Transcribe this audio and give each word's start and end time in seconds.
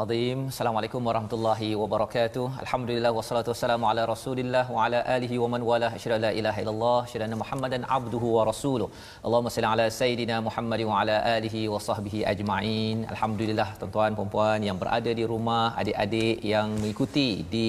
Azim. 0.00 0.38
Assalamualaikum 0.52 1.00
warahmatullahi 1.08 1.68
wabarakatuh. 1.80 2.44
Alhamdulillah 2.64 3.12
wassalatu 3.18 3.50
wassalamu 3.52 3.88
ala 3.90 4.02
Rasulillah 4.12 4.64
wa 4.74 4.84
ala 4.84 4.98
alihi 5.16 5.36
wa 5.42 5.48
man 5.52 5.62
wala 5.70 5.88
asyhadu 5.96 6.18
la 6.24 6.30
ilaha 6.40 6.62
illallah 6.62 6.98
asyhadu 7.06 7.26
anna 7.26 7.38
Muhammadan 7.42 7.86
abduhu 7.96 8.34
wa 8.36 8.42
rasuluh. 8.50 8.88
Allahumma 9.26 9.54
salli 9.54 9.68
ala 9.74 9.86
sayidina 10.00 10.38
Muhammad 10.48 10.82
wa 10.90 10.98
ala 11.00 11.16
alihi 11.36 11.62
wa 11.74 11.80
sahbihi 11.88 12.20
ajma'in. 12.32 12.98
Alhamdulillah 13.14 13.68
tuan-tuan 13.80 14.18
puan-puan 14.18 14.60
yang 14.68 14.78
berada 14.82 15.12
di 15.20 15.26
rumah, 15.32 15.64
adik-adik 15.82 16.36
yang 16.54 16.68
mengikuti 16.82 17.28
di 17.54 17.66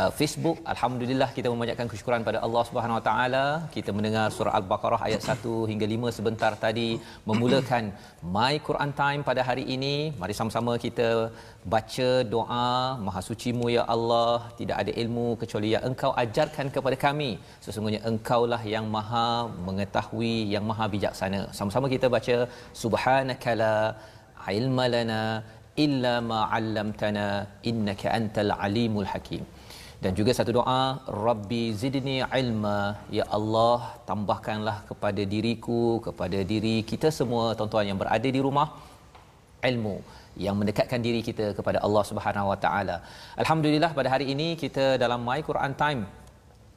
uh, 0.00 0.10
Facebook 0.18 0.58
alhamdulillah 0.72 1.28
kita 1.36 1.48
memanjatkan 1.54 1.88
kesyukuran 1.92 2.26
pada 2.28 2.38
Allah 2.46 2.62
Subhanahu 2.68 2.98
Wa 2.98 3.04
Taala 3.08 3.44
kita 3.76 3.90
mendengar 3.96 4.26
surah 4.36 4.54
al-Baqarah 4.58 5.00
ayat 5.08 5.22
1 5.36 5.70
hingga 5.70 5.86
5 5.94 6.16
sebentar 6.18 6.52
tadi 6.64 6.88
memulakan 7.30 7.84
My 8.36 8.54
Quran 8.68 8.92
Time 9.02 9.22
pada 9.28 9.42
hari 9.48 9.64
ini 9.76 9.94
mari 10.20 10.36
sama-sama 10.40 10.74
kita 10.86 11.08
baca 11.72 12.08
doa 12.34 12.68
maha 13.06 13.20
sucimu 13.28 13.66
ya 13.76 13.84
Allah. 13.94 14.36
Tidak 14.58 14.76
ada 14.82 14.92
ilmu 15.02 15.26
kecuali 15.42 15.68
yang 15.74 15.84
engkau 15.90 16.10
ajarkan 16.24 16.68
kepada 16.74 16.96
kami. 17.06 17.30
Sesungguhnya 17.64 18.00
engkaulah 18.10 18.62
yang 18.74 18.86
maha 18.96 19.28
mengetahui 19.66 20.36
yang 20.54 20.64
maha 20.70 20.86
bijaksana. 20.94 21.40
Sama-sama 21.58 21.88
kita 21.94 22.08
baca 22.16 22.36
subhanakala 22.82 23.74
ilma 24.60 24.86
lana 24.94 25.22
illa 25.84 26.14
ma 26.30 26.40
'allamtana 26.56 27.26
innaka 27.70 28.08
antal 28.18 28.52
alimul 28.66 29.08
hakim. 29.12 29.44
Dan 30.02 30.12
juga 30.18 30.32
satu 30.36 30.52
doa 30.58 30.80
rabbi 31.26 31.62
zidni 31.82 32.16
ilma. 32.40 32.78
Ya 33.18 33.24
Allah 33.38 33.80
tambahkanlah 34.08 34.76
kepada 34.90 35.22
diriku 35.34 35.82
kepada 36.06 36.40
diri 36.52 36.76
kita 36.90 37.08
semua 37.18 37.44
tuan-tuan 37.58 37.88
yang 37.90 38.00
berada 38.02 38.28
di 38.36 38.42
rumah 38.46 38.68
ilmu 39.70 39.96
yang 40.36 40.58
mendekatkan 40.60 41.00
diri 41.06 41.22
kita 41.28 41.46
kepada 41.58 41.78
Allah 41.86 42.04
Subhanahu 42.10 42.50
Wa 42.52 42.58
Taala. 42.64 42.96
Alhamdulillah 43.42 43.90
pada 43.98 44.10
hari 44.14 44.26
ini 44.34 44.48
kita 44.64 44.86
dalam 45.04 45.22
My 45.28 45.40
Quran 45.48 45.74
Time 45.82 46.02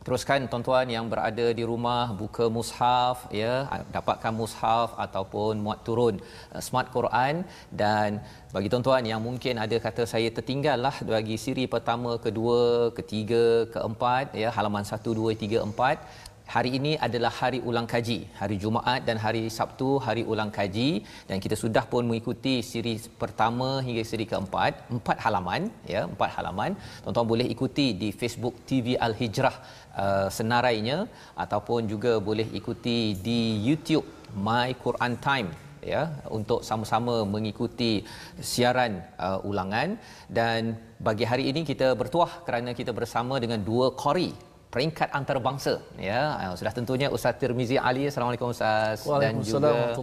teruskan 0.07 0.47
tuan-tuan 0.51 0.87
yang 0.95 1.05
berada 1.11 1.45
di 1.57 1.63
rumah 1.69 2.03
buka 2.19 2.45
mushaf 2.57 3.27
ya 3.39 3.53
dapatkan 3.95 4.31
mushaf 4.41 4.89
ataupun 5.05 5.59
muat 5.65 5.79
turun 5.87 6.15
uh, 6.55 6.61
smart 6.67 6.87
Quran 6.95 7.43
dan 7.81 8.23
bagi 8.55 8.71
tuan-tuan 8.71 9.03
yang 9.11 9.19
mungkin 9.27 9.59
ada 9.63 9.77
kata 9.85 10.03
saya 10.13 10.29
tertinggal 10.37 10.79
lah 10.85 10.95
bagi 11.11 11.35
siri 11.45 11.65
pertama 11.73 12.15
kedua 12.25 12.61
ketiga 12.99 13.43
keempat 13.73 14.31
ya 14.43 14.49
halaman 14.57 14.87
1 14.87 15.03
2 15.19 15.35
3 15.43 15.67
4 15.75 16.26
Hari 16.53 16.69
ini 16.79 16.91
adalah 17.05 17.31
hari 17.39 17.59
ulang 17.69 17.87
kaji, 17.93 18.17
hari 18.39 18.55
Jumaat 18.63 19.01
dan 19.07 19.17
hari 19.23 19.41
Sabtu 19.55 19.87
hari 20.05 20.23
ulang 20.31 20.47
kaji. 20.57 21.03
Dan 21.29 21.43
kita 21.43 21.55
sudah 21.63 21.83
pun 21.91 22.07
mengikuti 22.09 22.53
siri 22.69 22.93
pertama 23.21 23.67
hingga 23.87 24.03
siri 24.11 24.25
keempat, 24.31 24.87
empat 24.95 25.17
halaman 25.25 25.67
ya, 25.93 26.01
empat 26.11 26.31
halaman. 26.37 26.71
Tuan-tuan 27.03 27.27
boleh 27.33 27.47
ikuti 27.55 27.87
di 28.01 28.09
Facebook 28.21 28.55
TV 28.69 28.95
Al 29.07 29.15
Hijrah 29.19 29.55
uh, 30.03 30.27
senarainya 30.37 30.97
ataupun 31.35 31.91
juga 31.93 32.15
boleh 32.29 32.47
ikuti 32.59 32.97
di 33.27 33.39
YouTube 33.67 34.07
My 34.47 34.71
Quran 34.85 35.19
Time 35.27 35.51
ya 35.83 36.03
untuk 36.37 36.63
sama-sama 36.69 37.27
mengikuti 37.35 38.07
siaran 38.39 39.03
uh, 39.19 39.39
ulangan. 39.43 39.99
Dan 40.31 40.79
bagi 41.07 41.27
hari 41.27 41.51
ini 41.51 41.67
kita 41.67 41.91
bertuah 41.91 42.31
kerana 42.47 42.71
kita 42.71 42.95
bersama 42.95 43.35
dengan 43.43 43.59
dua 43.59 43.91
qari 43.91 44.31
peringkat 44.73 45.09
antarabangsa. 45.17 45.73
Ya 45.95 46.21
uh, 46.43 46.53
sudah 46.59 46.73
tentunya 46.77 47.07
Ustaz 47.15 47.39
Tirmizi 47.41 47.77
Ali 47.89 48.03
Assalamualaikum 48.09 48.51
Ustaz. 48.55 49.07
Dan 49.23 49.39
juga 49.49 49.95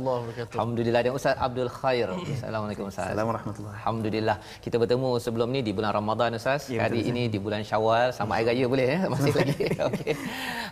Alhamdulillah 0.57 1.01
dan 1.05 1.13
Ustaz 1.19 1.37
Abdul 1.47 1.71
Khair. 1.79 2.09
Assalamualaikum 2.37 2.85
Ustaz. 2.89 3.13
Assalamualaikum 3.13 3.31
warahmatullahi 3.31 3.77
Alhamdulillah. 3.81 4.37
Kita 4.65 4.77
bertemu 4.83 5.11
sebelum 5.27 5.49
ni 5.55 5.61
di 5.69 5.73
bulan 5.77 5.93
Ramadan 5.99 6.31
Ustaz. 6.41 6.73
Ya, 6.73 6.81
hari 6.89 7.05
ini 7.11 7.29
di 7.35 7.39
bulan 7.45 7.61
Syawal 7.71 8.09
sama 8.17 8.41
hari 8.41 8.47
raya 8.51 8.67
boleh 8.73 8.87
ya 8.95 8.99
masih 9.15 9.33
lagi. 9.37 9.65
Okey. 9.89 10.13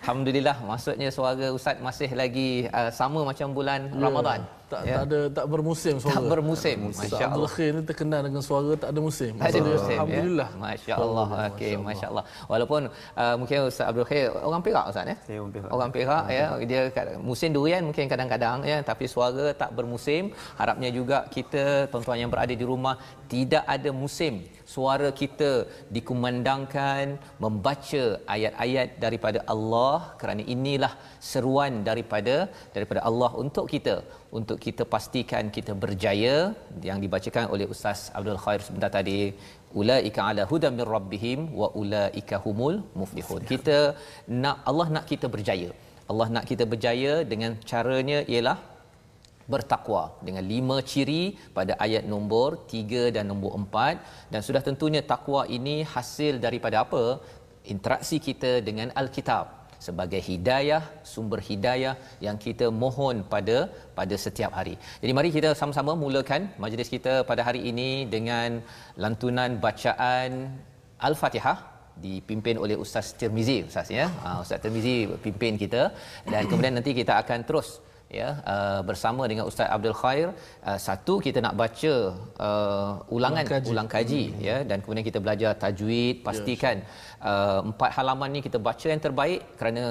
Alhamdulillah 0.02 0.56
maksudnya 0.70 1.08
suara 1.12 1.46
Ustaz 1.58 1.76
masih 1.88 2.10
lagi 2.16 2.50
uh, 2.72 2.90
sama 3.00 3.20
macam 3.30 3.52
bulan 3.52 3.92
ya. 3.92 4.02
Ramadan 4.08 4.40
tak, 4.72 4.82
ya. 4.88 4.94
tak 4.96 5.04
ada 5.08 5.20
tak 5.36 5.46
bermusim 5.52 5.94
suara. 6.02 6.16
Tak 6.16 6.24
bermusim. 6.32 6.78
Masya-Allah. 6.88 7.50
Khair 7.54 7.72
ni 7.76 7.82
terkenal 7.90 8.20
dengan 8.26 8.42
suara 8.48 8.72
tak 8.82 8.90
ada 8.92 9.00
musim. 9.08 9.32
Tak 9.36 9.48
ada 9.52 9.60
musim. 9.60 9.96
Ya. 9.96 10.00
Alhamdulillah. 10.00 10.48
Ya. 10.48 10.60
Masya-Allah. 10.64 11.26
Okey, 11.52 11.72
masya-Allah. 11.88 12.24
Walaupun 12.52 12.80
uh, 13.22 13.34
mungkin 13.40 13.56
Ustaz 13.68 13.86
Abdul 13.90 14.06
Khair 14.10 14.26
orang 14.48 14.62
Perak 14.66 14.84
Ustaz 14.92 15.04
ya. 15.12 15.16
Saya 15.26 15.38
orang 15.42 15.52
Perak. 15.56 15.70
Orang 15.76 15.90
Perak 15.94 16.24
ya. 16.36 16.44
Dia 16.70 16.80
musim 17.20 17.48
durian 17.56 17.82
mungkin 17.88 18.04
kadang-kadang 18.12 18.58
ya 18.64 18.78
tapi 18.80 19.04
suara 19.14 19.46
tak 19.62 19.70
bermusim. 19.76 20.32
Harapnya 20.60 20.88
juga 20.88 21.28
kita 21.28 21.86
tuan-tuan 21.92 22.18
yang 22.24 22.30
berada 22.32 22.54
di 22.56 22.64
rumah 22.64 22.96
tidak 23.28 23.64
ada 23.68 23.90
musim 23.92 24.44
suara 24.72 25.08
kita 25.20 25.50
dikumandangkan 25.96 27.04
membaca 27.44 28.04
ayat-ayat 28.34 28.88
daripada 29.04 29.40
Allah. 29.54 29.96
Kerana 30.20 30.42
inilah 30.54 30.92
seruan 31.30 31.72
daripada 31.88 32.36
daripada 32.76 33.00
Allah 33.10 33.30
untuk 33.44 33.66
kita. 33.74 33.96
Untuk 34.38 34.58
kita 34.66 34.82
pastikan 34.94 35.52
kita 35.56 35.72
berjaya 35.84 36.36
yang 36.88 36.98
dibacakan 37.04 37.46
oleh 37.54 37.66
Ustaz 37.74 38.00
Abdul 38.18 38.40
Khair 38.44 38.60
sebentar 38.66 38.90
tadi. 38.98 39.20
Ulaika 39.80 40.20
ala 40.28 40.42
hudam 40.50 40.74
min 40.78 40.86
rabbihim 40.96 41.40
wa 41.60 41.68
ulaika 41.82 42.42
humul 42.44 42.76
muflihun. 43.00 43.42
Kita 43.52 43.78
nak 44.42 44.58
Allah 44.70 44.88
nak 44.96 45.06
kita 45.12 45.28
berjaya. 45.34 45.70
Allah 46.10 46.28
nak 46.34 46.44
kita 46.50 46.64
berjaya 46.72 47.12
dengan 47.32 47.52
caranya 47.70 48.18
ialah 48.32 48.58
bertakwa 49.52 50.02
dengan 50.26 50.44
lima 50.52 50.76
ciri 50.90 51.22
pada 51.56 51.72
ayat 51.86 52.04
nombor 52.12 52.48
3 52.74 53.14
dan 53.16 53.24
nombor 53.30 53.52
4 53.62 54.32
dan 54.32 54.40
sudah 54.46 54.62
tentunya 54.68 55.02
takwa 55.12 55.42
ini 55.58 55.76
hasil 55.94 56.36
daripada 56.46 56.78
apa 56.84 57.04
interaksi 57.74 58.18
kita 58.28 58.52
dengan 58.68 58.90
al-kitab 59.02 59.62
sebagai 59.86 60.20
hidayah 60.28 60.82
sumber 61.12 61.40
hidayah 61.48 61.94
yang 62.26 62.36
kita 62.44 62.66
mohon 62.82 63.16
pada 63.32 63.58
pada 63.98 64.14
setiap 64.24 64.52
hari. 64.58 64.74
Jadi 65.02 65.12
mari 65.18 65.30
kita 65.36 65.50
sama-sama 65.60 65.92
mulakan 66.04 66.42
majlis 66.64 66.90
kita 66.94 67.14
pada 67.30 67.42
hari 67.48 67.62
ini 67.70 67.90
dengan 68.14 68.62
lantunan 69.04 69.58
bacaan 69.66 70.32
Al-Fatihah 71.08 71.58
dipimpin 72.04 72.56
oleh 72.64 72.76
Ustaz 72.84 73.06
Tirmizi 73.20 73.58
Ustaz 73.70 73.88
ya. 73.98 74.06
Uh, 74.26 74.38
Ustaz 74.44 74.60
Tirmizi 74.64 74.96
pimpin 75.24 75.58
kita 75.64 75.82
dan 76.32 76.42
kemudian 76.50 76.74
nanti 76.78 76.92
kita 77.00 77.14
akan 77.22 77.40
terus 77.48 77.70
ya 78.20 78.28
uh, 78.52 78.80
bersama 78.88 79.22
dengan 79.30 79.44
Ustaz 79.50 79.68
Abdul 79.76 79.96
Khair 80.00 80.28
uh, 80.68 80.78
satu 80.86 81.14
kita 81.26 81.38
nak 81.46 81.54
baca 81.62 81.94
uh, 82.48 82.90
ulangan 83.16 83.44
ulang 83.44 83.52
kaji, 83.52 83.70
ulang 83.72 83.88
kaji 83.94 84.22
hmm. 84.28 84.40
ya 84.48 84.56
dan 84.68 84.78
kemudian 84.84 85.06
kita 85.10 85.18
belajar 85.24 85.50
tajwid 85.62 86.16
pastikan 86.26 86.76
yes. 86.84 86.88
uh, 87.30 87.60
empat 87.70 87.90
halaman 87.96 88.30
ni 88.36 88.40
kita 88.46 88.60
baca 88.68 88.86
yang 88.94 89.02
terbaik 89.06 89.40
kerana 89.60 89.84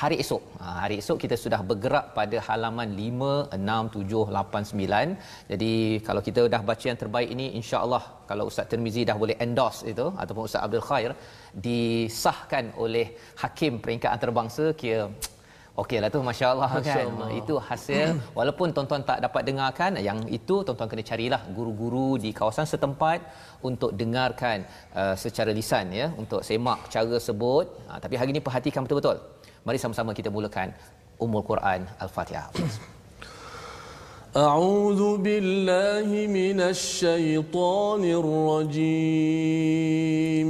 hari 0.00 0.16
esok 0.22 0.42
ha, 0.60 0.66
hari 0.82 0.96
esok 1.02 1.18
kita 1.24 1.36
sudah 1.42 1.60
bergerak 1.70 2.06
pada 2.18 2.36
halaman 2.48 2.88
5 3.00 3.56
6 3.56 3.92
7 3.96 4.22
8 4.36 4.70
9 4.72 5.50
jadi 5.52 5.72
kalau 6.06 6.22
kita 6.28 6.42
dah 6.54 6.62
baca 6.70 6.84
yang 6.90 7.00
terbaik 7.02 7.28
ini 7.34 7.46
insya-Allah 7.60 8.02
kalau 8.30 8.44
Ustaz 8.50 8.68
Tirmizi 8.70 9.02
dah 9.10 9.16
boleh 9.22 9.36
endorse 9.44 9.82
itu 9.92 10.06
ataupun 10.22 10.42
Ustaz 10.48 10.64
Abdul 10.66 10.84
Khair 10.88 11.12
disahkan 11.66 12.72
oleh 12.84 13.06
hakim 13.42 13.74
peringkat 13.84 14.10
antarabangsa 14.16 14.66
kira 14.80 15.02
Okeylah 15.81 16.09
tu 16.13 16.19
masya-Allah 16.29 16.69
kan. 16.87 17.05
Allah. 17.09 17.29
Itu 17.39 17.55
hasil 17.67 18.07
walaupun 18.37 18.67
tuan-tuan 18.75 19.01
tak 19.09 19.19
dapat 19.25 19.41
dengarkan 19.49 19.91
yang 20.07 20.19
itu 20.37 20.55
tuan-tuan 20.65 20.89
kena 20.91 21.03
carilah 21.11 21.41
guru-guru 21.57 22.09
di 22.23 22.29
kawasan 22.39 22.65
setempat 22.73 23.19
untuk 23.69 23.91
dengarkan 23.99 24.57
uh, 24.97 25.15
secara 25.23 25.51
lisan 25.59 25.85
ya 26.01 26.07
untuk 26.21 26.41
semak 26.47 26.79
cara 26.93 27.17
sebut. 27.27 27.65
Ha, 27.89 27.91
tapi 28.03 28.15
hari 28.19 28.29
ini 28.33 28.41
perhatikan 28.47 28.81
betul-betul. 28.85 29.17
Mari 29.65 29.77
sama-sama 29.83 30.11
kita 30.19 30.29
mulakan 30.33 30.67
Ummul 31.23 31.45
Quran 31.51 31.79
Al-Fatihah. 32.05 32.49
أعوذ 34.37 35.01
بالله 35.25 36.09
من 36.39 36.59
الشيطان 36.61 38.03
الرجيم 38.77 40.49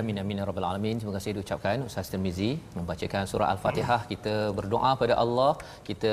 Amin 0.00 0.18
amin 0.22 0.40
ya 0.40 0.44
rabbal 0.48 0.66
alamin. 0.68 0.96
Terima 1.00 1.12
kasih 1.14 1.30
diucapkan 1.36 1.76
Ustaz 1.86 2.10
Tirmizi 2.10 2.50
membacakan 2.76 3.22
surah 3.30 3.48
Al-Fatihah. 3.52 3.98
Kita 4.10 4.34
berdoa 4.58 4.90
pada 5.00 5.14
Allah. 5.22 5.52
Kita 5.88 6.12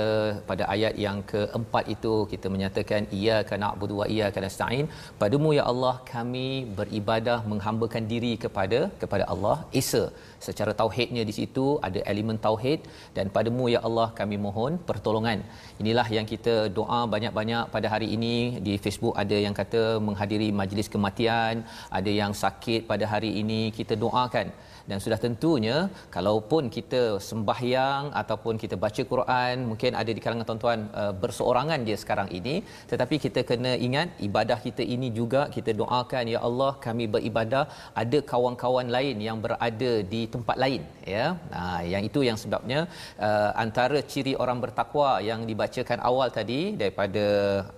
pada 0.50 0.64
ayat 0.76 0.94
yang 1.06 1.18
keempat 1.32 1.86
itu 1.96 2.14
kita 2.32 2.50
menyatakan 2.54 3.02
iyyaka 3.18 3.60
na'budu 3.64 3.96
wa 4.02 4.06
iyyaka 4.14 4.44
nasta'in. 4.46 4.88
Padamu 5.22 5.52
ya 5.58 5.66
Allah 5.72 5.94
kami 6.14 6.48
beribadah 6.80 7.38
menghambakan 7.52 8.06
diri 8.14 8.34
kepada 8.46 8.80
kepada 9.04 9.26
Allah 9.36 9.58
Esa. 9.82 10.04
Secara 10.48 10.74
tauhidnya 10.82 11.26
di 11.30 11.36
situ 11.40 11.66
ada 11.88 12.00
elemen 12.14 12.40
tauhid 12.48 12.82
dan 13.18 13.28
padamu 13.38 13.68
ya 13.76 13.82
Allah 13.90 14.08
kami 14.22 14.40
mohon 14.48 14.74
pertolongan. 14.90 15.40
Inilah 15.84 16.08
yang 16.18 16.28
kita 16.34 16.56
doa 16.80 17.00
banyak-banyak 17.14 17.64
pada 17.76 17.88
hari 17.94 18.10
ini 18.18 18.36
di 18.68 18.74
Facebook 18.86 19.16
ada 19.26 19.38
yang 19.46 19.56
kata 19.62 19.84
menghadiri 20.08 20.50
majlis 20.62 20.90
kematian, 20.96 21.56
ada 22.00 22.12
yang 22.22 22.34
sakit 22.44 22.82
pada 22.92 23.06
hari 23.14 23.32
ini 23.44 23.62
kita 23.76 24.00
doakan 24.00 24.48
dan 24.90 24.98
sudah 25.06 25.20
tentunya 25.26 25.78
kalaupun 26.16 26.64
kita 26.78 27.04
sembahyang 27.30 28.04
ataupun 28.22 28.56
kita 28.64 28.76
baca 28.86 29.02
Quran 29.14 29.56
mungkin 29.70 29.92
ada 30.02 30.12
di 30.16 30.22
kalangan 30.24 30.48
tuan-tuan 30.50 30.80
uh, 31.02 31.14
berseorangan 31.24 31.80
dia 31.88 31.98
sekarang 32.04 32.30
ini 32.40 32.56
tetapi 32.92 33.16
kita 33.26 33.42
kena 33.50 33.74
ingat 33.88 34.08
ibadah 34.28 34.60
kita 34.68 34.84
ini 34.96 35.08
juga 35.20 35.42
kita 35.56 35.72
doakan 35.82 36.26
ya 36.34 36.40
Allah 36.48 36.72
kami 36.86 37.06
beribadah. 37.16 37.64
Ada 38.02 38.20
kawan-kawan 38.32 38.88
lain 38.96 39.18
yang 39.28 39.38
berada 39.46 39.92
di 40.14 40.22
tempat 40.34 40.58
lain 40.64 40.82
ya. 41.16 41.26
Nah 41.54 41.80
yang 41.94 42.04
itu 42.10 42.20
yang 42.28 42.38
sebabnya 42.44 42.80
uh, 43.28 43.52
antara 43.66 44.00
ciri 44.12 44.34
orang 44.44 44.60
bertakwa 44.64 45.10
yang 45.30 45.42
dibacakan 45.50 46.00
awal 46.10 46.30
tadi 46.40 46.62
daripada 46.82 47.26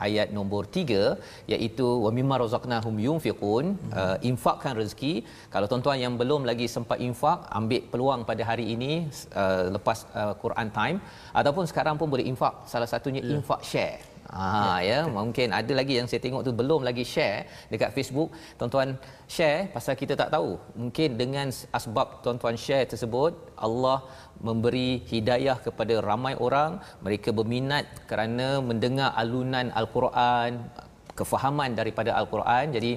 ayat 0.07 0.27
nombor 0.37 0.63
3 0.79 1.53
iaitu 1.53 1.87
wa 2.05 2.11
mimma 2.17 2.35
razaqnahum 2.43 2.95
yunfiqun 3.07 3.65
uh, 4.01 4.17
infakkan 4.31 4.75
rezeki. 4.81 5.13
Kalau 5.53 5.67
tuan-tuan 5.71 5.99
yang 6.05 6.15
belum 6.21 6.43
lagi 6.49 6.67
sempat 6.75 6.96
infak 7.07 7.39
ambil 7.59 7.81
peluang 7.91 8.21
pada 8.29 8.43
hari 8.49 8.65
ini 8.75 8.91
uh, 9.41 9.63
lepas 9.75 9.97
uh, 10.19 10.33
Quran 10.43 10.67
time 10.79 10.97
ataupun 11.39 11.63
sekarang 11.71 11.95
pun 11.99 12.07
boleh 12.13 12.25
infak 12.31 12.53
salah 12.71 12.89
satunya 12.93 13.21
yeah. 13.23 13.35
infak 13.37 13.61
share. 13.71 13.97
Ha 14.27 14.83
ya, 14.83 14.87
ya 14.89 14.99
mungkin 15.17 15.55
ada 15.55 15.73
lagi 15.79 15.93
yang 15.99 16.07
saya 16.11 16.19
tengok 16.19 16.41
tu 16.47 16.51
belum 16.51 16.81
lagi 16.87 17.03
share 17.13 17.47
dekat 17.71 17.95
Facebook. 17.95 18.29
Tuan-tuan 18.59 18.89
share 19.35 19.71
pasal 19.75 19.95
kita 20.01 20.13
tak 20.21 20.29
tahu. 20.35 20.59
Mungkin 20.81 21.15
dengan 21.21 21.47
asbab 21.77 22.19
tuan-tuan 22.23 22.59
share 22.59 22.85
tersebut 22.91 23.31
Allah 23.67 24.03
memberi 24.47 24.89
hidayah 25.11 25.57
kepada 25.67 26.03
ramai 26.09 26.35
orang. 26.47 26.83
Mereka 27.05 27.31
berminat 27.39 27.87
kerana 28.09 28.59
mendengar 28.69 29.15
alunan 29.15 29.71
al-Quran 29.71 30.51
kefahaman 31.19 31.71
daripada 31.79 32.11
al-Quran. 32.19 32.75
Jadi 32.75 32.91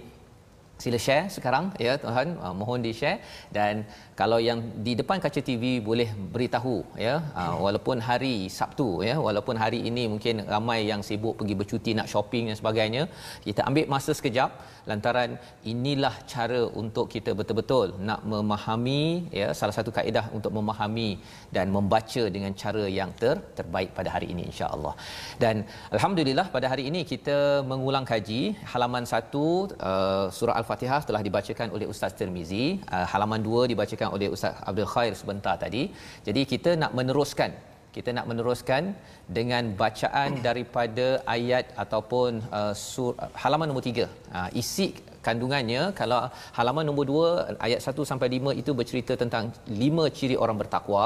sila 0.85 0.99
share 1.07 1.25
sekarang 1.37 1.65
ya 1.87 1.95
tuhan. 2.05 2.29
Uh, 2.45 2.55
mohon 2.61 2.81
di 2.87 2.93
share 3.01 3.19
dan 3.57 3.85
kalau 4.21 4.39
yang 4.49 4.59
di 4.87 4.93
depan 5.01 5.19
kaca 5.25 5.41
TV 5.49 5.65
boleh 5.89 6.09
beritahu 6.35 6.77
ya 7.07 7.15
uh, 7.41 7.55
walaupun 7.65 7.97
hari 8.09 8.37
Sabtu 8.59 8.89
ya 9.09 9.17
walaupun 9.27 9.57
hari 9.63 9.81
ini 9.91 10.05
mungkin 10.13 10.45
ramai 10.55 10.81
yang 10.91 11.03
sibuk 11.09 11.35
pergi 11.41 11.55
bercuti 11.61 11.91
nak 11.99 12.09
shopping 12.13 12.45
dan 12.51 12.57
sebagainya 12.61 13.03
kita 13.47 13.61
ambil 13.69 13.87
masa 13.95 14.13
sekejap 14.19 14.51
lantaran 14.91 15.31
inilah 15.73 16.15
cara 16.33 16.61
untuk 16.83 17.07
kita 17.15 17.31
betul-betul 17.39 17.87
nak 18.09 18.21
memahami 18.33 19.03
ya 19.41 19.49
salah 19.61 19.75
satu 19.79 19.91
kaedah 19.99 20.25
untuk 20.37 20.53
memahami 20.59 21.11
dan 21.57 21.67
membaca 21.77 22.25
dengan 22.37 22.53
cara 22.63 22.85
yang 22.99 23.11
ter 23.21 23.37
terbaik 23.59 23.91
pada 23.99 24.11
hari 24.15 24.29
ini 24.35 24.45
insya-Allah. 24.51 24.95
Dan 25.45 25.57
alhamdulillah 25.97 26.47
pada 26.57 26.67
hari 26.73 26.85
ini 26.91 27.03
kita 27.13 27.39
mengulang 27.73 28.07
kaji 28.13 28.43
halaman 28.73 29.05
1 29.07 29.33
uh, 29.33 30.27
surah 30.39 30.57
al-Fatihah 30.61 31.01
telah 31.09 31.23
dibacakan 31.29 31.69
oleh 31.77 31.89
Ustaz 31.95 32.15
Tirmizi. 32.21 32.67
Uh, 32.97 33.07
halaman 33.13 33.41
2 33.49 33.73
dibacakan 33.73 34.09
oleh 34.17 34.29
Ustaz 34.37 34.55
Abdul 34.71 34.91
Khair 34.95 35.13
sebentar 35.23 35.57
tadi. 35.65 35.83
Jadi 36.29 36.43
kita 36.53 36.73
nak 36.83 36.93
meneruskan 37.01 37.70
kita 37.95 38.11
nak 38.17 38.27
meneruskan 38.31 38.83
dengan 39.39 39.75
bacaan 39.83 40.39
daripada 40.49 41.07
ayat 41.37 41.65
ataupun 41.85 42.41
uh, 42.59 42.75
sur, 42.75 43.13
halaman 43.43 43.69
nombor 43.71 43.85
3. 43.87 44.07
Uh, 44.07 44.49
isi 44.63 44.87
kandungannya 45.27 45.83
kalau 46.01 46.19
halaman 46.59 46.85
nombor 46.89 47.05
2 47.07 47.57
ayat 47.67 47.81
1 47.93 48.11
sampai 48.11 48.29
5 48.41 48.61
itu 48.61 48.71
bercerita 48.81 49.15
tentang 49.23 49.53
lima 49.83 50.05
ciri 50.19 50.37
orang 50.45 50.57
bertakwa 50.63 51.05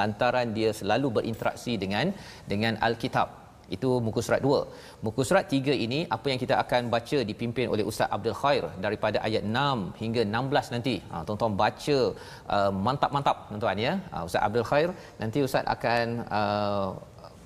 lantaran 0.00 0.50
dia 0.56 0.70
selalu 0.80 1.08
berinteraksi 1.20 1.74
dengan 1.82 2.12
dengan 2.52 2.76
al-kitab 2.86 3.41
itu 3.76 3.90
muka 4.06 4.20
surat 4.26 4.40
2. 4.46 5.04
Muka 5.06 5.22
surat 5.28 5.44
3 5.56 5.74
ini 5.86 6.00
apa 6.16 6.26
yang 6.32 6.40
kita 6.42 6.54
akan 6.62 6.90
baca 6.94 7.18
dipimpin 7.30 7.66
oleh 7.74 7.84
Ustaz 7.90 8.08
Abdul 8.16 8.36
Khair 8.42 8.64
daripada 8.84 9.18
ayat 9.28 9.42
6 9.44 10.02
hingga 10.02 10.22
16 10.28 10.74
nanti. 10.74 10.94
Ha 11.12 11.22
tuan-tuan 11.26 11.54
baca 11.62 11.98
uh, 12.56 12.70
mantap-mantap 12.86 13.36
tuan-tuan 13.50 13.78
ya. 13.86 13.92
Uh, 14.14 14.24
Ustaz 14.28 14.42
Abdul 14.48 14.68
Khair 14.70 14.88
nanti 15.22 15.38
Ustaz 15.48 15.64
akan 15.76 16.06
uh, 16.40 16.88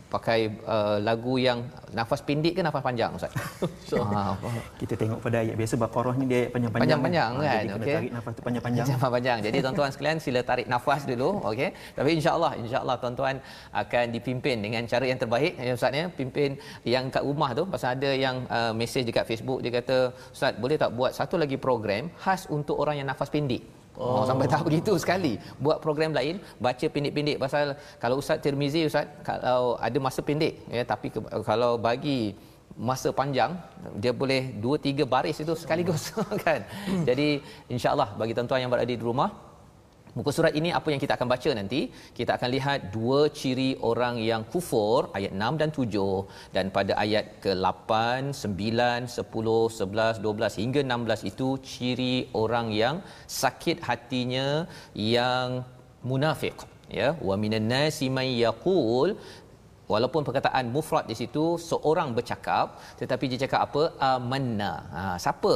pakai 0.07 0.49
uh, 0.65 0.99
lagu 1.03 1.35
yang 1.37 1.67
nafas 1.91 2.23
pendek 2.23 2.55
ke 2.59 2.63
nafas 2.63 2.83
panjang 2.83 3.11
ustaz? 3.15 3.33
so, 3.91 4.03
ha, 4.07 4.39
kita 4.79 4.95
tengok 4.95 5.19
pada 5.19 5.43
ayat 5.43 5.57
biasa 5.59 5.75
Baqarah 5.77 6.15
ni 6.21 6.25
dia 6.31 6.39
ayat 6.47 6.51
panjang-panjang. 6.55 6.83
Panjang-panjang 6.83 7.31
kan. 7.31 7.43
kan? 7.43 7.63
Jadi 7.67 7.85
okay. 7.85 7.97
tarik 7.99 8.13
nafas 8.17 8.33
tu 8.33 8.43
panjang-panjang. 8.47 8.87
Panjang-panjang. 8.91 9.39
Jadi 9.47 9.57
tuan-tuan 9.65 9.91
sekalian 9.95 10.19
sila 10.23 10.41
tarik 10.47 10.67
nafas 10.71 11.03
dulu, 11.11 11.29
okey. 11.51 11.71
Tapi 11.99 12.11
insya-Allah 12.19 12.53
insya-Allah 12.63 12.97
tuan-tuan 13.03 13.35
akan 13.83 14.05
dipimpin 14.15 14.57
dengan 14.65 14.83
cara 14.87 15.05
yang 15.11 15.19
terbaik 15.19 15.53
ya 15.59 15.73
ustaz 15.79 15.93
ya. 16.01 16.07
Pimpin 16.11 16.51
yang 16.87 17.11
kat 17.15 17.23
rumah 17.27 17.51
tu 17.59 17.63
pasal 17.67 17.99
ada 17.99 18.11
yang 18.15 18.47
uh, 18.47 18.73
mesej 18.73 19.03
dekat 19.09 19.25
Facebook 19.31 19.59
dia 19.65 19.73
kata, 19.79 20.15
"Ustaz, 20.35 20.55
boleh 20.57 20.77
tak 20.79 20.91
buat 20.99 21.13
satu 21.13 21.35
lagi 21.37 21.57
program 21.59 22.09
khas 22.23 22.47
untuk 22.49 22.79
orang 22.83 23.03
yang 23.03 23.09
nafas 23.11 23.31
pendek?" 23.33 23.86
Oh. 23.97 24.21
oh 24.21 24.25
sampai 24.29 24.47
tahap 24.47 24.65
begitu 24.69 24.93
sekali. 25.00 25.41
Buat 25.57 25.81
program 25.81 26.12
lain, 26.12 26.41
baca 26.61 26.87
pendek-pendek 26.87 27.37
pasal 27.41 27.75
kalau 27.97 28.21
Ustaz 28.21 28.41
Tirmizi 28.45 28.85
Ustaz 28.85 29.09
kalau 29.25 29.81
ada 29.81 29.99
masa 30.00 30.21
pendek 30.21 30.61
ya 30.69 30.85
tapi 30.85 31.09
ke, 31.09 31.19
kalau 31.49 31.81
bagi 31.81 32.37
masa 32.76 33.09
panjang 33.09 33.57
dia 33.97 34.12
boleh 34.12 34.53
2 34.61 34.76
3 34.76 35.09
baris 35.09 35.41
itu 35.41 35.57
sekaligus 35.57 36.12
kan. 36.45 36.61
Jadi 37.09 37.41
insya-Allah 37.73 38.12
bagi 38.21 38.37
tuan-tuan 38.37 38.61
yang 38.61 38.73
berada 38.73 38.88
di 38.88 39.00
rumah 39.00 39.46
Muka 40.16 40.30
surat 40.37 40.54
ini 40.58 40.70
apa 40.78 40.88
yang 40.92 41.00
kita 41.02 41.14
akan 41.16 41.28
baca 41.32 41.50
nanti? 41.58 41.80
Kita 42.18 42.30
akan 42.37 42.49
lihat 42.56 42.78
dua 42.94 43.18
ciri 43.38 43.70
orang 43.90 44.16
yang 44.28 44.42
kufur 44.52 45.12
ayat 45.18 45.32
6 45.37 45.61
dan 45.61 45.70
7 45.76 46.54
dan 46.56 46.66
pada 46.76 46.92
ayat 47.04 47.25
ke-8, 47.44 47.92
9, 48.32 49.12
10, 49.12 49.68
11, 49.80 50.25
12 50.28 50.61
hingga 50.62 50.80
16 50.88 51.30
itu 51.30 51.49
ciri 51.73 52.16
orang 52.42 52.73
yang 52.82 52.96
sakit 53.42 53.85
hatinya 53.88 54.49
yang 54.96 55.61
munafik 56.11 56.56
ya 56.99 57.08
wa 57.28 57.35
minan 57.42 57.66
nasi 57.75 58.06
may 58.16 58.30
yaqul 58.44 59.08
walaupun 59.93 60.23
perkataan 60.28 60.66
mufrad 60.75 61.07
di 61.11 61.16
situ 61.21 61.45
seorang 61.71 62.11
bercakap 62.19 62.66
tetapi 63.00 63.25
dia 63.31 63.38
cakap 63.45 63.61
apa? 63.66 63.83
Amanna. 64.11 64.73
Ha 64.97 65.02
siapa? 65.25 65.55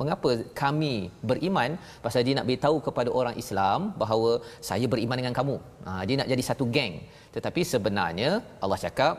Mengapa 0.00 0.30
kami 0.62 0.94
beriman? 1.30 1.70
Pasal 2.04 2.22
dia 2.26 2.36
nak 2.38 2.48
beritahu 2.50 2.76
kepada 2.88 3.10
orang 3.20 3.36
Islam 3.42 3.94
bahawa 4.02 4.30
saya 4.70 4.86
beriman 4.92 5.18
dengan 5.20 5.34
kamu. 5.40 5.56
Ha 5.86 6.02
dia 6.08 6.16
nak 6.20 6.30
jadi 6.32 6.42
satu 6.50 6.66
geng. 6.76 6.94
Tetapi 7.36 7.62
sebenarnya 7.72 8.30
Allah 8.64 8.80
cakap 8.86 9.14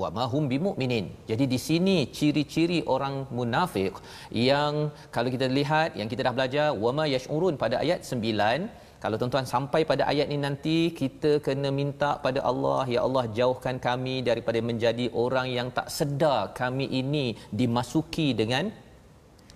wa 0.00 0.08
ma 0.16 0.24
hum 0.32 0.44
bimumin. 0.52 1.06
Jadi 1.30 1.44
di 1.52 1.58
sini 1.66 1.96
ciri-ciri 2.16 2.78
orang 2.94 3.16
munafik 3.38 3.94
yang 4.48 4.90
kalau 5.14 5.28
kita 5.34 5.46
lihat 5.58 5.94
yang 6.00 6.08
kita 6.12 6.26
dah 6.26 6.34
belajar 6.36 6.66
wa 6.84 6.90
ma 6.98 7.04
yash'urun 7.14 7.54
pada 7.62 7.78
ayat 7.84 8.02
9 8.02 8.83
kalau 9.04 9.16
tuan-tuan 9.20 9.44
sampai 9.54 9.80
pada 9.90 10.02
ayat 10.12 10.26
ini 10.32 10.40
nanti 10.48 10.76
kita 11.00 11.30
kena 11.46 11.68
minta 11.78 12.10
pada 12.24 12.40
Allah 12.50 12.84
ya 12.92 13.00
Allah 13.06 13.24
jauhkan 13.38 13.76
kami 13.86 14.14
daripada 14.28 14.60
menjadi 14.68 15.06
orang 15.22 15.48
yang 15.56 15.68
tak 15.78 15.88
sedar 15.96 16.56
kami 16.60 16.86
ini 17.00 17.26
dimasuki 17.60 18.28
dengan 18.40 18.72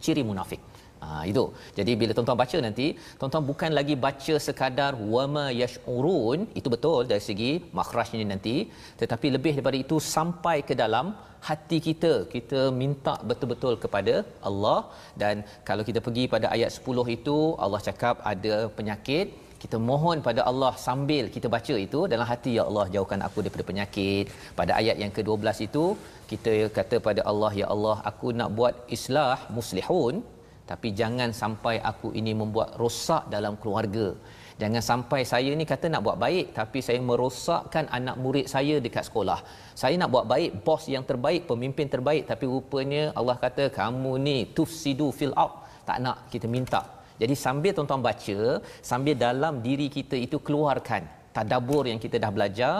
ciri 0.04 0.20
munafik. 0.30 0.67
Ha, 1.02 1.22
itu. 1.30 1.44
Jadi 1.78 1.92
bila 2.00 2.12
tuan-tuan 2.16 2.38
baca 2.42 2.58
nanti, 2.66 2.86
tuan-tuan 3.18 3.44
bukan 3.50 3.70
lagi 3.78 3.94
baca 4.06 4.34
sekadar 4.46 4.92
wama 5.14 5.46
yash'urun, 5.62 6.40
itu 6.60 6.68
betul 6.74 7.00
dari 7.10 7.22
segi 7.28 7.52
makhrajnya 7.78 8.26
nanti, 8.34 8.56
tetapi 9.00 9.26
lebih 9.36 9.52
daripada 9.56 9.78
itu 9.84 9.96
sampai 10.14 10.56
ke 10.68 10.76
dalam 10.82 11.06
hati 11.48 11.78
kita. 11.88 12.12
Kita 12.34 12.60
minta 12.82 13.14
betul-betul 13.30 13.74
kepada 13.84 14.14
Allah 14.50 14.80
dan 15.22 15.44
kalau 15.68 15.84
kita 15.88 16.02
pergi 16.06 16.24
pada 16.34 16.46
ayat 16.56 16.70
10 16.78 17.16
itu 17.18 17.36
Allah 17.64 17.80
cakap 17.88 18.16
ada 18.32 18.56
penyakit 18.78 19.28
kita 19.62 19.76
mohon 19.88 20.18
pada 20.26 20.40
Allah 20.50 20.72
sambil 20.86 21.24
kita 21.34 21.48
baca 21.54 21.74
itu 21.84 22.00
dalam 22.12 22.26
hati 22.32 22.52
ya 22.58 22.64
Allah 22.68 22.84
jauhkan 22.94 23.22
aku 23.26 23.38
daripada 23.44 23.64
penyakit 23.70 24.26
pada 24.58 24.72
ayat 24.80 24.96
yang 25.02 25.12
ke-12 25.16 25.58
itu 25.66 25.84
kita 26.30 26.54
kata 26.76 26.96
pada 27.06 27.22
Allah 27.30 27.52
ya 27.60 27.66
Allah 27.74 27.96
aku 28.10 28.30
nak 28.40 28.50
buat 28.58 28.74
islah 28.96 29.38
muslihun 29.56 30.14
tapi 30.70 30.88
jangan 31.00 31.30
sampai 31.42 31.76
aku 31.90 32.08
ini 32.20 32.32
membuat 32.40 32.76
rosak 32.82 33.24
dalam 33.34 33.54
keluarga. 33.62 34.06
Jangan 34.62 34.82
sampai 34.90 35.20
saya 35.32 35.50
ni 35.58 35.64
kata 35.72 35.86
nak 35.92 36.02
buat 36.06 36.18
baik 36.24 36.46
tapi 36.58 36.78
saya 36.86 37.00
merosakkan 37.08 37.84
anak 37.98 38.16
murid 38.22 38.46
saya 38.54 38.76
dekat 38.86 39.04
sekolah. 39.08 39.38
Saya 39.80 39.94
nak 40.00 40.10
buat 40.14 40.26
baik 40.32 40.50
bos 40.66 40.84
yang 40.94 41.04
terbaik 41.10 41.42
pemimpin 41.50 41.88
terbaik 41.94 42.24
tapi 42.30 42.44
rupanya 42.54 43.02
Allah 43.18 43.36
kata 43.44 43.66
kamu 43.80 44.12
ni 44.26 44.38
tufsidu 44.56 45.08
fil 45.18 45.34
out 45.42 45.54
tak 45.88 45.98
nak 46.04 46.18
kita 46.32 46.46
minta. 46.56 46.82
Jadi 47.22 47.34
sambil 47.44 47.72
tuan-tuan 47.76 48.02
baca 48.08 48.40
sambil 48.90 49.14
dalam 49.26 49.54
diri 49.66 49.88
kita 49.96 50.18
itu 50.26 50.36
keluarkan 50.46 51.02
tadabbur 51.36 51.84
yang 51.90 52.00
kita 52.04 52.16
dah 52.24 52.30
belajar 52.36 52.74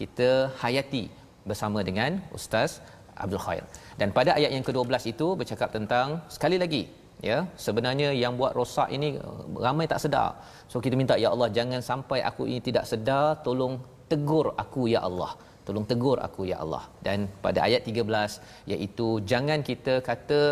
kita 0.00 0.28
hayati 0.62 1.04
bersama 1.48 1.78
dengan 1.88 2.22
ustaz 2.38 2.80
Abdul 3.22 3.42
Khair. 3.46 3.64
Dan 4.00 4.10
pada 4.16 4.30
ayat 4.38 4.50
yang 4.56 4.64
ke-12 4.66 5.02
itu 5.12 5.26
bercakap 5.40 5.68
tentang 5.76 6.22
sekali 6.36 6.58
lagi 6.62 6.84
ya 7.30 7.38
sebenarnya 7.66 8.08
yang 8.22 8.34
buat 8.40 8.52
rosak 8.58 8.88
ini 8.96 9.08
uh, 9.28 9.42
ramai 9.64 9.86
tak 9.92 10.02
sedar 10.04 10.30
so 10.70 10.82
kita 10.84 10.94
minta 11.00 11.16
ya 11.24 11.28
Allah 11.34 11.48
jangan 11.58 11.80
sampai 11.90 12.18
aku 12.30 12.42
ini 12.50 12.60
tidak 12.68 12.84
sedar 12.90 13.26
tolong 13.46 13.74
tegur 14.10 14.46
aku 14.64 14.82
ya 14.94 15.00
Allah 15.08 15.32
tolong 15.66 15.86
tegur 15.90 16.18
aku 16.26 16.42
ya 16.52 16.58
Allah 16.64 16.84
dan 17.06 17.18
pada 17.44 17.60
ayat 17.68 17.82
13 17.88 18.72
iaitu 18.72 19.08
jangan 19.32 19.60
kita 19.70 19.94
kata 20.10 20.42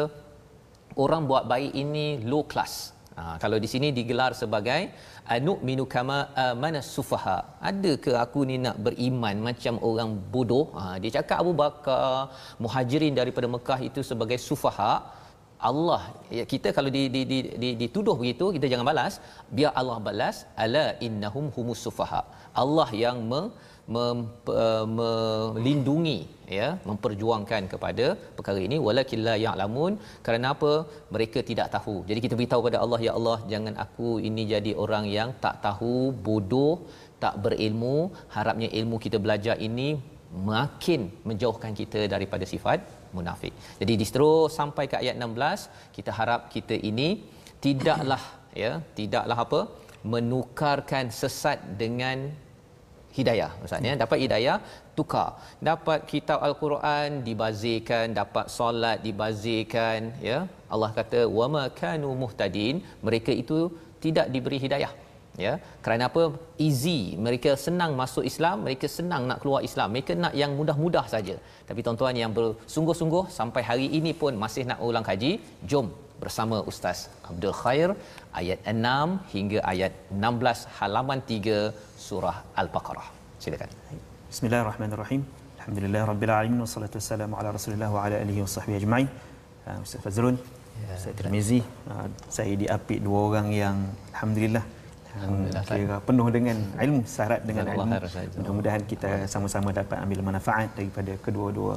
orang 1.05 1.23
buat 1.31 1.45
baik 1.53 1.73
ini 1.85 2.07
low 2.33 2.45
class 2.53 2.75
Ha, 3.19 3.37
kalau 3.43 3.57
di 3.65 3.69
sini 3.73 3.89
digelar 3.97 4.33
sebagai 4.43 4.81
anu 5.35 5.55
minu 5.69 5.85
kama 5.95 6.19
mana 6.63 6.81
sufaha. 6.95 7.39
Ada 7.71 7.93
ke 8.05 8.13
aku 8.25 8.41
ni 8.51 8.57
nak 8.65 8.77
beriman 8.87 9.37
macam 9.49 9.77
orang 9.89 10.11
bodoh? 10.33 10.73
Ha, 10.81 10.97
dia 11.03 11.11
cakap 11.21 11.45
Abu 11.45 11.53
Bakar, 11.63 12.33
Muhajirin 12.65 13.13
daripada 13.21 13.47
Mekah 13.55 13.81
itu 13.89 14.01
sebagai 14.11 14.41
sufaha. 14.49 14.93
Allah. 15.71 16.03
Ya, 16.37 16.45
kita 16.53 16.69
kalau 16.77 16.91
di, 16.97 17.03
di, 17.15 17.21
di, 17.31 17.39
di, 17.63 17.69
dituduh 17.83 18.17
begitu 18.21 18.47
kita 18.57 18.67
jangan 18.73 18.87
balas. 18.91 19.15
Biar 19.57 19.73
Allah 19.81 19.99
balas 20.09 20.37
ala 20.65 20.85
innahum 21.07 21.47
humus 21.57 21.83
sufaha 21.87 22.23
Allah 22.63 22.89
yang 23.03 23.19
me, 23.31 23.41
mem, 23.95 24.19
uh, 24.63 24.87
melindungi 25.57 26.19
ya 26.59 26.69
memperjuangkan 26.89 27.63
kepada 27.73 28.07
perkara 28.37 28.61
ini. 28.69 28.77
Walakin 28.87 29.21
la 29.29 29.35
ya'lamun 29.45 29.93
kerana 30.27 30.49
apa? 30.55 30.73
Mereka 31.15 31.41
tidak 31.51 31.69
tahu. 31.77 31.97
Jadi 32.09 32.21
kita 32.25 32.37
beritahu 32.41 32.67
pada 32.69 32.81
Allah 32.85 33.01
ya 33.07 33.15
Allah 33.19 33.39
jangan 33.53 33.77
aku 33.87 34.11
ini 34.29 34.45
jadi 34.55 34.75
orang 34.85 35.07
yang 35.19 35.31
tak 35.45 35.57
tahu 35.67 35.95
bodoh 36.29 36.75
tak 37.25 37.37
berilmu. 37.45 37.97
Harapnya 38.37 38.71
ilmu 38.81 38.99
kita 39.07 39.21
belajar 39.27 39.57
ini 39.69 39.89
makin 40.53 41.01
menjauhkan 41.29 41.73
kita 41.81 42.03
daripada 42.15 42.45
sifat 42.53 42.81
munafik. 43.17 43.53
Jadi 43.81 43.93
di 44.03 44.07
sampai 44.59 44.85
ke 44.91 44.97
ayat 45.03 45.17
16 45.19 45.97
kita 45.97 46.11
harap 46.19 46.41
kita 46.55 46.77
ini 46.91 47.09
tidaklah 47.65 48.23
ya 48.63 48.73
tidaklah 48.99 49.39
apa? 49.47 49.61
Menukarkan 50.13 51.05
sesat 51.21 51.59
dengan 51.83 52.19
hidayah 53.17 53.51
maksudnya 53.61 53.95
dapat 54.05 54.19
hidayah 54.25 54.57
tukar. 54.99 55.29
Dapat 55.71 56.01
kitab 56.13 56.39
al-Quran 56.49 57.23
dibazirkan. 57.29 58.07
Dapat 58.21 58.47
solat 58.57 58.99
dibazirkan 59.07 60.01
ya. 60.29 60.39
Allah 60.75 60.91
kata 60.99 61.21
wama 61.39 61.65
kanu 61.81 62.11
muhtadin. 62.23 62.77
Mereka 63.07 63.33
itu 63.43 63.59
tidak 64.05 64.27
diberi 64.35 64.59
hidayah 64.65 64.93
ya. 65.45 65.53
Kerana 65.85 66.09
apa? 66.11 66.23
Easy. 66.67 67.17
Mereka 67.27 67.51
senang 67.67 67.93
masuk 68.03 68.25
Islam 68.31 68.65
mereka 68.67 68.87
senang 68.99 69.25
nak 69.31 69.41
keluar 69.43 69.61
Islam. 69.69 69.89
Mereka 69.95 70.15
nak 70.25 70.35
yang 70.43 70.53
mudah-mudah 70.61 71.05
saja. 71.15 71.37
Tapi 71.69 71.81
tuan-tuan 71.87 72.17
yang 72.23 72.33
bersungguh-sungguh 72.39 73.25
sampai 73.39 73.63
hari 73.71 73.87
ini 73.99 74.13
pun 74.23 74.35
masih 74.45 74.65
nak 74.71 74.81
ulang 74.89 75.07
kaji 75.11 75.33
jom 75.73 75.89
bersama 76.23 76.57
ustaz 76.71 76.99
Abdul 77.31 77.55
Khair 77.61 77.89
ayat 78.41 78.59
6 78.73 79.35
hingga 79.35 79.59
ayat 79.73 79.93
16 80.15 80.71
halaman 80.79 81.21
3 81.31 81.75
surah 82.07 82.37
al-Baqarah. 82.63 83.07
Silakan. 83.43 83.71
Bismillahirrahmanirrahim. 84.33 85.23
Alhamdulillah 85.59 86.03
rabbil 86.11 86.33
alamin 86.37 86.61
wassalatu 86.65 86.97
wassalamu 87.01 87.35
ala 87.41 87.49
Rasulillah 87.57 87.91
wa 87.97 88.01
ala 88.07 88.17
alihi 88.25 88.41
wasahbihi 88.45 88.79
ajma'in. 88.83 89.09
Uh, 89.67 89.79
Ustaz 89.85 90.01
Fazrul 90.05 90.37
ya, 90.83 90.95
Ustaz 90.99 91.15
Tirmizi 91.19 91.61
uh, 91.93 92.07
saya 92.37 92.55
diapit 92.63 92.99
dua 93.07 93.19
orang 93.29 93.49
yang 93.63 93.77
alhamdulillah 94.15 94.65
kira 95.69 95.97
penuh 96.09 96.29
dengan 96.37 96.59
ilmu 96.85 97.01
syarat 97.17 97.41
dengan 97.49 97.65
ilmu 97.75 97.97
mudah-mudahan 98.39 98.83
kita 98.93 99.11
sama-sama 99.33 99.69
dapat 99.81 99.97
ambil 100.05 100.21
manfaat 100.29 100.69
daripada 100.79 101.13
kedua-dua 101.25 101.77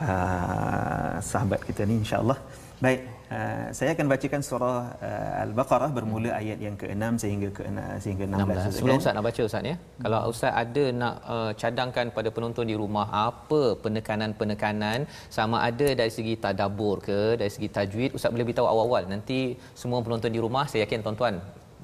uh, 0.00 1.14
sahabat 1.30 1.60
kita 1.68 1.84
ni 1.90 1.96
insya-Allah. 2.02 2.38
Baik 2.84 3.00
uh, 3.34 3.66
saya 3.76 3.90
akan 3.94 4.06
bacakan 4.12 4.42
surah 4.48 4.78
uh, 5.08 5.42
al-baqarah 5.44 5.90
bermula 5.96 6.30
ayat 6.40 6.58
yang 6.66 6.76
ke-6 6.80 7.22
sehingga 7.22 7.48
ke-6 7.58 7.78
sehingga 8.04 8.24
16 8.26 8.40
16. 8.56 8.76
sebelum 8.78 8.96
ustaz 9.02 9.14
nak 9.16 9.24
baca 9.28 9.42
ustaz 9.48 9.70
ya. 9.70 9.76
Kalau 10.04 10.20
ustaz 10.32 10.52
ada 10.62 10.84
nak 11.02 11.14
uh, 11.34 11.52
cadangkan 11.62 12.06
pada 12.16 12.28
penonton 12.36 12.66
di 12.72 12.76
rumah 12.82 13.06
apa 13.28 13.62
penekanan-penekanan 13.84 15.06
sama 15.38 15.58
ada 15.68 15.88
dari 16.00 16.12
segi 16.18 16.34
tadabbur 16.44 16.96
ke 17.08 17.20
dari 17.40 17.52
segi 17.56 17.70
tajwid 17.76 18.10
ustaz 18.18 18.32
boleh 18.34 18.46
beritahu 18.48 18.68
awal-awal. 18.72 19.04
Nanti 19.14 19.40
semua 19.82 20.00
penonton 20.06 20.32
di 20.36 20.42
rumah 20.46 20.64
saya 20.72 20.82
yakin 20.86 21.06
tuan-tuan 21.06 21.36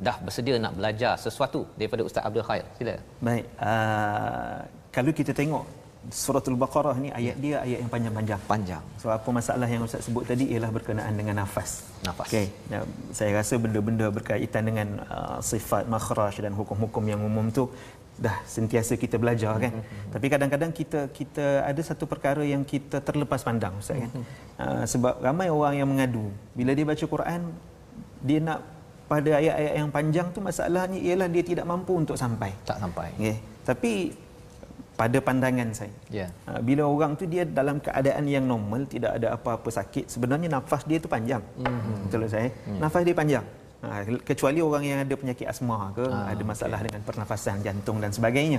dah 0.06 0.16
bersedia 0.26 0.54
nak 0.64 0.74
belajar 0.78 1.12
sesuatu 1.24 1.60
daripada 1.78 2.02
Ustaz 2.08 2.22
Abdul 2.28 2.46
Khair. 2.48 2.64
Sila. 2.78 2.94
Baik. 3.28 3.44
Uh, 3.68 4.58
kalau 4.94 5.12
kita 5.20 5.34
tengok 5.40 5.64
Suratul 6.14 6.56
Baqarah 6.62 6.96
ni 7.04 7.08
ayat 7.18 7.36
dia 7.42 7.56
ayat 7.66 7.78
yang 7.82 7.90
panjang-panjang. 7.94 8.40
Panjang. 8.52 8.82
So 9.02 9.10
apa 9.16 9.28
masalah 9.38 9.68
yang 9.74 9.82
Ustaz 9.88 10.06
sebut 10.06 10.24
tadi 10.30 10.44
ialah 10.54 10.70
berkenaan 10.76 11.14
dengan 11.20 11.42
nafas. 11.42 11.70
Nafas. 12.06 12.30
Okey. 12.30 12.46
Nah, 12.70 12.82
saya 13.18 13.30
rasa 13.40 13.54
benda-benda 13.64 14.06
berkaitan 14.18 14.62
dengan 14.70 14.88
uh, 15.10 15.38
sifat 15.42 15.90
makhraj 15.94 16.38
dan 16.44 16.54
hukum-hukum 16.54 17.04
yang 17.12 17.20
umum 17.30 17.50
tu 17.58 17.66
dah 18.18 18.36
sentiasa 18.54 18.94
kita 18.98 19.18
belajar 19.22 19.52
kan. 19.62 19.72
Mm-hmm. 19.74 20.10
Tapi 20.14 20.26
kadang-kadang 20.32 20.70
kita 20.80 21.00
kita 21.18 21.46
ada 21.70 21.80
satu 21.82 22.04
perkara 22.12 22.42
yang 22.46 22.62
kita 22.62 23.02
terlepas 23.02 23.42
pandang 23.42 23.74
Ustaz 23.82 23.98
kan. 23.98 24.10
Mm-hmm. 24.10 24.24
Uh, 24.62 24.84
sebab 24.86 25.14
ramai 25.18 25.50
orang 25.50 25.74
yang 25.82 25.88
mengadu 25.90 26.30
bila 26.54 26.72
dia 26.78 26.86
baca 26.86 27.04
Quran 27.14 27.40
dia 28.22 28.38
nak 28.42 28.77
pada 29.08 29.30
ayat-ayat 29.40 29.74
yang 29.80 29.90
panjang 29.90 30.26
tu 30.36 30.40
masalahnya 30.44 31.00
ialah 31.00 31.28
dia 31.32 31.42
tidak 31.42 31.64
mampu 31.64 31.96
untuk 31.96 32.16
sampai. 32.20 32.52
Tak 32.68 32.76
sampai. 32.76 33.08
Okay. 33.16 33.36
Tapi 33.64 33.92
pada 34.98 35.18
pandangan 35.22 35.68
saya. 35.70 35.94
Yeah. 36.10 36.30
Bila 36.60 36.82
orang 36.90 37.14
tu 37.14 37.24
dia 37.24 37.46
dalam 37.46 37.78
keadaan 37.78 38.26
yang 38.26 38.44
normal, 38.44 38.82
tidak 38.90 39.16
ada 39.16 39.38
apa-apa 39.38 39.70
sakit, 39.70 40.10
sebenarnya 40.10 40.50
nafas 40.50 40.82
dia 40.84 40.98
tu 40.98 41.06
panjang. 41.06 41.40
Mm-hmm. 41.56 41.96
Betul 42.10 42.26
saya? 42.26 42.48
Mm. 42.66 42.78
Nafas 42.82 43.02
dia 43.06 43.16
panjang. 43.16 43.46
Ha, 43.78 44.02
kecuali 44.26 44.58
orang 44.58 44.82
yang 44.82 44.98
ada 45.06 45.14
penyakit 45.14 45.46
asma 45.46 45.94
ke, 45.94 46.02
ah, 46.02 46.26
ada 46.34 46.42
masalah 46.42 46.82
okay. 46.82 46.90
dengan 46.90 47.00
pernafasan 47.06 47.62
jantung 47.62 48.02
dan 48.02 48.10
sebagainya. 48.10 48.58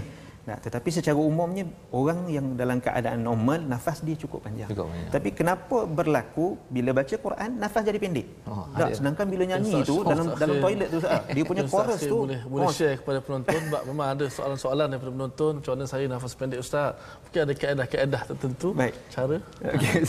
Nah, 0.49 0.57
tetapi 0.57 0.89
secara 0.89 1.13
umumnya 1.13 1.61
orang 1.93 2.25
yang 2.25 2.57
dalam 2.57 2.81
keadaan 2.81 3.21
normal 3.21 3.61
nafas 3.61 4.01
dia 4.01 4.17
cukup 4.17 4.49
panjang. 4.49 4.65
Cukup 4.65 4.89
panjang. 4.89 5.11
Tapi 5.13 5.29
kenapa 5.29 5.77
berlaku 5.85 6.57
bila 6.73 6.89
baca 6.97 7.13
Quran 7.13 7.49
nafas 7.61 7.85
jadi 7.85 8.01
pendek? 8.01 8.25
Oh, 8.49 8.65
tak, 8.73 8.97
sedangkan 8.97 9.29
bila 9.29 9.43
nyanyi 9.45 9.85
itu 9.85 10.01
dalam 10.01 10.33
dalam 10.33 10.57
toilet 10.57 10.89
tu 10.89 10.99
sah, 11.05 11.21
dia 11.29 11.43
punya 11.45 11.63
chorus 11.69 12.01
tu 12.01 12.17
boleh 12.25 12.41
boleh 12.49 12.65
oh. 12.65 12.73
share 12.73 12.97
kepada 12.97 13.21
penonton 13.21 13.61
sebab 13.61 13.81
memang 13.93 14.07
ada 14.17 14.25
soalan-soalan 14.25 14.87
daripada 14.89 15.11
penonton 15.13 15.51
macam 15.61 15.71
mana 15.77 15.85
saya 15.85 16.05
nafas 16.09 16.33
pendek 16.33 16.59
ustaz. 16.65 16.97
Mungkin 17.29 17.39
ada 17.45 17.53
kaedah-kaedah 17.53 18.21
tertentu 18.33 18.69
Baik. 18.73 18.95
cara. 19.13 19.37
Okay. 19.79 20.01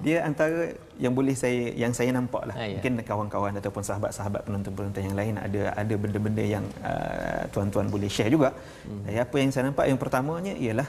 dia 0.00 0.22
antara 0.22 0.72
yang 0.98 1.14
boleh 1.14 1.34
saya 1.38 1.72
yang 1.82 1.92
saya 1.94 2.10
nampak 2.10 2.42
lah. 2.50 2.54
Ha, 2.58 2.62
ya. 2.66 2.78
Mungkin 2.78 2.92
kawan-kawan 3.06 3.54
ataupun 3.62 3.82
sahabat-sahabat 3.86 4.42
penonton-penonton 4.46 5.02
yang 5.08 5.16
lain 5.16 5.34
ada 5.38 5.62
ada 5.82 5.94
benda-benda 5.94 6.44
yang 6.44 6.64
uh, 6.82 7.42
tuan-tuan 7.54 7.86
boleh 7.86 8.10
share 8.10 8.30
juga. 8.30 8.50
Hmm. 8.84 9.06
Apa 9.06 9.36
yang 9.42 9.50
saya 9.54 9.70
nampak 9.70 9.86
yang 9.90 9.98
pertamanya 9.98 10.52
ialah 10.58 10.88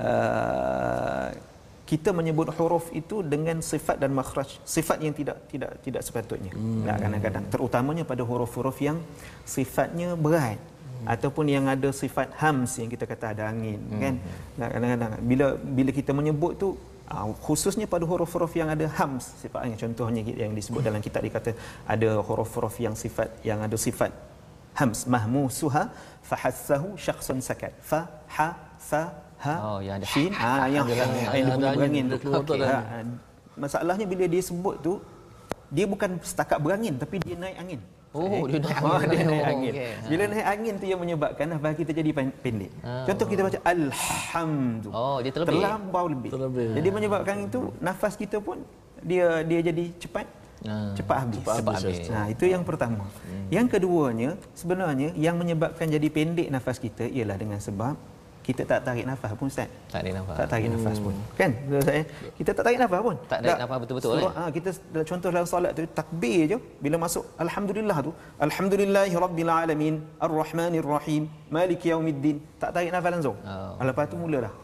uh, 0.00 1.28
kita 1.92 2.08
menyebut 2.16 2.48
huruf 2.56 2.88
itu 2.96 3.20
dengan 3.20 3.60
sifat 3.60 4.00
dan 4.00 4.16
makhraj 4.16 4.48
sifat 4.64 4.98
yang 5.04 5.12
tidak 5.12 5.36
tidak 5.52 5.70
tidak 5.84 6.02
sepatutnya 6.06 6.52
hmm. 6.56 6.88
nah, 6.88 6.96
kadang-kadang 6.96 7.44
terutamanya 7.52 8.04
pada 8.08 8.24
huruf-huruf 8.24 8.80
yang 8.80 8.96
sifatnya 9.44 10.16
berat 10.16 10.56
hmm. 10.56 11.12
ataupun 11.12 11.52
yang 11.52 11.68
ada 11.68 11.92
sifat 11.92 12.32
hams 12.40 12.80
yang 12.80 12.88
kita 12.88 13.04
kata 13.04 13.36
ada 13.36 13.44
angin 13.52 13.76
hmm. 13.76 14.00
kan 14.00 14.14
nah, 14.56 14.68
kadang-kadang 14.72 15.10
bila 15.20 15.46
bila 15.60 15.90
kita 15.92 16.16
menyebut 16.16 16.52
tu 16.56 16.68
uh, 17.12 17.30
khususnya 17.46 17.86
pada 17.86 18.04
huruf-huruf 18.08 18.52
yang 18.56 18.68
ada 18.74 18.86
hams 18.98 19.24
sifatnya. 19.38 19.76
Contohnya 19.76 20.20
yang 20.24 20.52
disebut 20.52 20.80
dalam 20.82 21.00
kitab 21.00 21.20
dikata 21.22 21.52
ada 21.86 22.10
huruf-huruf 22.26 22.74
yang 22.80 22.96
sifat 22.96 23.28
yang 23.44 23.60
ada 23.60 23.76
sifat 23.76 24.10
hams. 24.74 25.04
Mahmusuha 25.04 25.82
fahassahu 26.24 26.96
syakhsun 26.96 27.38
sakat. 27.44 27.72
Fa 27.80 28.00
ha 28.36 28.48
sa 28.80 29.02
ha 29.44 29.54
Oh, 29.68 29.78
yang 29.84 30.00
ada 30.00 30.06
shin. 30.06 30.32
ah 30.34 30.66
yang 30.66 30.86
yang 30.86 30.86
berangin 30.88 31.26
Ha, 31.28 31.74
angin. 31.86 32.06
ha. 32.64 32.98
masalahnya 33.58 34.06
bila 34.08 34.24
dia 34.26 34.42
sebut 34.42 34.76
tu 34.80 34.92
dia 35.68 35.84
bukan 35.84 36.10
setakat 36.22 36.58
berangin 36.64 36.94
tapi 36.96 37.16
dia 37.20 37.36
naik 37.36 37.56
angin 37.58 37.80
Oh, 38.12 38.44
dia 38.44 38.60
naik 38.60 38.76
Oh, 38.78 38.92
angin. 38.92 39.08
dia 39.08 39.24
naik 39.24 39.40
Oh, 39.40 39.50
angin. 39.50 39.72
okey. 39.72 39.88
Bila 40.06 40.22
naik 40.28 40.46
angin 40.46 40.74
tu 40.76 40.84
yang 40.84 41.00
menyebabkan 41.00 41.46
nafas 41.48 41.72
kita 41.74 41.90
jadi 41.90 42.10
pen- 42.10 42.36
pendek. 42.36 42.70
Ah. 42.80 43.04
Contoh 43.04 43.26
kita 43.26 43.40
baca 43.42 43.58
alhamdu. 43.64 44.88
Oh, 44.90 45.18
dia 45.18 45.32
terlebih. 45.32 45.56
Terlampau 45.56 46.04
lebih. 46.06 46.30
Terlebih. 46.30 46.68
Jadi 46.76 46.88
menyebabkan 46.90 47.36
itu 47.42 47.60
nafas 47.78 48.14
kita 48.14 48.36
pun 48.38 48.60
dia 49.00 49.40
dia 49.42 49.60
jadi 49.62 49.84
cepat 49.96 50.26
Ah. 50.62 50.92
cepat 50.92 51.16
habis. 51.18 51.40
Cepat 51.42 51.74
habis. 51.74 51.96
Nah, 52.06 52.26
itu 52.28 52.44
yang 52.44 52.62
pertama. 52.62 53.08
Yang 53.48 53.66
keduanya, 53.72 54.30
sebenarnya 54.52 55.10
yang 55.14 55.34
menyebabkan 55.34 55.88
jadi 55.88 56.06
pendek 56.06 56.48
nafas 56.48 56.76
kita 56.76 57.02
ialah 57.04 57.34
dengan 57.34 57.58
sebab 57.58 57.96
kita 58.42 58.62
tak 58.66 58.80
tarik 58.82 59.06
nafas 59.06 59.30
pun 59.38 59.46
Ustaz. 59.46 59.68
Tak 59.86 60.02
ada 60.02 60.10
nafas. 60.18 60.36
Tak 60.42 60.46
tarik 60.50 60.66
nafas 60.74 60.96
pun. 60.98 61.14
Kan? 61.38 61.50
Betul 61.62 61.78
Ustaz? 61.78 61.94
eh? 61.94 62.04
Kita 62.34 62.50
tak 62.58 62.62
tarik 62.66 62.78
nafas 62.82 63.00
pun. 63.06 63.16
Tak 63.30 63.38
tarik 63.38 63.58
nafas 63.62 63.76
betul-betul, 63.82 64.10
Surah, 64.12 64.32
eh? 64.34 64.40
ah, 64.42 64.50
kita 64.50 64.68
contoh 65.06 65.28
dalam 65.30 65.46
solat 65.46 65.70
tu 65.78 65.82
takbir 65.94 66.40
je 66.50 66.56
bila 66.82 66.96
masuk 66.98 67.24
alhamdulillah 67.38 67.96
tu 68.02 68.10
alhamdulillahi 68.42 69.14
rabbil 69.14 69.50
alamin 69.50 69.94
arrahmanir 70.18 70.82
rahim 70.84 71.22
maliki 71.48 71.94
yaumiddin 71.94 72.36
tak 72.58 72.74
tarik 72.74 72.90
nafas 72.90 73.10
langsung. 73.14 73.36
Oh. 73.46 73.78
Lepas 73.80 74.04
tu 74.10 74.16
mula 74.18 74.38
dah. 74.50 74.54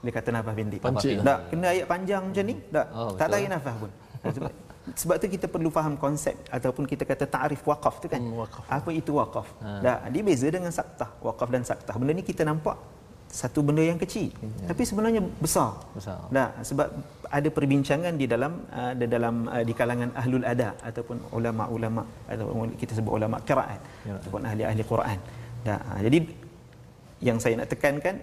Dia 0.00 0.12
kata 0.12 0.28
nafas 0.32 0.52
pendek. 0.56 0.80
Tak, 1.24 1.38
kena 1.52 1.66
ayat 1.76 1.86
panjang 1.86 2.22
macam 2.24 2.44
ni. 2.48 2.54
Tak, 2.72 2.86
Oh, 2.96 3.10
tak 3.14 3.26
tarik 3.28 3.48
nafas 3.50 3.74
pun. 3.76 3.90
Sebab, 4.26 4.52
sebab 4.94 5.16
tu 5.18 5.26
kita 5.28 5.46
perlu 5.46 5.68
faham 5.68 5.94
konsep 5.98 6.34
ataupun 6.48 6.86
kita 6.86 7.02
kata 7.02 7.26
ta'rif 7.26 7.60
waqaf 7.66 8.00
tu 8.00 8.06
kan. 8.06 8.22
Hmm, 8.22 8.38
waqaf. 8.38 8.64
Apa 8.70 8.90
itu 8.94 9.12
waqaf? 9.12 9.46
Dah, 9.82 10.06
dia 10.08 10.22
beza 10.22 10.46
dengan 10.46 10.70
saktah. 10.70 11.10
Waqaf 11.20 11.48
dan 11.50 11.66
saktah. 11.66 11.94
Benda 11.98 12.14
ni 12.14 12.22
kita 12.22 12.46
nampak 12.46 12.78
satu 13.26 13.60
benda 13.60 13.82
yang 13.82 13.98
kecil 14.00 14.30
tapi 14.70 14.82
sebenarnya 14.86 15.20
besar. 15.42 15.76
Besar. 15.92 16.24
Nah, 16.32 16.56
sebab 16.62 16.88
ada 17.26 17.48
perbincangan 17.50 18.14
di 18.16 18.26
dalam 18.30 18.52
uh, 18.70 18.92
di 18.94 19.06
dalam 19.10 19.34
uh, 19.50 19.64
di 19.66 19.74
kalangan 19.74 20.10
ahlul 20.14 20.46
ada 20.46 20.72
ataupun 20.80 21.16
ulama-ulama 21.34 22.02
ataupun 22.30 22.78
kita 22.80 22.92
sebut 22.96 23.12
ulama 23.18 23.36
qiraat 23.42 23.80
ataupun 24.22 24.40
ahli-ahli 24.46 24.82
Quran. 24.86 25.18
Dah, 25.66 25.78
uh, 25.90 26.00
jadi 26.06 26.18
yang 27.20 27.38
saya 27.42 27.58
nak 27.60 27.68
tekankan 27.72 28.16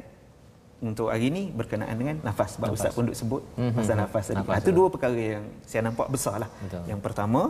untuk 0.84 1.08
hari 1.12 1.32
ini 1.32 1.52
berkenaan 1.52 1.96
dengan 1.96 2.16
nafas. 2.24 2.60
Sebab 2.60 2.68
nafas. 2.72 2.80
Ustaz 2.80 2.92
pun 2.96 3.04
duk 3.08 3.16
sebut 3.16 3.42
Mhm. 3.56 3.74
pasal 3.78 3.96
nafas 3.96 4.24
tadi. 4.28 4.38
Nafas 4.40 4.58
Itu 4.64 4.70
tu. 4.72 4.76
dua 4.80 4.88
perkara 4.92 5.16
yang 5.16 5.44
saya 5.64 5.82
nampak 5.88 6.08
besar 6.12 6.36
lah. 6.44 6.50
Betul. 6.60 6.84
Yang 6.92 7.00
pertama, 7.06 7.42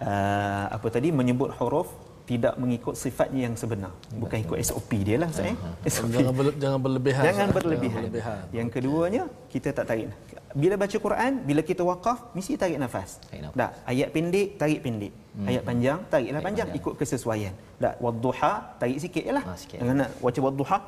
uh, 0.00 0.64
apa 0.68 0.86
tadi 0.92 1.08
menyebut 1.12 1.50
huruf 1.60 1.88
tidak 2.30 2.54
mengikut 2.62 2.94
sifatnya 2.94 3.50
yang 3.50 3.54
sebenar. 3.58 3.90
Bukan 4.14 4.38
ikut 4.46 4.58
SOP 4.62 5.02
dia 5.02 5.18
lah 5.18 5.30
saya. 5.34 5.50
SOP. 5.82 6.14
Jangan 6.14 6.34
ber, 6.38 6.46
jangan 6.62 6.80
berlebihan. 6.86 7.22
Jangan 7.26 7.48
berlebihan. 7.50 7.90
Jangan 7.90 8.06
berlebihan. 8.06 8.38
Yang 8.54 8.68
keduanya, 8.74 9.22
kita 9.50 9.68
tak 9.74 9.84
tarik. 9.90 10.06
Bila 10.54 10.74
baca 10.78 10.96
Quran, 11.06 11.32
bila 11.42 11.60
kita 11.66 11.82
wakaf, 11.82 12.30
mesti 12.38 12.54
tarik 12.54 12.78
nafas. 12.78 13.18
Tarik. 13.26 13.50
Tak, 13.50 13.70
ayat 13.82 14.08
pendek, 14.14 14.48
tarik 14.62 14.78
pendek. 14.86 15.12
Hmm. 15.34 15.46
Ayat 15.50 15.62
panjang, 15.66 15.98
tariklah 16.06 16.38
Tarik 16.38 16.46
panjang, 16.46 16.68
panjang. 16.70 16.78
ikut 16.78 16.94
kesesuaian. 17.02 17.54
Tak, 17.82 17.94
wadduha, 17.98 18.52
tarik 18.78 18.98
sikit 19.02 19.22
je 19.26 19.32
lah. 19.34 19.44
Ah, 19.50 19.56
sikit. 19.58 19.76
Jangan 19.82 19.96
nak 20.06 20.10
baca 20.22 20.40
wadduha. 20.46 20.78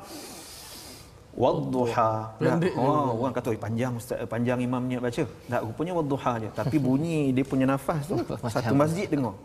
Wadduha. 1.33 2.09
Pendek 2.39 2.73
oh, 2.79 3.19
orang 3.19 3.33
kata, 3.35 3.47
"Oi, 3.51 3.59
panjang 3.59 3.91
ustaz, 3.99 4.21
eh, 4.21 4.29
panjang 4.29 4.59
imamnya 4.63 4.97
baca. 5.03 5.23
Tak, 5.27 5.61
rupanya 5.67 5.93
wadduha 5.99 6.33
je. 6.39 6.49
Tapi 6.55 6.75
bunyi 6.79 7.35
dia 7.35 7.43
punya 7.43 7.65
nafas 7.67 8.07
tu, 8.07 8.15
satu 8.55 8.73
masjid 8.77 9.11
dengar. 9.11 9.35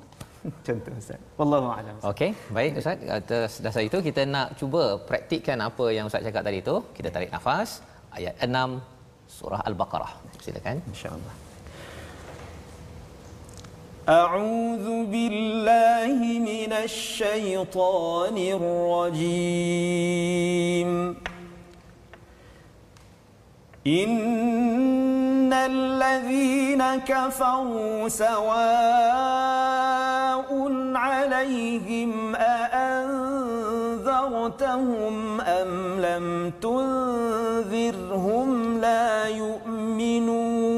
Contoh 0.68 0.94
Ustaz. 1.02 1.20
Wallahu 1.40 1.68
a'lam. 1.76 1.96
Okey, 2.12 2.32
baik 2.58 2.72
Ustaz. 2.82 2.98
Atas 3.20 3.52
dasar 3.66 3.84
itu 3.90 3.98
kita 4.08 4.22
nak 4.36 4.48
cuba 4.60 4.84
praktikkan 5.10 5.58
apa 5.70 5.86
yang 5.96 6.06
Ustaz 6.10 6.22
cakap 6.28 6.44
tadi 6.48 6.58
itu. 6.66 6.76
Kita 6.98 7.10
tarik 7.16 7.32
nafas 7.36 7.70
ayat 8.18 8.36
6 8.44 8.52
surah 9.38 9.62
Al-Baqarah. 9.70 10.12
Silakan. 10.44 10.78
InsyaAllah. 10.92 11.36
أعوذ 14.04 14.88
بالله 15.14 16.18
من 16.52 16.72
الشيطان 16.76 18.36
الرجيم 19.16 20.90
إن 23.87 25.53
الذين 25.53 26.83
كفروا 26.97 28.09
سواء 28.09 28.49
عليهم 30.95 32.35
أأنذرتهم 32.37 33.11
أم 35.41 36.01
لم 36.01 36.53
تنذرهم 36.63 38.49
لا 38.81 39.29
يؤمنون 39.29 40.69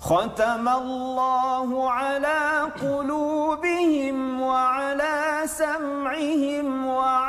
ختم 0.00 0.68
الله 0.68 1.90
على 1.90 2.60
قلوبهم 2.82 4.40
وعلى 4.40 5.42
سمعهم 5.46 6.86
وعلى 6.86 7.23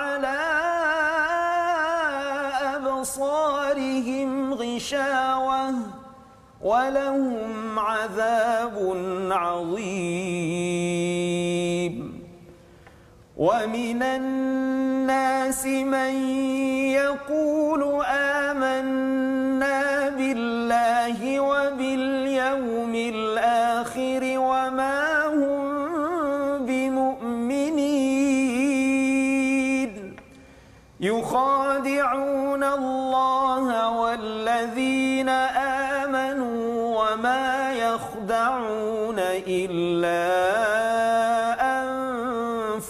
أبصارهم 3.06 4.54
غشاوة 4.54 5.74
ولهم 6.62 7.80
عذاب 7.80 8.76
عظيم. 9.32 9.86
ومن 13.38 14.04
الناس 14.04 15.66
من 15.66 16.14
يقول 16.90 17.84
آمنا 18.06 18.25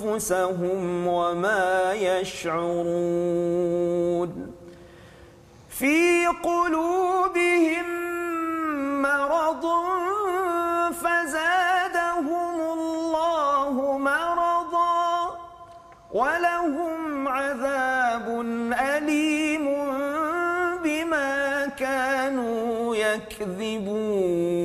أنفسهم 0.05 1.07
وما 1.07 1.93
يشعرون 1.93 3.35
في 5.69 6.27
قلوبهم 6.27 7.85
مرض 9.01 9.65
فزادهم 10.93 12.55
الله 12.73 13.97
مرضا 13.97 15.37
ولهم 16.13 17.27
عذاب 17.27 18.41
أليم 18.73 19.65
بما 20.83 21.65
كانوا 21.65 22.95
يكذبون. 22.95 24.64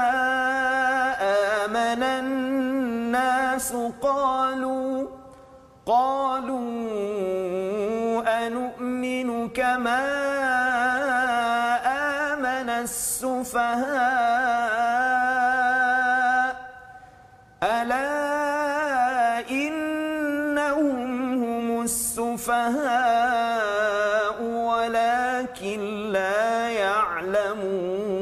كما 9.55 10.01
آمن 12.33 12.69
السفهاء 12.69 13.81
ألا 17.63 18.29
إنهم 19.49 21.43
هم 21.43 21.81
السفهاء 21.81 23.21
ولكن 24.43 26.11
لا 26.11 26.69
يعلمون 26.69 28.21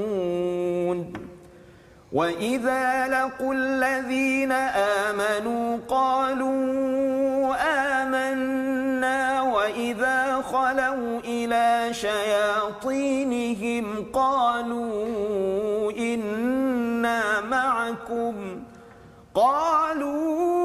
وإذا 2.11 3.07
لقوا 3.07 3.53
الذين 3.53 4.51
آمنوا 4.51 4.98
شياطينهم 11.91 13.85
قالوا 14.13 15.91
إنا 15.91 17.41
معكم. 17.41 18.33
قالوا 19.35 20.59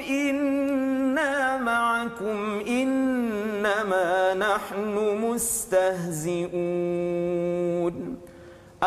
إنا 0.00 1.56
معكم 1.56 2.60
إنما 2.68 4.34
نحن 4.34 5.18
مستهزئون. 5.24 6.58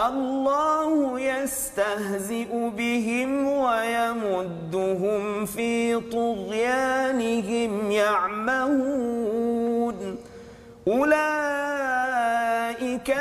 الله 0.07 1.19
يستهزئ 1.19 2.69
بهم 2.77 3.47
ويمدهم 3.47 5.45
في 5.45 5.99
طغيانهم 5.99 7.91
يعمهون 7.91 9.20
أولئك 10.87 11.11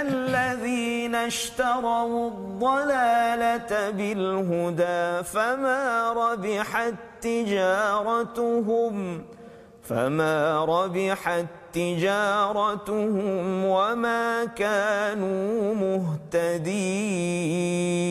الذين 0.00 1.14
اشتروا 1.14 2.30
الضلالة 2.30 3.90
بالهدى 3.90 5.22
فما 5.24 6.12
ربحت 6.12 6.94
تجارتهم 7.20 9.22
فما 9.82 10.64
ربحت 10.64 11.46
تجارتهم 11.72 13.64
وما 13.64 14.44
كانوا 14.44 15.74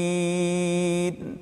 مهتدين 0.10 1.38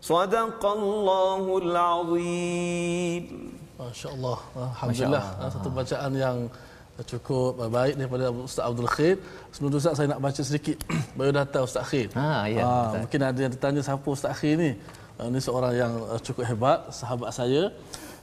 صدق 0.00 0.66
الله 0.66 1.58
العظيم 1.58 3.50
Masya 3.80 4.12
Allah, 4.12 4.36
Alhamdulillah. 4.60 5.24
Masya 5.24 5.40
Allah. 5.40 5.50
Satu 5.56 5.68
bacaan 5.72 6.12
yang 6.12 6.38
cukup 7.04 7.56
baik 7.68 7.94
daripada 7.96 8.28
Ustaz 8.30 8.64
Abdul 8.66 8.90
Khair. 8.90 9.16
Sebelum 9.52 9.70
tu 9.72 9.78
Ustaz 9.78 9.94
saya 9.96 10.08
nak 10.12 10.20
baca 10.20 10.40
sedikit 10.40 10.76
biodata 11.16 11.58
Ustaz 11.64 11.84
Khair. 11.90 12.08
Ha, 12.14 12.46
ya, 12.46 12.60
Ah, 12.62 12.72
Ustaz. 12.90 13.00
mungkin 13.04 13.20
ada 13.24 13.38
yang 13.40 13.52
tertanya 13.54 13.80
siapa 13.80 14.06
Ustaz 14.08 14.32
Khair 14.40 14.54
ni. 14.56 14.70
Ah, 15.16 15.26
Ini 15.28 15.38
seorang 15.38 15.72
yang 15.76 15.92
uh, 16.08 16.20
cukup 16.20 16.44
hebat, 16.48 16.78
sahabat 16.90 17.30
saya 17.30 17.62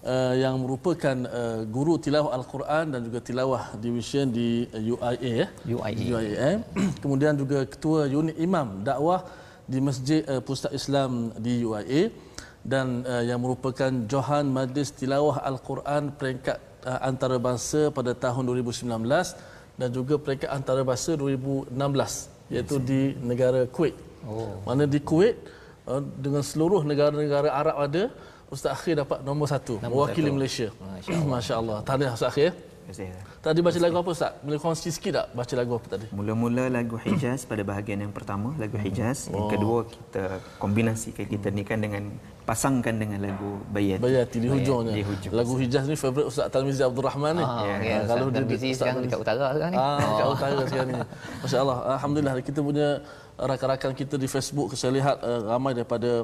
uh, 0.01 0.33
yang 0.33 0.57
merupakan 0.57 1.15
uh, 1.29 1.61
guru 1.69 2.01
tilawah 2.01 2.33
Al-Quran 2.33 2.85
dan 2.93 2.99
juga 3.05 3.19
tilawah 3.21 3.63
division 3.77 4.25
di 4.29 4.65
uh, 4.73 4.93
UIA 4.93 5.31
ya. 5.41 5.47
UIA. 5.77 6.05
UIA. 6.17 6.49
Kemudian 6.97 7.33
juga 7.37 7.65
ketua 7.69 8.09
unit 8.09 8.33
imam 8.37 8.81
dakwah 8.81 9.21
di 9.67 9.77
Masjid 9.77 10.21
uh, 10.25 10.41
Pusat 10.41 10.71
Islam 10.73 11.11
di 11.37 11.61
UIA 11.61 12.09
dan 12.67 13.05
uh, 13.07 13.23
yang 13.23 13.39
merupakan 13.39 13.91
Johan 14.11 14.49
Majlis 14.51 14.91
Tilawah 14.91 15.39
Al-Quran 15.39 16.11
peringkat 16.19 16.57
uh, 16.87 16.99
antarabangsa 17.09 17.81
pada 17.97 18.11
tahun 18.25 18.43
2019 18.47 18.87
dan 19.79 19.89
juga 19.97 20.15
peringkat 20.23 20.49
antarabangsa 20.57 21.11
2016 21.19 21.75
iaitu 22.53 22.75
di 22.89 23.01
negara 23.31 23.61
Kuwait. 23.75 23.95
Oh. 24.23 24.63
Mana 24.67 24.83
di 24.87 24.99
Kuwait 25.09 25.35
uh, 25.91 26.01
dengan 26.25 26.43
seluruh 26.49 26.81
negara-negara 26.91 27.49
Arab 27.51 27.77
ada 27.85 28.03
Ustaz 28.47 28.71
Akhir 28.79 28.93
dapat 29.03 29.19
nombor 29.27 29.47
satu 29.51 29.75
mewakili. 29.83 30.31
Malaysia. 30.31 30.71
Masya 30.79 31.11
Allah. 31.11 31.27
Masya 31.35 31.53
Allah. 31.59 31.77
Tahniah 31.87 32.13
Ustaz 32.15 32.31
Akhir. 32.31 32.51
Terima 32.87 33.11
kasih. 33.11 33.43
Tadi 33.43 33.59
baca 33.59 33.79
lagu 33.83 33.95
apa 33.99 34.09
Ustaz? 34.09 34.31
Boleh 34.39 34.59
kongsi 34.63 34.89
sikit 34.89 35.11
tak 35.13 35.27
baca 35.35 35.53
lagu 35.53 35.71
apa 35.75 35.87
tadi? 35.91 36.05
Mula-mula 36.09 36.71
lagu 36.71 36.95
Hijaz 36.95 37.43
pada 37.43 37.59
bahagian 37.61 37.99
yang 37.99 38.15
pertama 38.15 38.55
lagu 38.55 38.79
Hijaz, 38.79 39.27
yang 39.27 39.43
Oh. 39.43 39.51
kedua 39.51 39.83
kita 39.83 40.23
kombinasikan 40.55 41.27
kita 41.27 41.51
ni 41.51 41.67
kan 41.67 41.83
dengan 41.83 42.15
pasangkan 42.47 42.95
dengan 42.95 43.19
lagu 43.19 43.59
Bayat. 43.67 43.99
Bayati 43.99 44.39
di 44.39 44.47
hujungnya. 44.47 44.95
Di 44.95 45.03
hujung. 45.03 45.35
Lagu 45.35 45.53
Hijaz 45.59 45.83
ni 45.83 45.99
favourite 45.99 46.31
Ustaz 46.31 46.47
Talmizi 46.47 46.79
Abdul 46.79 47.03
Rahman 47.03 47.35
ni. 47.35 47.43
Ah, 47.43 47.59
Ya, 47.59 47.75
ya, 47.75 47.95
Ah, 47.99 48.03
kalau 48.07 48.31
dia- 48.31 48.47
busy 48.47 48.71
Ustaz 48.71 48.75
sekarang 48.79 48.95
Tarmizi. 48.95 49.07
dekat 49.11 49.19
utara 49.19 49.47
sekarang 49.51 49.71
ni. 49.71 49.77
Ah, 49.77 49.99
kat 49.99 50.27
utara 50.31 50.61
sekarang 50.63 50.87
ni. 50.87 50.95
Masya-Allah. 51.43 51.77
Alhamdulillah 51.91 52.33
kita 52.39 52.59
punya 52.63 52.87
rakan-rakan 53.37 53.91
kita 53.93 54.15
di 54.15 54.25
Facebook 54.25 54.71
saya 54.73 54.95
lihat 54.95 55.15
uh, 55.19 55.45
ramai 55.45 55.75
daripada 55.75 56.23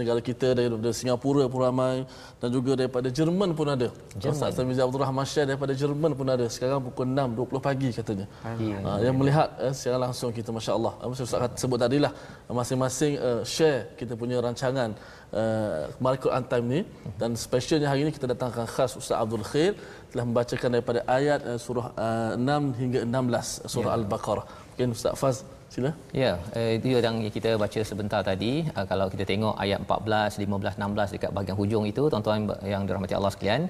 negara 0.00 0.20
kita 0.28 0.48
daripada 0.58 0.90
Singapura 0.98 1.44
pun 1.52 1.60
ramai 1.66 1.96
dan 2.40 2.48
juga 2.56 2.72
daripada 2.80 3.08
Jerman 3.18 3.50
pun 3.58 3.66
ada. 3.74 3.88
Ustaz 4.18 4.54
Tamizi 4.58 4.80
Abdul 4.86 5.02
Rahman 5.04 5.26
Syah 5.32 5.46
daripada 5.50 5.72
Jerman 5.80 6.12
pun 6.18 6.26
ada. 6.34 6.46
Sekarang 6.54 6.80
pukul 6.86 7.06
6.20 7.10 7.68
pagi 7.68 7.88
katanya. 7.98 8.26
Ya. 8.60 8.78
Uh, 8.86 8.98
yang 9.06 9.16
melihat 9.20 9.48
uh, 9.64 9.72
secara 9.76 9.98
langsung 10.04 10.30
kita 10.38 10.50
masya-Allah. 10.56 10.92
Uh, 11.02 11.12
Ustaz 11.14 11.60
sebut 11.62 11.78
tadilah 11.84 12.12
uh, 12.48 12.54
masing-masing 12.60 13.12
uh, 13.28 13.40
share 13.54 13.80
kita 14.00 14.12
punya 14.22 14.36
rancangan 14.46 14.90
uh, 15.34 16.14
Quran 16.24 16.44
Time 16.50 16.66
ni 16.74 16.80
dan 17.20 17.30
specialnya 17.46 17.88
hari 17.92 18.00
ini 18.04 18.12
kita 18.16 18.26
datangkan 18.32 18.66
khas 18.74 18.92
Ustaz 19.00 19.16
Abdul 19.22 19.46
Khair 19.50 19.72
telah 20.12 20.24
membacakan 20.28 20.68
daripada 20.74 21.00
ayat 21.18 21.40
uh, 21.50 21.58
surah 21.58 21.86
uh, 22.06 22.32
6 22.38 22.80
hingga 22.80 23.00
16 23.02 23.72
surah 23.72 23.92
Al-Baqarah. 23.98 24.46
Mungkin 24.70 24.88
Ustaz 24.96 25.14
Faz 25.20 25.36
sila. 25.74 25.90
Ya, 26.22 26.32
eh, 26.58 26.70
itu 26.78 26.88
yang 27.06 27.18
kita 27.36 27.50
baca 27.62 27.80
sebentar 27.90 28.20
tadi. 28.30 28.52
Uh, 28.76 28.86
kalau 28.90 29.06
kita 29.12 29.24
tengok 29.30 29.54
ayat 29.64 29.78
14, 29.86 30.38
15, 30.42 30.78
16 30.80 31.14
dekat 31.14 31.30
bahagian 31.36 31.56
hujung 31.60 31.84
itu, 31.92 32.02
tuan-tuan 32.12 32.40
yang 32.72 32.82
dirahmati 32.88 33.16
Allah 33.18 33.32
sekalian, 33.34 33.62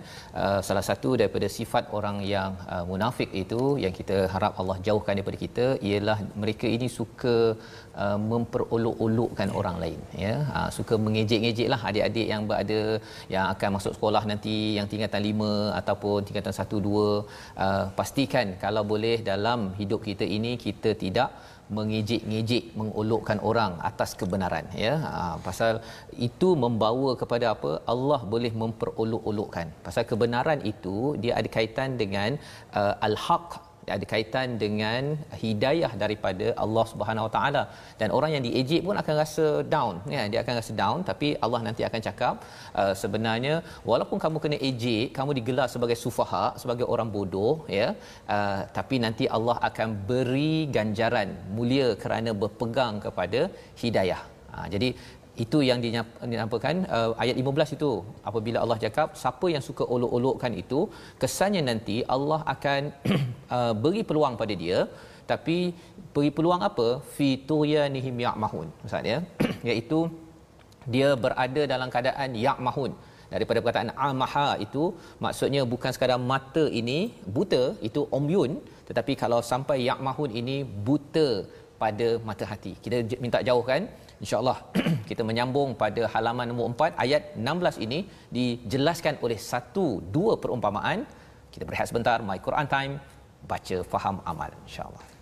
uh, 0.42 0.60
salah 0.68 0.84
satu 0.88 1.10
daripada 1.20 1.48
sifat 1.58 1.84
orang 1.98 2.16
yang 2.34 2.50
munafik 2.90 3.30
itu 3.42 3.60
yang 3.84 3.94
kita 3.98 4.16
harap 4.34 4.52
Allah 4.60 4.76
jauhkan 4.86 5.14
daripada 5.18 5.38
kita 5.44 5.66
ialah 5.88 6.18
mereka 6.42 6.66
ini 6.76 6.88
suka 6.98 7.36
memperolok-olokkan 8.30 9.48
orang 9.58 9.76
lain 9.82 10.00
ya 10.24 10.34
uh, 10.56 10.68
suka 10.76 10.94
mengejek-ngejek 11.04 11.68
lah 11.72 11.80
adik-adik 11.90 12.26
yang 12.32 12.42
berada 12.50 12.80
yang 13.34 13.44
akan 13.54 13.70
masuk 13.76 13.92
sekolah 13.96 14.22
nanti 14.30 14.54
yang 14.78 14.86
tingkatan 14.92 15.22
5 15.30 15.80
ataupun 15.80 16.18
tingkatan 16.26 16.54
1 16.58 16.82
2 16.88 16.94
uh, 16.94 17.84
pastikan 17.98 18.46
kalau 18.64 18.82
boleh 18.92 19.16
dalam 19.30 19.60
hidup 19.80 20.02
kita 20.08 20.26
ini 20.38 20.52
kita 20.66 20.92
tidak 21.04 21.30
mengejek-ngejek 21.78 22.64
mengolokkan 22.80 23.38
orang 23.50 23.72
atas 23.90 24.10
kebenaran 24.20 24.66
ya. 24.84 24.94
Ha, 25.04 25.22
pasal 25.46 25.72
itu 26.28 26.48
membawa 26.64 27.10
kepada 27.22 27.46
apa? 27.54 27.72
Allah 27.94 28.20
boleh 28.34 28.52
memperolok-olokkan. 28.62 29.68
Pasal 29.86 30.04
kebenaran 30.12 30.60
itu 30.72 30.96
dia 31.22 31.32
ada 31.40 31.48
kaitan 31.56 31.90
dengan 32.02 32.30
uh, 32.80 32.94
al-haq 33.08 33.46
ada 33.96 34.04
kaitan 34.12 34.48
dengan 34.62 35.02
hidayah 35.42 35.92
daripada 36.02 36.46
Allah 36.64 36.84
Subhanahu 36.92 37.26
Wa 37.28 37.32
Taala. 37.36 37.62
Dan 38.00 38.08
orang 38.16 38.30
yang 38.34 38.44
diejek 38.46 38.82
pun 38.86 38.96
akan 39.02 39.14
rasa 39.22 39.46
down. 39.74 39.94
Ya 40.14 40.22
dia 40.32 40.40
akan 40.44 40.54
rasa 40.60 40.72
down 40.82 40.98
tapi 41.10 41.30
Allah 41.44 41.60
nanti 41.66 41.82
akan 41.88 42.00
cakap 42.08 42.34
uh, 42.80 42.94
sebenarnya 43.02 43.54
walaupun 43.90 44.20
kamu 44.24 44.36
kena 44.44 44.58
ejek 44.68 45.06
kamu 45.18 45.30
digelar 45.38 45.68
sebagai 45.74 45.98
sufaha 46.04 46.46
sebagai 46.62 46.86
orang 46.94 47.08
bodoh 47.16 47.54
ya 47.78 47.88
uh, 48.34 48.60
tapi 48.78 48.98
nanti 49.04 49.24
Allah 49.36 49.56
akan 49.68 49.88
beri 50.10 50.54
ganjaran 50.76 51.30
mulia 51.56 51.88
kerana 52.04 52.32
berpegang 52.42 52.96
kepada 53.06 53.42
hidayah. 53.82 54.22
Uh, 54.54 54.66
jadi 54.74 54.88
itu 55.42 55.58
yang 55.68 55.78
dinampakan 56.32 56.86
uh, 56.96 57.12
ayat 57.22 57.36
15 57.42 57.76
itu. 57.76 57.90
Apabila 58.28 58.58
Allah 58.64 58.78
cakap 58.84 59.08
siapa 59.22 59.46
yang 59.54 59.62
suka 59.68 59.84
olok-olokkan 59.94 60.52
itu 60.62 60.80
kesannya 61.22 61.62
nanti 61.70 61.96
Allah 62.16 62.40
akan 62.54 62.82
uh, 63.56 63.72
beri 63.84 64.02
peluang 64.10 64.36
pada 64.42 64.54
dia. 64.62 64.78
Tapi 65.32 65.56
beri 66.14 66.30
peluang 66.36 66.62
apa? 66.68 66.88
Fi 67.14 67.28
tuyanihim 67.50 68.16
ya'mahun. 68.26 68.68
Maksud 68.82 69.10
ya. 69.12 69.18
Iaitu 69.70 70.00
dia 70.94 71.10
berada 71.24 71.64
dalam 71.74 71.90
keadaan 71.94 72.30
ya'mahun. 72.46 72.92
Daripada 73.34 73.58
perkataan 73.58 73.90
amaha 74.08 74.48
itu 74.64 74.82
maksudnya 75.24 75.62
bukan 75.72 75.90
sekadar 75.94 76.20
mata 76.32 76.64
ini 76.80 76.98
buta 77.36 77.64
itu 77.88 78.06
omyun. 78.18 78.62
Tetapi 78.88 79.12
kalau 79.22 79.42
sampai 79.52 79.78
ya'mahun 79.90 80.30
ini 80.40 80.56
buta 80.62 81.28
pada 81.82 82.08
mata 82.28 82.44
hati. 82.52 82.72
Kita 82.84 83.18
minta 83.24 83.38
jauhkan 83.48 83.90
insya-Allah 84.22 84.58
kita 85.10 85.22
menyambung 85.22 85.78
pada 85.78 86.10
halaman 86.14 86.50
nombor 86.50 86.66
4 86.74 86.98
ayat 87.04 87.22
16 87.38 87.84
ini 87.86 87.98
dijelaskan 88.36 89.22
oleh 89.24 89.38
satu 89.38 90.02
dua 90.16 90.34
perumpamaan. 90.42 91.06
Kita 91.54 91.62
berehat 91.62 91.86
sebentar 91.90 92.18
my 92.18 92.38
Quran 92.42 92.66
time 92.66 92.92
baca 93.46 93.76
faham 93.86 94.18
amal 94.26 94.50
insya-Allah. 94.66 95.13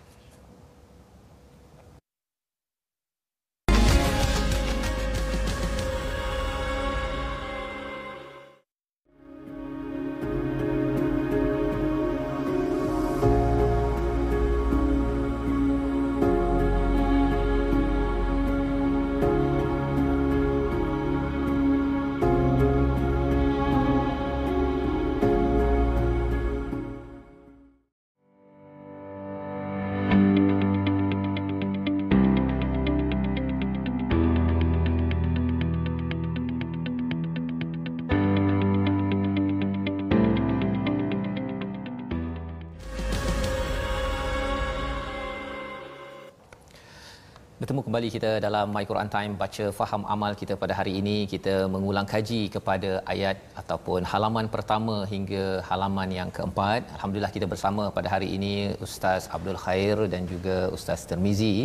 Bertemu 47.63 47.83
kembali 47.87 48.07
kita 48.13 48.29
dalam 48.45 48.65
My 48.75 48.81
Quran 48.87 49.09
Time 49.13 49.33
baca 49.41 49.65
faham 49.77 50.01
amal 50.13 50.31
kita 50.39 50.53
pada 50.61 50.73
hari 50.79 50.93
ini 51.01 51.13
kita 51.33 51.53
mengulang 51.73 52.07
kaji 52.13 52.39
kepada 52.55 52.89
ayat 53.13 53.37
ataupun 53.61 53.99
halaman 54.13 54.47
pertama 54.55 54.95
hingga 55.11 55.43
halaman 55.69 56.09
yang 56.17 56.29
keempat. 56.37 56.81
Alhamdulillah 56.95 57.31
kita 57.35 57.47
bersama 57.53 57.83
pada 57.97 58.11
hari 58.13 58.27
ini 58.37 58.53
Ustaz 58.87 59.29
Abdul 59.37 59.59
Khair 59.63 59.95
dan 60.13 60.27
juga 60.33 60.57
Ustaz 60.77 61.07
Termizi. 61.11 61.55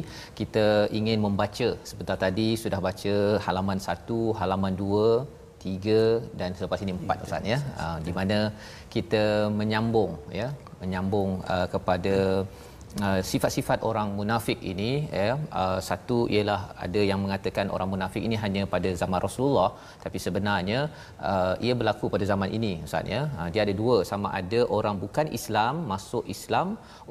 Kita 0.41 0.67
ingin 1.01 1.19
membaca 1.27 1.69
sebentar 1.91 2.19
tadi 2.25 2.49
sudah 2.63 2.81
baca 2.89 3.17
halaman 3.49 3.81
1, 3.97 4.39
halaman 4.43 4.77
2, 4.85 5.11
tiga 5.67 6.01
dan 6.41 6.51
selepas 6.59 6.81
ini 6.87 6.95
empat 7.01 7.27
Ustaz 7.27 7.43
ya. 7.53 7.59
Uh, 7.83 7.99
di 8.07 8.15
mana 8.21 8.39
kita 8.95 9.25
menyambung 9.61 10.15
ya, 10.43 10.49
menyambung 10.83 11.43
uh, 11.55 11.67
kepada 11.75 12.17
sifat-sifat 13.31 13.79
orang 13.89 14.09
munafik 14.19 14.59
ini 14.71 14.91
ya 15.21 15.33
uh, 15.61 15.79
satu 15.89 16.19
ialah 16.35 16.61
ada 16.85 17.01
yang 17.11 17.21
mengatakan 17.25 17.67
orang 17.75 17.91
munafik 17.95 18.23
ini 18.29 18.37
hanya 18.45 18.63
pada 18.75 18.91
zaman 19.01 19.21
Rasulullah 19.27 19.71
tapi 20.05 20.19
sebenarnya 20.27 20.81
uh, 21.31 21.55
ia 21.67 21.75
berlaku 21.81 22.09
pada 22.15 22.25
zaman 22.33 22.51
ini 22.59 22.73
ustaz 22.87 23.13
ya. 23.15 23.21
Uh, 23.39 23.49
dia 23.53 23.63
ada 23.67 23.75
dua 23.83 23.97
sama 24.11 24.29
ada 24.41 24.61
orang 24.79 24.97
bukan 25.05 25.29
Islam 25.39 25.75
masuk 25.93 26.25
Islam 26.37 26.69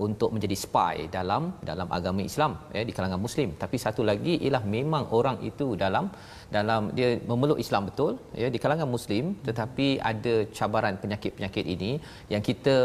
untuk 0.08 0.32
menjadi 0.36 0.58
spy 0.64 0.96
dalam 1.18 1.44
dalam 1.70 1.88
agama 1.98 2.26
Islam 2.32 2.54
ya 2.78 2.84
di 2.90 2.96
kalangan 2.98 3.22
muslim. 3.28 3.52
Tapi 3.64 3.78
satu 3.86 4.04
lagi 4.12 4.36
ialah 4.46 4.64
memang 4.78 5.06
orang 5.20 5.40
itu 5.52 5.68
dalam 5.84 6.08
dalam 6.56 6.82
dia 6.98 7.10
memeluk 7.30 7.60
Islam 7.64 7.84
betul 7.90 8.12
ya 8.42 8.48
di 8.54 8.60
kalangan 8.64 8.90
muslim 8.96 9.26
tetapi 9.48 9.88
ada 10.12 10.36
cabaran 10.58 10.96
penyakit-penyakit 11.04 11.66
ini 11.76 11.92
yang 12.34 12.44
kita 12.50 12.76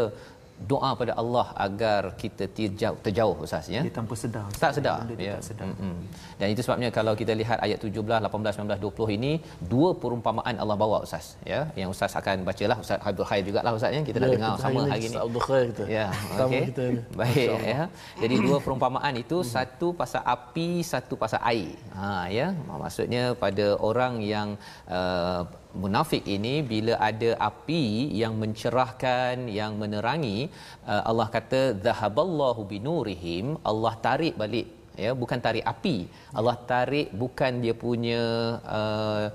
doa 0.71 0.89
pada 0.99 1.13
Allah 1.21 1.47
agar 1.65 2.01
kita 2.21 2.45
terjauh, 2.57 2.97
terjauh 3.05 3.35
ustaz 3.45 3.67
ya. 3.75 3.81
Dia 3.85 3.93
tanpa 3.99 4.13
sedar. 4.21 4.47
Tak 4.63 4.71
sedar. 4.77 4.97
Ya. 5.27 5.35
Tak 5.37 5.43
sedar. 5.49 5.67
Mm-hmm. 5.69 5.95
Dan 6.39 6.47
itu 6.53 6.61
sebabnya 6.65 6.89
kalau 6.97 7.13
kita 7.21 7.33
lihat 7.41 7.57
ayat 7.65 7.79
17, 7.87 7.99
18, 8.27 8.59
19, 8.63 8.85
20 8.85 9.17
ini 9.17 9.31
dua 9.73 9.89
perumpamaan 10.01 10.55
Allah 10.63 10.77
bawa 10.83 10.97
ustaz 11.07 11.25
ya. 11.51 11.61
Yang 11.79 11.89
ustaz 11.95 12.13
akan 12.21 12.47
bacalah 12.49 12.77
ustaz 12.83 12.99
Abdul 13.09 13.27
Khair 13.29 13.43
jugalah 13.47 13.71
ustaz 13.79 13.91
ya. 13.97 14.01
Kita 14.09 14.17
ya, 14.19 14.23
nak 14.23 14.31
dengar 14.35 14.53
sama 14.65 14.79
hari, 14.83 14.91
hari 14.91 15.03
ini. 15.09 15.17
Abdul 15.25 15.43
Khair 15.47 15.65
kita. 15.71 15.83
Ya. 15.97 16.07
Okey. 16.45 16.63
Baik 17.21 17.49
ya. 17.73 17.81
Jadi 18.23 18.35
dua 18.47 18.57
perumpamaan 18.65 19.13
itu 19.23 19.37
hmm. 19.41 19.49
satu 19.55 19.87
pasal 20.01 20.23
api, 20.35 20.69
satu 20.93 21.13
pasal 21.23 21.41
air. 21.53 21.75
Ha 21.99 22.31
ya. 22.37 22.47
Maksudnya 22.83 23.23
pada 23.43 23.67
orang 23.89 24.13
yang 24.33 24.49
uh, 24.87 25.43
munafik 25.81 26.23
ini 26.35 26.55
bila 26.71 26.93
ada 27.09 27.31
api 27.49 27.83
yang 28.21 28.33
mencerahkan 28.41 29.49
yang 29.59 29.73
menerangi 29.81 30.37
uh, 30.91 31.01
Allah 31.09 31.27
kata 31.35 31.61
zahaballahu 31.87 32.63
binurihim 32.71 33.57
Allah 33.71 33.93
tarik 34.05 34.35
balik 34.43 34.67
ya 35.05 35.11
bukan 35.21 35.39
tarik 35.45 35.65
api. 35.73 35.95
Allah 36.39 36.55
tarik 36.71 37.09
bukan 37.23 37.51
dia 37.63 37.75
punya 37.85 38.21
uh, 38.77 39.25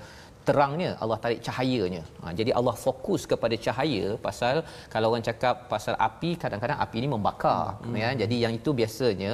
terangnya 0.47 0.91
Allah 1.03 1.17
tarik 1.23 1.39
cahayanya. 1.47 2.03
Ha, 2.21 2.33
jadi 2.39 2.51
Allah 2.59 2.75
fokus 2.85 3.23
kepada 3.31 3.55
cahaya 3.65 4.05
pasal 4.25 4.55
kalau 4.93 5.07
orang 5.11 5.25
cakap 5.29 5.55
pasal 5.73 5.95
api 6.07 6.31
kadang-kadang 6.43 6.79
api 6.85 6.95
ini 7.01 7.09
membakar 7.15 7.77
hmm. 7.85 7.97
ya. 8.01 8.09
Jadi 8.21 8.35
yang 8.43 8.53
itu 8.59 8.71
biasanya 8.81 9.31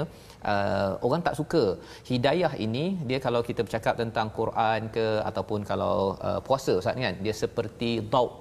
uh, 0.54 0.92
orang 1.08 1.22
tak 1.28 1.36
suka. 1.40 1.64
Hidayah 2.10 2.54
ini 2.66 2.86
dia 3.10 3.20
kalau 3.26 3.42
kita 3.50 3.62
bercakap 3.68 3.94
tentang 4.02 4.28
Quran 4.40 4.90
ke 4.96 5.06
ataupun 5.30 5.60
kalau 5.72 5.96
uh, 6.30 6.40
puasa 6.48 6.74
ustaz 6.80 6.98
kan 7.06 7.16
dia 7.26 7.36
seperti 7.44 7.92
daud 8.14 8.34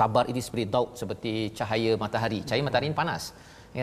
sabar 0.00 0.24
ini 0.32 0.40
seperti 0.46 0.66
daud 0.74 0.90
seperti 1.00 1.32
cahaya 1.58 1.92
matahari. 2.02 2.40
Cahaya 2.48 2.62
matahari 2.66 2.88
ini 2.90 2.98
panas 3.02 3.24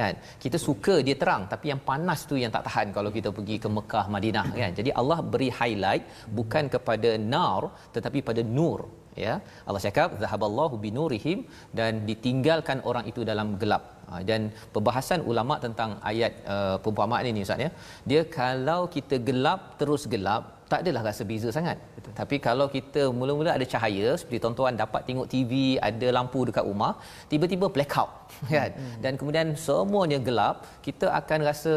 kan? 0.04 0.16
Kita 0.44 0.58
suka 0.68 0.96
dia 1.08 1.16
terang 1.22 1.44
tapi 1.54 1.66
yang 1.72 1.82
panas 1.90 2.22
tu 2.30 2.36
yang 2.44 2.52
tak 2.56 2.64
tahan 2.68 2.88
kalau 2.98 3.12
kita 3.18 3.30
pergi 3.38 3.58
ke 3.64 3.70
Mekah 3.78 4.06
Madinah 4.16 4.48
kan? 4.62 4.72
Jadi 4.80 4.90
Allah 5.02 5.20
beri 5.34 5.50
highlight 5.60 6.04
bukan 6.40 6.66
kepada 6.76 7.12
nar 7.34 7.62
tetapi 7.96 8.22
pada 8.30 8.44
nur 8.58 8.82
ya 9.26 9.36
Allah 9.68 9.82
cakap 9.86 10.10
zahaballahu 10.24 10.76
binurihim 10.86 11.40
dan 11.80 12.04
ditinggalkan 12.10 12.80
orang 12.90 13.06
itu 13.12 13.24
dalam 13.32 13.50
gelap 13.62 13.84
ha, 14.10 14.22
dan 14.30 14.42
perbahasan 14.76 15.22
ulama 15.32 15.58
tentang 15.66 15.92
ayat 16.12 16.34
uh, 16.56 16.76
perumpamaan 16.84 17.30
ini 17.32 17.46
ustaz 17.48 17.66
ya 17.66 17.72
dia 18.12 18.22
kalau 18.40 18.82
kita 18.96 19.18
gelap 19.30 19.62
terus 19.82 20.06
gelap 20.14 20.44
tak 20.72 20.80
adalah 20.84 21.02
rasa 21.10 21.24
beza 21.30 21.50
sangat. 21.58 21.78
Betul. 21.96 22.12
Tapi 22.20 22.36
kalau 22.48 22.66
kita 22.76 23.02
mula-mula 23.20 23.52
ada 23.58 23.66
cahaya 23.74 24.08
seperti 24.20 24.40
tuan-tuan 24.44 24.76
dapat 24.84 25.02
tengok 25.08 25.28
TV, 25.34 25.52
ada 25.90 26.08
lampu 26.18 26.40
dekat 26.50 26.66
rumah, 26.70 26.94
tiba-tiba 27.32 27.68
blackout 27.76 28.12
kan. 28.56 28.72
Hmm. 28.76 28.96
Dan 29.04 29.14
kemudian 29.20 29.48
semuanya 29.68 30.20
gelap, 30.28 30.68
kita 30.88 31.08
akan 31.20 31.40
rasa 31.50 31.76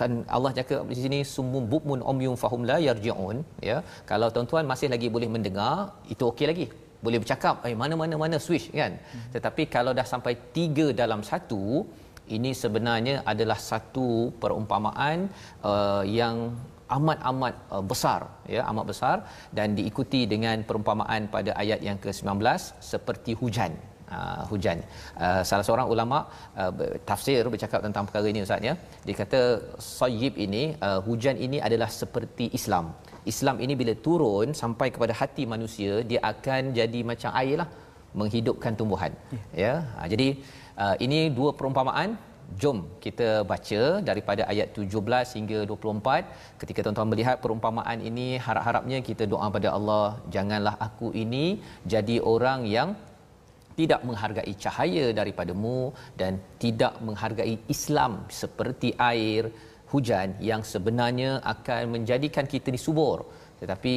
kan 0.00 0.10
Allah 0.36 0.50
cakap 0.58 0.82
di 0.92 1.00
sini 1.04 1.18
summum 1.34 1.64
bukmun 1.72 2.00
umyum 2.12 2.36
fahum 2.42 2.62
la 2.70 2.76
yarjiun 2.88 3.38
ya. 3.70 3.78
Kalau 4.10 4.28
tuan-tuan 4.34 4.66
masih 4.72 4.88
lagi 4.94 5.08
boleh 5.16 5.28
mendengar, 5.34 5.74
itu 6.12 6.22
okey 6.30 6.46
lagi. 6.52 6.66
Boleh 7.04 7.18
bercakap, 7.22 7.56
eh 7.68 7.74
mana-mana 7.82 8.14
mana 8.22 8.36
switch 8.46 8.68
kan. 8.80 8.92
Hmm. 8.98 9.26
Tetapi 9.34 9.62
kalau 9.74 9.92
dah 9.98 10.06
sampai 10.12 10.32
tiga 10.56 10.86
dalam 11.02 11.20
satu, 11.30 11.64
ini 12.36 12.50
sebenarnya 12.62 13.14
adalah 13.32 13.58
satu 13.70 14.08
perumpamaan 14.42 15.18
uh, 15.70 16.02
yang 16.20 16.36
amat-amat 16.96 17.54
uh, 17.74 17.84
besar 17.90 18.20
ya 18.54 18.60
amat 18.70 18.84
besar 18.90 19.16
dan 19.56 19.76
diikuti 19.78 20.20
dengan 20.32 20.64
perumpamaan 20.68 21.28
pada 21.34 21.52
ayat 21.62 21.80
yang 21.88 21.98
ke-19 22.04 22.40
seperti 22.92 23.32
hujan 23.40 23.72
uh, 24.16 24.42
hujan. 24.50 24.78
Uh, 25.24 25.42
salah 25.48 25.64
seorang 25.68 25.88
ulama 25.94 26.18
uh, 26.62 26.72
tafsir 27.10 27.42
bercakap 27.54 27.80
tentang 27.86 28.04
perkara 28.08 28.26
ini 28.32 28.44
ustaz 28.46 28.68
ya. 28.68 28.74
Dia 29.06 29.16
kata 29.22 29.40
sayyib 29.98 30.36
ini 30.46 30.62
uh, 30.88 31.00
hujan 31.08 31.36
ini 31.46 31.60
adalah 31.68 31.90
seperti 32.00 32.46
Islam. 32.60 32.86
Islam 33.32 33.56
ini 33.64 33.74
bila 33.80 33.94
turun 34.06 34.50
sampai 34.62 34.88
kepada 34.94 35.14
hati 35.20 35.44
manusia 35.54 35.92
dia 36.10 36.20
akan 36.32 36.72
jadi 36.78 37.02
macam 37.10 37.32
air 37.42 37.56
lah 37.62 37.68
menghidupkan 38.20 38.72
tumbuhan. 38.80 39.12
Ya, 39.34 39.44
ya? 39.64 39.74
Uh, 40.00 40.08
jadi 40.14 40.28
uh, 40.84 40.96
ini 41.06 41.20
dua 41.40 41.52
perumpamaan. 41.60 42.10
Jom 42.60 42.78
kita 43.04 43.26
baca 43.50 43.80
daripada 44.08 44.42
ayat 44.52 44.68
17 44.72 45.36
hingga 45.38 45.58
24. 45.68 46.56
Ketika 46.60 46.80
tuan-tuan 46.84 47.10
melihat 47.12 47.36
perumpamaan 47.44 48.00
ini, 48.10 48.40
harap-harapnya 48.46 48.98
kita 49.08 49.24
doa 49.32 49.46
pada 49.56 49.68
Allah, 49.76 50.06
janganlah 50.34 50.74
aku 50.86 51.12
ini 51.24 51.44
jadi 51.94 52.16
orang 52.32 52.64
yang 52.76 52.96
tidak 53.78 54.00
menghargai 54.08 54.52
cahaya 54.64 55.06
daripadamu 55.18 55.78
dan 56.20 56.32
tidak 56.62 56.94
menghargai 57.06 57.54
Islam 57.74 58.12
seperti 58.40 58.90
air 59.12 59.44
hujan 59.92 60.28
yang 60.50 60.62
sebenarnya 60.72 61.30
akan 61.52 61.82
menjadikan 61.94 62.46
kita 62.52 62.68
ni 62.74 62.80
subur. 62.86 63.18
Tetapi 63.60 63.94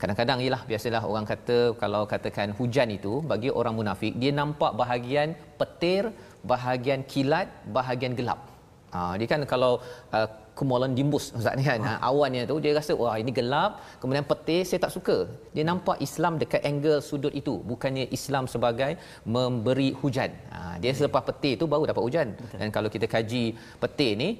kadang-kadang 0.00 0.38
ialah 0.44 0.62
biasalah 0.70 1.02
orang 1.10 1.26
kata 1.32 1.58
kalau 1.82 2.02
katakan 2.12 2.50
hujan 2.58 2.88
itu 2.98 3.12
bagi 3.32 3.50
orang 3.60 3.74
munafik 3.78 4.12
dia 4.22 4.32
nampak 4.40 4.72
bahagian 4.82 5.28
petir 5.60 6.04
bahagian 6.52 7.00
kilat, 7.12 7.48
bahagian 7.76 8.14
gelap. 8.18 8.40
Ha, 8.94 9.14
dia 9.18 9.28
kan 9.32 9.42
kalau 9.52 9.72
uh, 10.16 10.28
kumulan 10.60 10.92
dimbus 10.98 11.24
Ustaz 11.38 11.54
ni 11.58 11.64
kan, 11.68 11.80
ha, 11.88 11.92
awannya 12.08 12.42
tu 12.50 12.56
dia 12.64 12.72
rasa 12.78 12.92
wah 13.00 13.16
ini 13.22 13.32
gelap, 13.38 13.72
kemudian 14.00 14.24
petir 14.30 14.62
saya 14.68 14.80
tak 14.84 14.92
suka. 14.96 15.16
Dia 15.56 15.64
nampak 15.70 15.96
Islam 16.06 16.32
dekat 16.42 16.62
angle 16.70 16.98
sudut 17.08 17.32
itu, 17.40 17.54
bukannya 17.70 18.04
Islam 18.18 18.44
sebagai 18.54 18.92
memberi 19.36 19.90
hujan. 20.00 20.30
Ha, 20.54 20.58
dia 20.82 20.92
selepas 21.00 21.22
petir 21.28 21.54
tu 21.60 21.66
baru 21.74 21.84
dapat 21.90 22.02
hujan. 22.06 22.28
Dan 22.60 22.68
kalau 22.76 22.88
kita 22.94 23.08
kaji 23.14 23.44
petir 23.82 24.12
ni, 24.22 24.30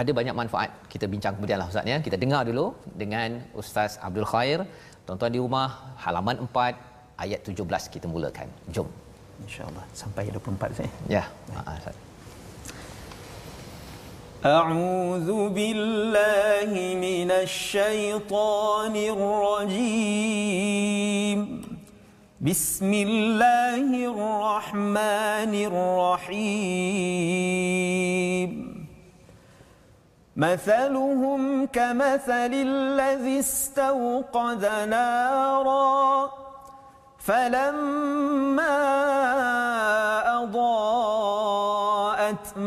ada 0.00 0.10
banyak 0.18 0.36
manfaat. 0.40 0.70
Kita 0.92 1.06
bincang 1.12 1.34
kemudian 1.38 1.58
lah 1.62 1.68
Ustaz 1.72 1.86
ya. 1.92 1.98
Kita 2.06 2.16
dengar 2.24 2.42
dulu 2.50 2.66
dengan 3.02 3.38
Ustaz 3.62 3.92
Abdul 4.06 4.28
Khair. 4.32 4.60
Tuan-tuan 5.06 5.32
di 5.36 5.40
rumah, 5.44 5.68
halaman 6.04 6.36
4, 6.50 7.22
ayat 7.24 7.40
17 7.46 7.94
kita 7.94 8.06
mulakan. 8.14 8.48
Jom 8.74 8.88
insyaallah 9.42 9.84
sampai 10.00 10.30
24 10.30 10.78
saya. 10.78 10.90
Ya. 11.10 11.24
Maaf. 11.52 12.13
أعوذ 14.44 15.48
بالله 15.56 16.70
من 17.00 17.30
الشيطان 17.30 18.96
الرجيم. 19.16 20.60
بسم 22.40 22.92
الله 22.92 23.88
الرحمن 24.12 25.52
الرحيم. 25.72 26.44
مثلهم 30.36 31.66
كمثل 31.66 32.52
الذي 32.52 33.38
استوقد 33.40 34.64
نارا 34.88 36.30
فلما 37.18 38.76
أضاءت 40.42 41.43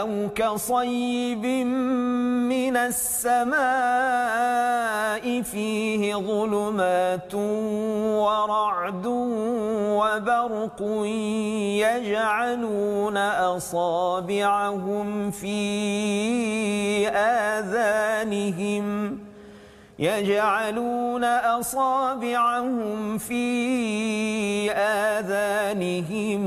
أو 0.00 0.28
كصيب 0.34 1.46
من 1.46 2.76
السماء 2.76 3.56
فيه 5.42 6.14
ظلمات 6.16 7.34
ورعد 8.24 9.06
وبرق 9.96 10.82
يجعلون 11.80 13.16
أصابعهم 13.56 15.30
في 15.30 17.08
آذانهم 17.08 18.86
يجعلون 19.98 21.24
أصابعهم 21.24 23.18
في 23.18 24.70
آذانهم 24.72 26.40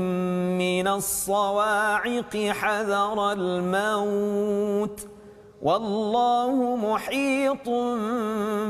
من 0.58 0.88
الصواعق 0.88 2.36
حذر 2.36 3.32
الموت. 3.32 5.08
والله 5.62 6.76
محيط 6.76 7.68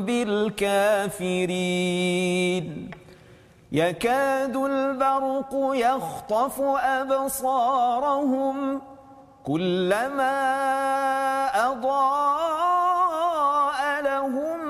بالكافرين. 0.06 2.90
يكاد 3.72 4.56
البرق 4.56 5.70
يخطف 5.74 6.60
أبصارهم. 7.00 8.80
كلما 9.44 10.40
أضاء 11.72 13.80
لهم 14.02 14.69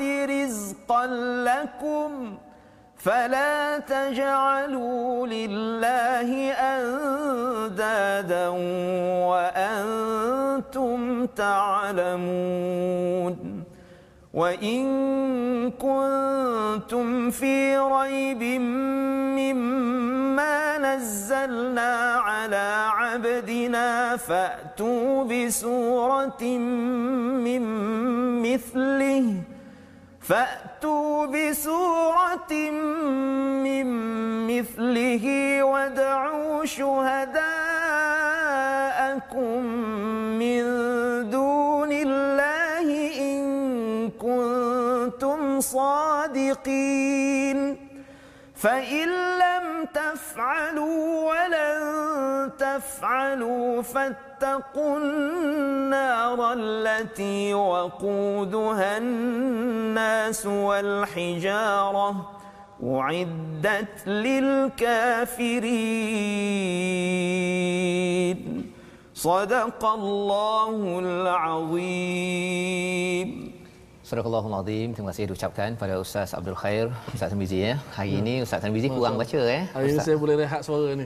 رزقا 0.00 1.06
لكم 1.44 2.38
فلا 2.96 3.78
تجعلوا 3.78 5.26
لله 5.26 6.52
أندادا 6.52 8.48
وأنتم 10.58 11.26
تعلمون 11.26 12.88
وإن 14.34 14.84
كنتم 15.70 17.30
في 17.30 17.78
ريب 17.78 18.42
مما 19.40 20.78
نزلنا 20.78 22.14
على 22.14 22.86
عبدنا 22.90 24.16
فأتوا 24.16 25.24
بسورة 25.24 26.42
من 27.44 27.62
مثله 28.42 29.34
فأتوا 30.28 31.26
بسورة 31.26 32.52
من 33.64 33.86
مثله 34.46 35.24
وادعوا 35.62 36.64
شهداءكم 36.64 37.38
من 40.38 40.62
دون 41.30 41.92
الله 41.92 42.86
إن 43.20 44.10
كنتم 44.10 45.60
صادقين. 45.60 47.08
فإن 48.56 49.08
لم 49.38 49.84
تفعلوا 49.94 51.30
ولن 51.30 51.80
تفعلوا 52.58 53.82
فاتقوا 53.82 54.27
النار 54.76 56.52
التي 56.52 57.54
وقودها 57.54 58.98
الناس 58.98 60.46
والحجارة 60.46 62.30
أعدت 62.84 64.08
للكافرين. 64.08 65.48
صدق 69.14 69.84
الله 69.84 70.98
العظيم. 70.98 72.28
Surah 74.08 74.24
Allahul 74.28 74.56
Azim. 74.56 74.88
Terima 74.96 75.12
kasih 75.12 75.24
diucapkan 75.28 75.70
pada 75.80 75.94
Ustaz 76.04 76.32
Abdul 76.38 76.56
Khair, 76.60 76.86
Ustaz 77.12 77.28
Tarmizi 77.28 77.58
ya. 77.60 77.72
Hari 77.96 78.12
ini 78.20 78.34
Ustaz 78.44 78.64
Tarmizi 78.64 78.88
kurang 78.88 79.20
baca 79.20 79.40
eh. 79.56 79.62
Hari 79.74 79.86
ini 79.92 79.98
saya 80.06 80.16
boleh 80.22 80.34
rehat 80.40 80.60
suara 80.64 80.96
ni. 81.00 81.04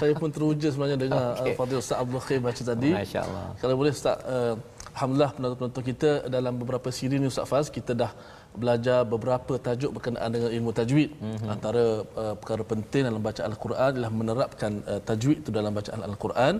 Saya 0.00 0.12
pun 0.20 0.30
teruja 0.36 0.68
sebenarnya 0.70 0.98
dengar 1.02 1.26
Okey. 1.34 1.42
okay. 1.42 1.54
Fadil 1.58 1.78
Ustaz 1.82 1.98
Abdul 2.02 2.22
Khair 2.26 2.40
baca 2.46 2.62
tadi. 2.70 2.90
Masya-Allah. 2.94 3.46
Kalau 3.58 3.74
boleh 3.80 3.90
Ustaz 3.90 4.16
uh, 4.34 4.54
Alhamdulillah 4.94 5.30
penonton-penonton 5.34 5.84
kita 5.90 6.10
dalam 6.30 6.54
beberapa 6.62 6.88
siri 6.94 7.18
ni 7.18 7.26
Ustaz 7.26 7.50
Faz 7.50 7.66
kita 7.78 7.90
dah 8.02 8.14
belajar 8.54 9.02
beberapa 9.02 9.58
tajuk 9.58 9.90
berkenaan 9.98 10.30
dengan 10.30 10.50
ilmu 10.54 10.70
tajwid. 10.78 11.10
Mhm. 11.10 11.26
Mm-hmm. 11.26 11.54
Antara 11.58 11.84
uh, 12.22 12.34
perkara 12.38 12.62
penting 12.62 13.02
dalam 13.10 13.22
bacaan 13.28 13.48
Al-Quran 13.50 13.88
adalah 13.94 14.12
menerapkan 14.20 14.72
uh, 14.86 15.00
tajwid 15.02 15.42
itu 15.42 15.50
dalam 15.50 15.74
bacaan 15.74 16.06
Al-Quran 16.06 16.54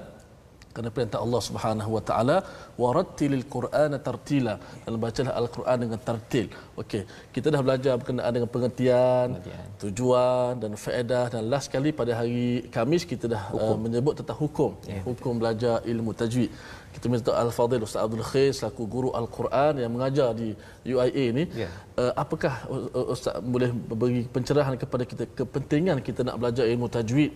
kerana 0.75 0.91
perintah 0.97 1.19
Allah 1.25 1.41
Subhanahu 1.49 1.91
wa 1.97 2.03
taala 2.09 2.37
warattilil 2.83 3.45
qur'ana 3.55 3.97
tartila 4.07 4.55
dalam 4.85 4.99
bacaan 5.05 5.31
al-Quran 5.41 5.79
dengan 5.85 5.99
tartil. 6.09 6.47
Okey, 6.83 7.03
kita 7.35 7.47
dah 7.55 7.61
belajar 7.67 7.93
berkenaan 8.01 8.33
dengan 8.37 8.51
pengertian, 8.55 9.27
Pengertian. 9.39 9.67
tujuan 9.83 10.53
dan 10.63 10.73
faedah 10.85 11.25
dan 11.35 11.43
last 11.53 11.71
kali 11.75 11.91
pada 12.01 12.13
hari 12.21 12.67
Kamis 12.75 13.05
kita 13.13 13.31
dah 13.35 13.43
uh, 13.55 13.77
menyebut 13.85 14.15
tentang 14.21 14.39
hukum. 14.45 14.71
Ya, 14.91 15.01
hukum 15.09 15.39
belajar 15.43 15.77
ilmu 15.93 16.11
tajwid. 16.23 16.51
Kita 16.95 17.07
minta 17.13 17.33
Al-Fadhil 17.45 17.83
Ustaz 17.87 18.03
Abdul 18.07 18.27
Khair 18.31 18.51
selaku 18.59 18.83
guru 18.95 19.11
Al-Quran 19.21 19.83
yang 19.83 19.91
mengajar 19.95 20.29
di 20.41 20.49
UIA 20.95 21.25
ni. 21.39 21.45
Ya. 21.63 21.71
Uh, 22.03 22.13
apakah 22.25 22.55
uh, 22.75 23.15
Ustaz 23.15 23.39
boleh 23.55 23.71
beri 23.71 24.23
pencerahan 24.37 24.75
kepada 24.83 25.07
kita 25.11 25.25
kepentingan 25.39 25.99
kita 26.09 26.27
nak 26.27 26.37
belajar 26.43 26.67
ilmu 26.75 26.87
tajwid 26.97 27.33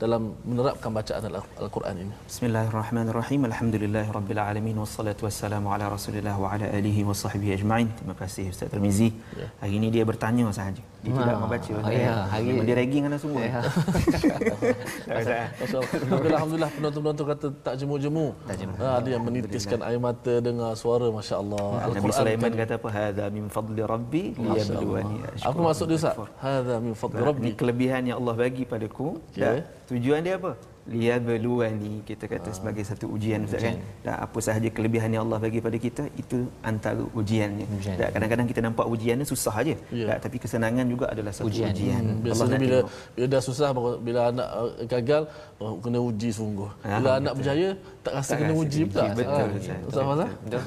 dalam 0.00 0.32
menerapkan 0.48 0.88
bacaan 0.88 1.28
Al- 1.28 1.44
Al-Quran 1.60 1.94
ini? 2.00 2.14
Bismillahirrahmanirrahim. 2.24 3.40
Alhamdulillahirabbilalamin 3.52 4.76
wassalatu 4.80 5.28
wassalamu 5.28 5.68
ala 5.68 5.92
Rasulillah 5.92 6.32
wa 6.40 6.48
ala 6.56 6.64
alihi 6.72 7.04
wa 7.04 7.12
sahbihi 7.12 7.52
ajma'in. 7.60 7.92
Terima 7.92 8.16
kasih 8.16 8.48
Ustaz 8.48 8.72
Termizi. 8.72 9.12
Ya. 9.36 9.52
Hari 9.60 9.72
ini 9.76 9.92
dia 9.92 10.08
bertanya 10.08 10.48
sahaja. 10.56 10.80
Dia 11.04 11.12
tidak 11.14 11.36
Ah, 11.36 11.40
membaca. 11.44 11.70
oh 11.78 11.92
ya, 11.92 12.14
hari- 12.32 12.64
dia 12.64 12.74
ragging 12.80 13.02
anda 13.06 13.18
semua. 13.20 13.40
Ya. 13.44 13.60
Masya-Allah. 15.08 15.88
Tapi 16.10 16.26
alhamdulillah 16.32 16.70
penonton-penonton 16.72 17.24
kata 17.28 17.46
tak 17.62 17.74
jemu-jemu. 17.78 18.26
Tak 18.48 18.56
jemu. 18.58 18.74
Ha, 18.80 18.88
ada 18.98 19.08
yang 19.08 19.22
menitiskan 19.22 19.78
air 19.84 20.00
mata 20.00 20.34
dengar 20.40 20.72
suara 20.74 21.06
masya-Allah. 21.12 21.92
Nabi 21.92 22.10
Sulaiman 22.10 22.50
kata 22.56 22.72
apa? 22.80 22.88
Hadza 22.88 23.24
min 23.30 23.44
fadli 23.48 23.82
rabbi 23.84 24.22
liyabluwani 24.34 25.16
Apa 25.44 25.58
maksud 25.60 25.86
dia 25.86 25.98
Ustaz? 26.00 26.16
Hadza 26.40 26.74
min 26.80 26.94
fadli 26.96 27.20
Ini 27.20 27.28
rabbi. 27.28 27.48
kelebihan 27.54 28.02
yang 28.08 28.16
Allah 28.18 28.34
bagi 28.34 28.64
padaku. 28.64 29.20
Dan 29.36 29.57
tujuan 29.88 30.20
dia 30.24 30.36
apa? 30.36 30.56
Liyabluwani 30.88 32.02
kita 32.02 32.24
kata 32.24 32.50
sebagai 32.50 32.80
satu 32.82 33.08
ujian 33.08 33.44
Ustaz 33.44 33.60
kan 33.60 33.76
dan 34.00 34.14
apa 34.18 34.38
sahaja 34.38 34.68
kelebihan 34.68 35.10
yang 35.10 35.22
Allah 35.24 35.38
bagi 35.38 35.60
pada 35.60 35.76
kita 35.76 36.08
itu 36.14 36.48
antara 36.62 37.02
ujiannya 37.12 37.66
Ujian. 37.68 37.96
dan 37.96 38.08
kadang-kadang 38.10 38.46
kita 38.46 38.60
nampak 38.60 38.86
ujian 38.86 39.16
ni 39.16 39.24
susah 39.24 39.54
aja 39.54 39.74
Ya. 39.90 40.06
tak, 40.10 40.28
tapi 40.28 40.36
kesenangan 40.38 40.84
juga 40.84 41.06
adalah 41.08 41.32
satu 41.32 41.48
Ujian. 41.48 41.72
ujian, 41.72 41.96
Hmm, 41.98 42.10
Allah 42.10 42.24
biasanya 42.24 42.58
bila 42.58 42.78
tengok. 42.78 42.90
bila 43.14 43.26
dah 43.28 43.42
susah 43.42 43.68
bila 43.98 44.20
anak 44.28 44.48
uh, 44.50 44.70
gagal 44.86 45.22
oh, 45.58 45.72
kena 45.78 45.98
uji 46.00 46.30
sungguh. 46.30 46.70
Bila 46.80 47.08
Ah, 47.08 47.18
anak 47.18 47.32
berjaya 47.34 47.68
tak 48.00 48.12
rasa 48.14 48.30
Tak 48.30 48.38
kena 48.38 48.52
rasa 48.52 48.62
uji 48.62 48.80
pula. 48.86 49.04
Betul, 49.12 49.28
Ah, 49.28 49.46
Ustaz. 49.50 49.78
Ustaz 49.84 50.04
Fazal? 50.04 50.28
Betul. 50.40 50.62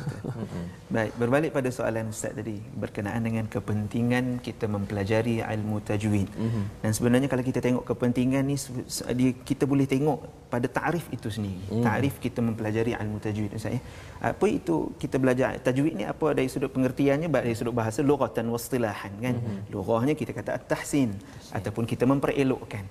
Baik, 0.96 1.12
berbalik 1.16 1.52
pada 1.52 1.70
soalan 1.72 2.06
Ustaz 2.08 2.32
tadi 2.34 2.60
berkenaan 2.76 3.22
dengan 3.22 3.46
kepentingan 3.48 4.26
kita 4.40 4.68
mempelajari 4.68 5.40
ilmu 5.40 5.80
tajwid. 5.82 6.28
Mm-hmm. 6.28 6.64
Dan 6.84 6.92
sebenarnya 6.92 7.28
kalau 7.28 7.42
kita 7.42 7.60
tengok 7.60 7.84
kepentingan 7.86 8.44
ni 8.44 8.56
kita 9.42 9.64
boleh 9.64 9.86
tengok 9.86 10.11
pada 10.54 10.68
takrif 10.78 11.06
itu 11.16 11.28
sendiri. 11.36 11.64
Mm. 11.72 11.84
Takrif 11.88 12.16
kita 12.26 12.40
mempelajari 12.48 12.92
ilmu 13.02 13.18
tajwid 13.26 13.52
Ustaz 13.58 13.76
ya. 13.78 13.82
Apa 14.32 14.46
itu 14.58 14.76
kita 15.02 15.16
belajar 15.24 15.50
tajwid 15.68 15.94
ni 16.00 16.06
apa 16.14 16.28
dari 16.38 16.50
sudut 16.54 16.72
pengertiannya 16.76 17.28
baik 17.34 17.44
dari 17.48 17.56
sudut 17.60 17.76
bahasa 17.82 18.00
lughatan 18.10 18.46
wa 18.54 18.60
istilahan 18.64 19.14
kan. 19.26 19.36
Mm-hmm. 19.40 19.72
Lughahnya 19.74 20.16
kita 20.22 20.32
kata 20.40 20.52
at-tahsin 20.60 21.10
ataupun 21.60 21.84
kita 21.92 22.04
memperelokkan. 22.12 22.86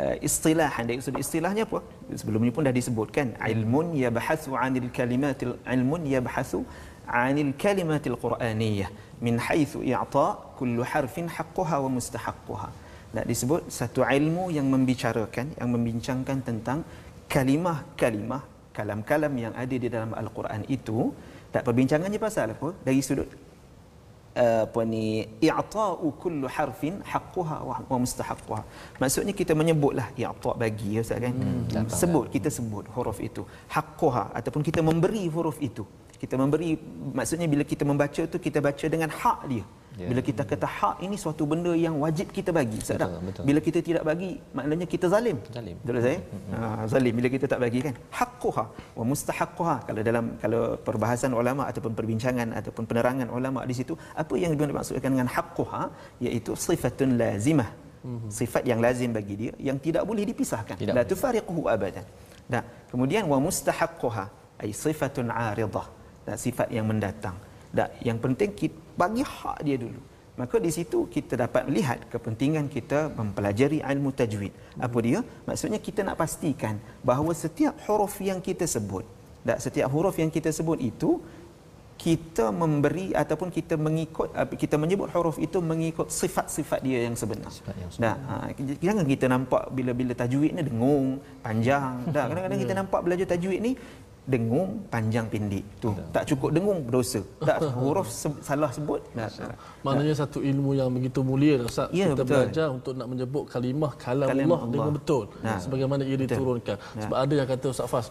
Uh, 0.00 0.16
istilahan 0.28 0.84
dari 0.88 1.04
sudut 1.06 1.20
istilahnya 1.26 1.62
apa? 1.68 1.78
Sebelum 2.20 2.40
ni 2.46 2.52
pun 2.56 2.64
dah 2.68 2.74
disebutkan 2.80 3.36
ilmun 3.52 3.92
yabhathu 4.04 4.56
'anil 4.60 4.88
kalimatil 4.98 5.52
ilmun 5.74 6.02
yabhathu 6.14 6.60
'anil 7.20 7.52
kalimatil 7.64 8.16
qur'aniyah 8.24 8.88
min 9.26 9.34
haitsu 9.46 9.80
i'ta 9.92 10.28
kullu 10.58 10.80
harfin 10.92 11.28
haqqaha 11.36 11.76
wa 11.84 11.90
mustahaqqaha. 11.96 12.68
Nak 13.16 13.26
disebut 13.30 13.62
satu 13.78 14.00
ilmu 14.18 14.44
yang 14.56 14.66
membicarakan 14.74 15.46
yang 15.60 15.68
membincangkan 15.74 16.38
tentang 16.48 16.78
kalimah-kalimah 17.34 18.42
kalam-kalam 18.76 19.32
yang 19.44 19.54
ada 19.62 19.76
di 19.84 19.88
dalam 19.94 20.10
al-Quran 20.22 20.62
itu 20.76 20.98
tak 21.54 21.62
perbincangannya 21.68 22.20
pasal 22.26 22.56
apa? 22.56 22.68
Dari 22.86 23.00
sudut 23.08 23.28
uh, 24.42 24.60
apa 24.66 24.80
ni 24.92 25.04
i'ta'u 25.48 26.08
kullu 26.22 26.46
harfin 26.56 26.94
haqquha 27.12 27.56
wa, 27.68 27.76
wa 27.90 27.98
mustahaqquha. 28.04 28.60
Maksudnya 29.02 29.34
kita 29.40 29.52
menyebutlah 29.60 30.08
i'ta' 30.16 30.54
bagi 30.62 30.96
ya 30.96 31.02
Ustaz 31.04 31.20
kan. 31.24 31.34
Hmm, 31.36 31.88
sebut 32.00 32.26
kita 32.34 32.48
sebut 32.58 32.84
huruf 32.96 33.20
itu 33.28 33.44
haqquha 33.76 34.24
ataupun 34.40 34.64
kita 34.68 34.80
memberi 34.90 35.24
huruf 35.36 35.58
itu. 35.68 35.84
Kita 36.22 36.34
memberi 36.40 36.70
maksudnya 37.18 37.46
bila 37.52 37.64
kita 37.72 37.84
membaca 37.90 38.22
tu 38.32 38.38
kita 38.46 38.58
baca 38.68 38.86
dengan 38.94 39.10
hak 39.20 39.40
dia. 39.52 39.64
Ya. 40.00 40.08
Bila 40.10 40.20
kita 40.24 40.42
kata 40.50 40.66
hak 40.78 40.96
ini 41.04 41.16
suatu 41.20 41.44
benda 41.50 41.72
yang 41.76 41.94
wajib 42.04 42.32
kita 42.36 42.50
bagi. 42.58 42.76
Ustaz? 42.80 42.96
Betul, 42.96 43.20
betul. 43.28 43.44
Bila 43.48 43.60
kita 43.66 43.78
tidak 43.88 44.02
bagi 44.08 44.30
maknanya 44.56 44.86
kita 44.94 45.06
zalim. 45.14 45.36
Zalim. 45.56 45.76
Betul 45.82 45.94
tak 45.98 46.04
saya? 46.06 46.18
Ha, 46.56 46.58
zalim 46.92 47.14
bila 47.18 47.28
kita 47.34 47.46
tak 47.52 47.60
bagi 47.64 47.80
kan. 47.86 47.94
Haqquha 48.18 48.64
wa 48.98 49.04
mustahaqquha. 49.10 49.76
Kalau 49.88 50.00
dalam 50.08 50.24
kalau 50.42 50.62
perbahasan 50.88 51.36
ulama 51.40 51.68
ataupun 51.70 51.92
perbincangan 51.98 52.48
ataupun 52.60 52.84
penerangan 52.88 53.28
ulama 53.38 53.68
di 53.68 53.74
situ, 53.76 53.92
apa 54.22 54.34
yang 54.44 54.56
dimaksudkan 54.56 55.10
dengan 55.12 55.28
haqquha 55.36 55.82
iaitu 56.24 56.56
sifatun 56.66 57.20
lazimah. 57.20 57.70
Sifat 58.40 58.66
yang 58.66 58.82
lazim 58.82 59.10
bagi 59.14 59.34
dia 59.40 59.52
yang 59.68 59.78
tidak 59.78 60.02
boleh 60.08 60.24
dipisahkan. 60.30 60.74
Tidak 60.74 60.94
La 60.96 61.04
tufariquhu 61.06 61.70
abadan. 61.74 62.02
Dan 62.50 62.62
kemudian 62.90 63.22
wa 63.32 63.38
mustahaqquha 63.46 64.24
ay 64.62 64.70
sifatun 64.74 65.28
'aridah. 65.30 65.86
Dan 66.26 66.36
sifat 66.38 66.68
yang 66.76 66.86
mendatang. 66.90 67.36
Dan 67.72 67.88
yang 68.04 68.20
penting 68.20 68.52
kita 68.52 68.76
bagi 68.92 69.24
hak 69.24 69.64
dia 69.64 69.80
dulu. 69.80 70.00
Maka 70.32 70.56
di 70.56 70.72
situ 70.72 71.08
kita 71.12 71.36
dapat 71.36 71.68
melihat 71.68 71.98
kepentingan 72.08 72.68
kita 72.72 73.12
mempelajari 73.12 73.84
ilmu 73.84 74.16
tajwid. 74.16 74.52
Apa 74.80 74.98
dia? 75.04 75.20
Maksudnya 75.48 75.76
kita 75.76 76.00
nak 76.08 76.16
pastikan 76.16 76.80
bahawa 77.04 77.32
setiap 77.36 77.76
huruf 77.84 78.16
yang 78.24 78.40
kita 78.40 78.64
sebut, 78.64 79.04
dan 79.44 79.60
setiap 79.60 79.92
huruf 79.92 80.16
yang 80.16 80.32
kita 80.32 80.48
sebut 80.48 80.80
itu 80.80 81.20
kita 82.00 82.50
memberi 82.50 83.14
ataupun 83.14 83.52
kita 83.52 83.78
mengikut 83.78 84.34
kita 84.58 84.74
menyebut 84.80 85.06
huruf 85.14 85.36
itu 85.38 85.62
mengikut 85.62 86.08
sifat-sifat 86.10 86.80
dia 86.82 87.06
yang 87.06 87.14
sebenar. 87.14 87.52
Sifat 87.52 87.76
yang 87.78 87.90
Dah, 87.94 88.16
ha, 88.26 88.34
jangan 88.82 89.04
kita 89.06 89.26
nampak 89.30 89.70
bila-bila 89.70 90.16
tajwid 90.16 90.50
ni 90.56 90.62
dengung, 90.64 91.20
panjang. 91.44 92.02
Dah, 92.10 92.26
kadang-kadang 92.26 92.60
kita 92.64 92.74
nampak 92.74 93.00
belajar 93.04 93.26
tajwid 93.36 93.60
ni 93.62 93.72
dengung, 94.22 94.86
panjang, 94.86 95.26
pendek. 95.26 95.66
Tu, 95.82 95.90
tak 96.14 96.30
cukup 96.30 96.54
dengung 96.54 96.86
berdosa. 96.86 97.18
Tak 97.42 97.58
huruf 97.82 98.06
se- 98.06 98.38
salah 98.38 98.70
sebut. 98.70 99.02
Dah, 99.18 99.26
dah. 99.26 99.58
Maknanya 99.82 100.14
satu 100.14 100.38
ilmu 100.38 100.78
yang 100.78 100.94
begitu 100.94 101.26
mulia 101.26 101.58
Ustaz. 101.66 101.90
Ya, 101.90 102.06
kita 102.14 102.22
betul. 102.22 102.30
belajar 102.30 102.66
untuk 102.70 102.94
nak 102.94 103.08
menyebut 103.10 103.44
kalimah 103.50 103.92
kalam 103.98 104.30
Allah, 104.30 104.46
Allah. 104.46 104.70
dengan 104.70 104.92
betul. 104.94 105.24
Nah. 105.42 105.58
Sebagaimana 105.58 106.06
ia 106.06 106.14
diturunkan. 106.14 106.76
Ya. 106.78 107.02
Sebab 107.02 107.16
ada 107.18 107.34
yang 107.34 107.48
kata 107.50 107.66
Ustaz 107.74 107.88
Fas, 107.90 108.06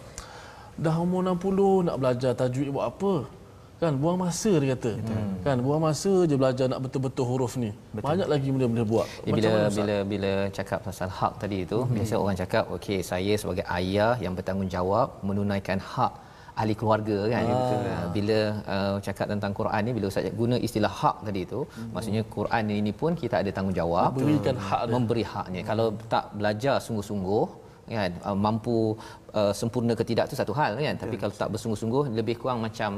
dah 0.76 0.96
umur 1.00 1.24
60 1.24 1.88
nak 1.88 1.96
belajar 1.96 2.32
tajwid 2.36 2.68
buat 2.76 2.92
apa? 2.92 3.14
Kan 3.82 3.98
buang 4.02 4.18
masa 4.22 4.52
dia 4.62 4.68
kata. 4.78 4.92
Kan 5.46 5.58
buang 5.66 5.82
masa 5.86 6.12
je 6.30 6.36
belajar 6.42 6.66
nak 6.72 6.80
betul-betul 6.86 7.26
huruf 7.30 7.54
ni. 7.62 7.70
Betul. 7.98 8.06
Banyak 8.08 8.28
lagi 8.34 8.48
benda 8.54 8.68
boleh 8.74 8.86
buat. 8.92 9.08
Ya, 9.26 9.32
bila 9.38 9.52
bila 9.78 9.96
bila 10.12 10.32
cakap 10.58 10.80
pasal 10.88 11.10
hak 11.20 11.34
tadi 11.42 11.58
itu 11.66 11.80
hmm. 11.82 11.96
biasa 11.98 12.14
orang 12.24 12.38
cakap 12.42 12.64
okey 12.76 13.00
saya 13.12 13.34
sebagai 13.42 13.66
ayah 13.78 14.14
yang 14.24 14.34
bertanggungjawab 14.38 15.08
menunaikan 15.30 15.82
hak 15.94 16.14
ahli 16.62 16.74
keluarga 16.80 17.18
kan 17.34 17.46
ah. 17.58 18.06
bila 18.16 18.40
uh, 18.74 18.96
cakap 19.08 19.26
tentang 19.34 19.52
Quran 19.60 19.82
ni 19.88 19.92
bila 19.98 20.06
ustaz 20.12 20.30
guna 20.42 20.56
istilah 20.68 20.92
hak 21.00 21.18
tadi 21.28 21.42
itu 21.48 21.62
hmm. 21.64 21.90
maksudnya 21.96 22.22
Quran 22.36 22.74
ini 22.82 22.92
pun 23.02 23.12
kita 23.22 23.36
ada 23.42 23.52
tanggungjawab 23.58 24.10
Memberikan 24.20 24.58
hak 24.68 24.82
dia. 24.84 24.94
memberi 24.94 25.24
haknya 25.34 25.62
kalau 25.70 25.88
tak 26.14 26.26
belajar 26.38 26.76
sungguh-sungguh 26.86 27.46
kan 27.98 28.12
uh, 28.28 28.38
mampu 28.46 28.78
uh, 29.40 29.54
sempurna 29.60 29.94
ke 30.00 30.04
tidak 30.12 30.28
tu 30.32 30.36
satu 30.42 30.54
hal 30.60 30.78
kan 30.86 30.96
tapi 31.04 31.16
kalau 31.22 31.34
tak 31.42 31.50
bersungguh-sungguh 31.56 32.04
lebih 32.20 32.36
kurang 32.42 32.60
macam 32.68 32.92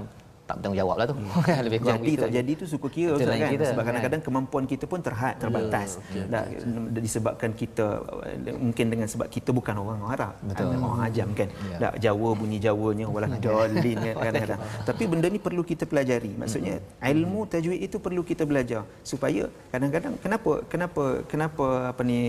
tak 0.44 0.60
bertanggungjawab 0.60 0.96
lah 1.00 1.06
tu. 1.08 1.16
Lebih 1.68 1.80
kurang 1.80 1.96
jadi 1.96 2.04
begitu 2.04 2.24
tak 2.24 2.32
jadi 2.36 2.52
tu 2.60 2.66
suka 2.68 2.88
kira 2.91 3.16
Betul 3.16 3.28
lah 3.32 3.38
kan? 3.39 3.52
kita, 3.56 3.64
sebab 3.64 3.80
kan? 3.80 3.88
kadang-kadang 3.88 4.22
kemampuan 4.28 4.64
kita 4.68 4.86
pun 4.91 5.00
terhad 5.00 5.36
terbatas. 5.39 5.89
Dan 6.12 6.44
disebabkan 7.00 7.52
kita 7.56 7.86
mungkin 8.60 8.86
dengan 8.91 9.08
sebab 9.08 9.28
kita 9.32 9.56
bukan 9.56 9.76
orang 9.80 10.04
Arab. 10.04 10.34
Betul. 10.44 10.76
orang 10.76 11.02
ajam 11.08 11.28
kan? 11.32 11.48
Ya. 11.48 11.78
dak 11.80 11.94
Jawa 12.04 12.30
bunyi 12.36 12.60
Jawanya 12.60 13.06
walah 13.08 13.32
dolin 13.39 13.98
kan 14.04 14.16
kadang-kadang. 14.28 14.60
Tapi 14.84 15.04
benda 15.08 15.28
ni 15.32 15.39
perlu 15.39 15.64
kita 15.64 15.88
pelajari. 15.88 16.36
Maksudnya 16.36 16.84
ilmu 17.00 17.48
tajwid 17.48 17.80
itu 17.80 17.98
perlu 18.04 18.22
kita 18.28 18.44
belajar 18.44 18.84
supaya 19.00 19.48
kadang-kadang 19.72 20.20
kenapa 20.20 20.52
kenapa 20.68 21.04
kenapa 21.24 21.66
apa 21.96 22.02
ni 22.04 22.20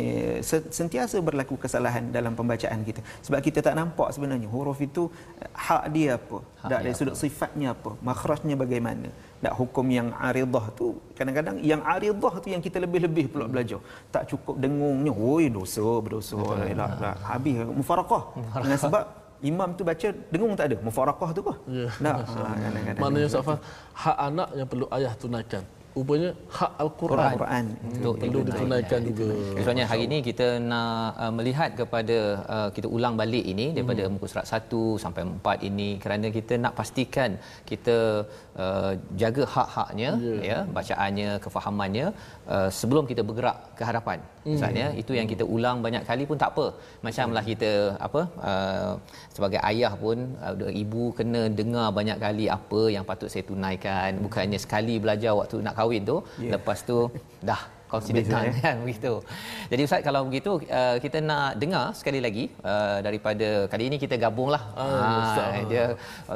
se- 0.47 0.71
sentiasa 0.71 1.19
berlaku 1.19 1.59
kesalahan 1.59 2.15
dalam 2.15 2.39
pembacaan 2.39 2.79
kita. 2.87 3.03
Sebab 3.27 3.43
kita 3.43 3.59
tak 3.59 3.75
nampak 3.75 4.15
sebenarnya 4.15 4.47
huruf 4.47 4.79
itu 4.79 5.11
eh, 5.43 5.51
hak 5.51 5.91
dia 5.91 6.15
apa? 6.15 6.39
Hak 6.63 6.71
dak 6.71 6.81
dari 6.87 6.95
sudut 6.95 7.17
sifatnya 7.19 7.75
apa 7.75 7.91
makhrajnya 8.09 8.55
bagaimana? 8.63 9.09
Tak 9.45 9.55
hukum 9.61 9.87
yang 9.99 10.09
aridah 10.29 10.67
tu 10.79 10.87
kadang-kadang 11.19 11.57
yang 11.71 11.81
aridah 11.95 12.35
tu 12.45 12.49
yang 12.55 12.63
kita 12.67 12.79
lebih-lebih 12.85 13.27
pula 13.33 13.45
belajar. 13.53 13.81
Tak 14.15 14.23
cukup 14.31 14.55
dengungnya 14.63 15.13
oi 15.13 15.49
dosa 15.59 15.85
berdosa 16.05 16.37
lah, 16.81 17.17
habis 17.31 17.55
mufarakah 17.79 18.23
dengan 18.65 18.79
sebab 18.85 19.05
imam 19.51 19.69
tu 19.79 19.83
baca 19.89 20.09
dengung 20.33 20.55
tak 20.59 20.67
ada? 20.73 20.77
Mufarakah 20.87 21.31
tu 21.37 21.43
kah? 21.49 21.57
Ya. 21.69 21.89
tak 22.01 22.17
ha, 22.29 22.53
kadang-kadang 22.65 23.01
Maknanya 23.03 23.27
Ustaz 23.29 23.61
hak 24.05 24.17
anak 24.29 24.49
yang 24.59 24.69
perlu 24.73 24.87
ayah 24.97 25.13
tunaikan. 25.21 25.65
Rupanya 25.95 26.31
hak 26.57 26.73
Al-Quran, 26.83 27.35
Quran. 27.39 27.65
Untuk 27.95 28.15
perlu 28.21 28.41
itu 28.43 28.47
ditunaikan 28.51 29.01
juga. 29.09 29.29
Sebenarnya 29.59 29.87
hari 29.91 30.03
ini 30.11 30.19
kita 30.29 30.47
nak 30.71 31.15
uh, 31.23 31.33
melihat 31.39 31.71
kepada 31.81 32.19
uh, 32.55 32.69
kita 32.77 32.87
ulang 32.97 33.15
balik 33.21 33.45
ini 33.53 33.67
daripada 33.77 34.03
Hmm. 34.05 34.19
muka 34.19 34.27
surat 34.33 34.47
1 34.51 35.03
sampai 35.05 35.23
4 35.23 35.69
ini 35.71 35.89
kerana 36.03 36.27
kita 36.39 36.55
nak 36.65 36.75
pastikan 36.79 37.31
kita 37.71 37.97
uh, 38.63 38.93
jaga 39.23 39.45
hak-haknya 39.55 40.11
Ya. 40.27 40.35
ya 40.51 40.59
bacaannya 40.77 41.29
kefahamannya 41.45 42.07
uh, 42.55 42.69
sebelum 42.79 43.05
kita 43.11 43.23
bergerak 43.29 43.59
ke 43.79 43.83
hadapan. 43.91 44.19
Hmm. 44.45 44.53
Misalnya 44.55 44.87
itu 45.03 45.13
yang 45.19 45.29
kita 45.33 45.45
ulang 45.57 45.79
banyak 45.87 46.03
kali 46.11 46.25
pun 46.31 46.39
tak 46.43 46.51
apa. 46.55 46.67
Macamlah 47.07 47.45
kita 47.51 47.73
apa 48.07 48.23
uh, 48.51 48.93
sebagai 49.37 49.61
ayah 49.71 49.93
pun 50.05 50.19
uh, 50.47 50.73
ibu 50.85 51.05
kena 51.19 51.43
dengar 51.61 51.89
banyak 51.99 52.19
kali 52.27 52.47
apa 52.59 52.83
yang 52.97 53.05
patut 53.11 53.31
saya 53.33 53.45
tunaikan 53.51 54.21
bukannya 54.27 54.61
sekali 54.67 54.97
belajar 55.05 55.33
waktu 55.41 55.57
nak 55.67 55.77
kahwin 55.81 56.05
tu 56.13 56.19
Ya. 56.45 56.51
lepas 56.57 56.79
tu 56.89 56.99
dah 57.49 57.61
consider 57.95 58.23
Beza, 58.23 58.33
done 58.35 58.49
eh? 58.51 58.55
kan 58.59 58.77
begitu. 58.85 59.13
Jadi 59.71 59.81
ustaz 59.83 60.01
kalau 60.03 60.21
begitu 60.27 60.51
uh, 60.69 60.97
kita 60.99 61.19
nak 61.21 61.57
dengar 61.57 61.87
sekali 61.93 62.19
lagi 62.19 62.45
uh, 62.63 62.99
daripada 63.01 63.49
kali 63.67 63.85
ini 63.87 63.97
kita 63.97 64.15
gabunglah. 64.17 64.63
Ah, 64.75 64.87
ustaz. 65.25 65.49
Ah, 65.49 65.63
dia 65.67 65.85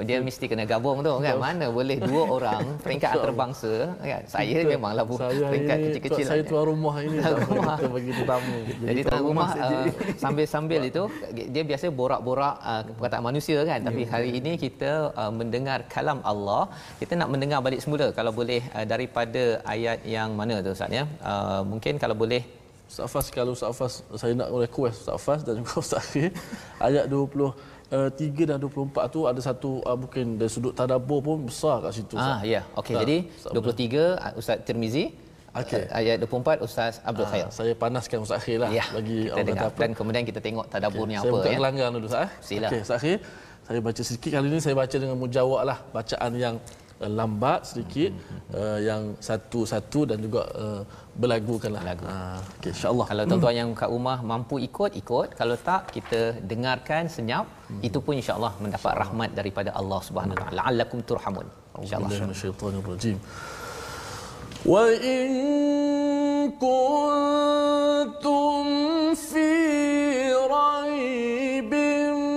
dia 0.05 0.17
mesti 0.21 0.45
kena 0.47 0.65
gabung 0.65 1.01
tu 1.01 1.13
kan. 1.19 1.37
Mana 1.37 1.67
boleh 1.69 1.97
dua 1.99 2.23
orang 2.29 2.63
peringkat 2.85 3.11
antarabangsa 3.15 3.73
kan. 3.99 4.23
Saya 4.27 4.57
Betul. 4.59 4.71
memanglah 4.75 5.05
bu- 5.05 5.19
saya 5.19 5.43
peringkat 5.47 5.77
kecil-kecil. 5.85 6.25
Saya 6.25 6.43
lah. 6.43 6.49
tuan 6.51 6.65
rumah 6.67 6.95
ini 7.01 7.17
Tuan 7.25 7.41
rumah. 7.51 7.77
kita 7.79 7.89
bagi 7.91 8.13
tetamu. 8.15 8.57
Jadi 8.89 9.01
tuan 9.05 9.23
rumah 9.23 9.49
uh, 9.57 9.87
sambil-sambil 10.17 10.81
itu 10.85 11.03
dia 11.55 11.63
biasa 11.65 11.87
borak-borak 11.91 12.55
uh, 12.63 12.83
perkataan 12.97 13.25
manusia 13.25 13.59
kan 13.65 13.81
tapi 13.81 13.97
Ya. 13.99 14.11
hari 14.15 14.31
ini 14.39 14.53
kita 14.57 14.91
uh, 15.13 15.33
mendengar 15.35 15.79
kalam 15.93 16.19
Allah 16.23 16.63
kita 17.01 17.13
nak 17.21 17.29
mendengar 17.33 17.59
balik 17.59 17.81
semula 17.85 18.07
kalau 18.15 18.31
boleh 18.31 18.61
uh, 18.73 18.87
daripada 18.87 19.43
ayat 19.67 19.99
yang 20.07 20.29
mana 20.39 20.55
tu 20.65 20.71
Ustaz 20.71 20.91
ya 20.91 21.03
uh, 21.23 21.48
mungkin 21.65 21.97
kalau 21.97 22.15
boleh 22.15 22.43
Ustaz 22.87 23.05
Fas 23.07 23.27
kalau 23.29 23.53
Ustaz 23.53 23.73
Fas 23.73 23.93
saya 24.17 24.33
nak 24.33 24.49
request 24.51 24.97
Ustaz 25.03 25.19
Fas 25.19 25.41
dan 25.43 25.55
juga 25.59 25.73
Ustaz 25.85 26.01
Akhir 26.03 26.31
ayat 26.79 27.05
20 27.07 27.77
Uh, 27.89 28.13
3 28.13 28.45
dan 28.45 28.61
24 28.61 28.93
tu 29.09 29.25
ada 29.25 29.41
satu 29.41 29.81
uh, 29.81 29.97
mungkin 29.97 30.37
dari 30.37 30.53
sudut 30.53 30.77
tadabbur 30.77 31.25
pun 31.25 31.49
besar 31.49 31.81
kat 31.81 31.97
situ 31.97 32.21
Ah 32.21 32.45
ya. 32.45 32.61
Okey. 32.77 32.93
Jadi 32.93 33.17
23 33.49 34.21
ah, 34.21 34.37
Ustaz 34.37 34.61
Tirmizi 34.61 35.17
Okey. 35.57 35.89
Uh, 35.89 35.97
ayat 35.97 36.21
24 36.21 36.61
Ustaz 36.61 37.01
Abdul 37.01 37.25
Ah, 37.25 37.31
Khair. 37.33 37.47
saya 37.49 37.73
panaskan 37.73 38.21
Ustaz 38.21 38.45
Akhir 38.45 38.61
lah 38.61 38.69
Ya, 38.69 38.85
bagi 38.93 39.25
kita 39.25 39.33
orang 39.33 39.47
dengar 39.49 39.69
apa. 39.73 39.81
dan 39.81 39.91
kemudian 39.97 40.21
kita 40.21 40.37
tengok 40.37 40.69
tadabburnya 40.69 41.25
saya 41.25 41.33
apa 41.33 41.37
buka 41.41 41.49
ya. 41.49 41.57
gelanggang 41.57 41.89
dulu 41.97 42.07
Ustaz. 42.13 42.29
Sila. 42.45 42.69
Okey, 42.69 42.81
Ustaz 42.85 42.97
Akhir. 43.01 43.17
Saya 43.65 43.79
baca 43.81 44.03
sedikit 44.05 44.31
kali 44.37 44.47
ini 44.53 44.59
saya 44.61 44.75
baca 44.77 44.97
dengan 45.01 45.17
mujawab 45.17 45.61
lah 45.65 45.79
bacaan 45.89 46.31
yang 46.37 46.55
uh, 47.05 47.11
lambat 47.19 47.61
sedikit 47.71 48.11
mm-hmm. 48.15 48.41
uh, 48.61 48.79
yang 48.89 49.03
satu-satu 49.29 50.01
dan 50.11 50.19
juga 50.27 50.43
uh, 50.65 50.83
berlagukanlah. 51.21 51.83
Lagu. 51.89 52.05
Uh, 52.07 52.15
ah, 52.15 52.39
okay, 52.59 52.71
insyaAllah. 52.75 53.07
Kalau 53.11 53.25
tuan-tuan 53.31 53.55
mm. 53.55 53.61
yang 53.61 53.71
kat 53.81 53.91
rumah 53.95 54.19
mampu 54.31 54.57
ikut, 54.69 54.91
ikut. 55.03 55.29
Kalau 55.41 55.57
tak, 55.69 55.83
kita 55.97 56.21
dengarkan 56.51 57.03
senyap. 57.17 57.47
Mm. 57.71 57.81
Itu 57.89 57.99
pun 58.05 58.13
insyaAllah 58.21 58.53
mendapat 58.65 58.93
insya 58.93 59.01
rahmat 59.03 59.31
daripada 59.39 59.71
Allah 59.81 60.01
SWT. 60.05 60.45
La'allakum 60.59 60.99
turhamun. 61.11 61.47
InsyaAllah. 61.83 62.11
Wa 64.67 64.91
in 64.91 66.51
kuntum 66.59 68.67
fi 69.15 69.47
raibim 70.55 72.28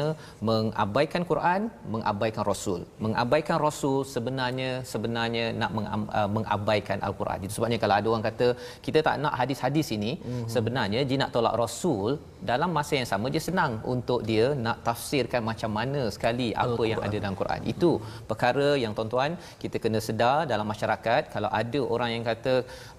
mengabaikan 0.49 1.23
Quran 1.31 1.61
mengabaikan 1.93 2.43
rasul. 2.51 2.81
Mengabaikan 3.05 3.57
rasul 3.65 3.97
sebenarnya 4.13 4.69
sebenarnya 4.91 5.45
nak 5.61 5.71
uh, 6.19 6.29
mengabaikan 6.35 6.99
al-Quran. 7.07 7.39
Itu 7.45 7.53
sebabnya 7.57 7.79
kalau 7.83 7.95
ada 7.99 8.07
orang 8.13 8.25
kata 8.29 8.47
kita 8.85 8.99
tak 9.07 9.15
nak 9.23 9.33
hadis-hadis 9.41 9.87
ini 9.97 10.11
mm-hmm. 10.17 10.47
sebenarnya 10.55 11.01
dia 11.09 11.17
nak 11.23 11.31
tolak 11.35 11.55
rasul 11.63 12.19
dalam 12.51 12.69
masa 12.77 12.93
yang 12.99 13.09
sama 13.13 13.27
dia 13.33 13.43
senang 13.47 13.73
untuk 13.93 14.19
dia 14.29 14.45
nak 14.65 14.77
tafsirkan 14.87 15.41
macam 15.51 15.71
mana 15.79 16.01
sekali 16.15 16.49
apa 16.51 16.65
Al-Quran. 16.65 16.91
yang 16.91 17.01
ada 17.05 17.15
dalam 17.23 17.37
Quran. 17.41 17.61
Itu 17.73 17.91
perkara 18.31 18.67
yang 18.83 18.93
tuan-tuan 18.97 19.31
kita 19.63 19.77
kena 19.83 20.01
sedar 20.07 20.37
dalam 20.51 20.67
masyarakat. 20.73 21.21
Kalau 21.33 21.49
ada 21.61 21.79
orang 21.95 22.09
yang 22.15 22.23
kata 22.31 22.53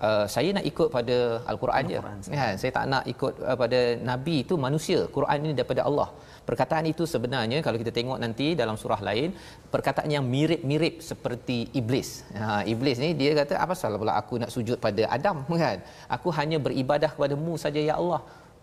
uh, 0.09 0.25
saya 0.35 0.51
nak 0.57 0.65
ikut 0.73 0.89
pada 0.97 1.17
al-Quran 1.53 1.85
je 1.93 1.99
kan 2.07 2.57
saya 2.61 2.73
tak 2.79 2.85
nak 2.93 3.02
ikut 3.13 3.35
uh, 3.49 3.57
pada 3.63 3.81
nabi 4.11 4.37
itu 4.45 4.55
manusia 4.67 4.99
Quran 5.17 5.39
ini 5.45 5.55
daripada 5.59 5.83
Allah 5.89 6.09
perkataan 6.49 6.85
itu 6.93 7.05
sebenarnya 7.13 7.59
kalau 7.67 7.79
kita 7.83 7.93
tengok 7.99 8.19
nanti 8.25 8.47
dalam 8.61 8.77
surah 8.83 9.01
lain 9.09 9.31
perkataan 9.75 10.11
yang 10.17 10.25
mirip-mirip 10.35 10.95
seperti 11.11 11.59
iblis 11.81 12.11
ha 12.41 12.61
iblis 12.75 12.99
ni 13.05 13.11
dia 13.21 13.33
kata 13.41 13.57
apa 13.65 13.75
salah 13.83 14.01
pula 14.03 14.15
aku 14.23 14.37
nak 14.43 14.53
sujud 14.57 14.79
pada 14.87 15.05
Adam 15.17 15.39
kan 15.65 15.79
aku 16.17 16.31
hanya 16.39 16.61
beribadah 16.67 17.11
kepadamu 17.17 17.55
saja 17.65 17.83
ya 17.91 17.97
Allah 18.03 18.23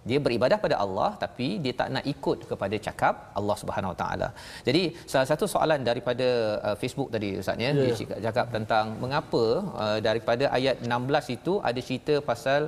dia 0.09 0.19
beribadah 0.25 0.57
pada 0.65 0.75
Allah 0.83 1.09
tapi 1.23 1.47
dia 1.63 1.73
tak 1.79 1.89
nak 1.95 2.05
ikut 2.13 2.39
kepada 2.51 2.75
cakap 2.87 3.15
Allah 3.39 3.55
Subhanahu 3.61 3.91
Wa 3.93 3.97
Taala. 4.01 4.29
Jadi 4.67 4.83
salah 5.11 5.27
satu 5.31 5.45
soalan 5.53 5.81
daripada 5.89 6.27
uh, 6.67 6.75
Facebook 6.81 7.09
tadi 7.15 7.29
ustaz 7.41 7.65
ya 7.65 7.69
Ya. 7.69 7.73
dia 7.79 7.95
cakap, 7.99 8.19
cakap 8.25 8.47
tentang 8.55 8.85
mengapa 9.03 9.43
uh, 9.83 9.99
daripada 10.07 10.45
ayat 10.57 10.77
16 10.87 11.35
itu 11.37 11.53
ada 11.69 11.79
cerita 11.87 12.15
pasal 12.29 12.61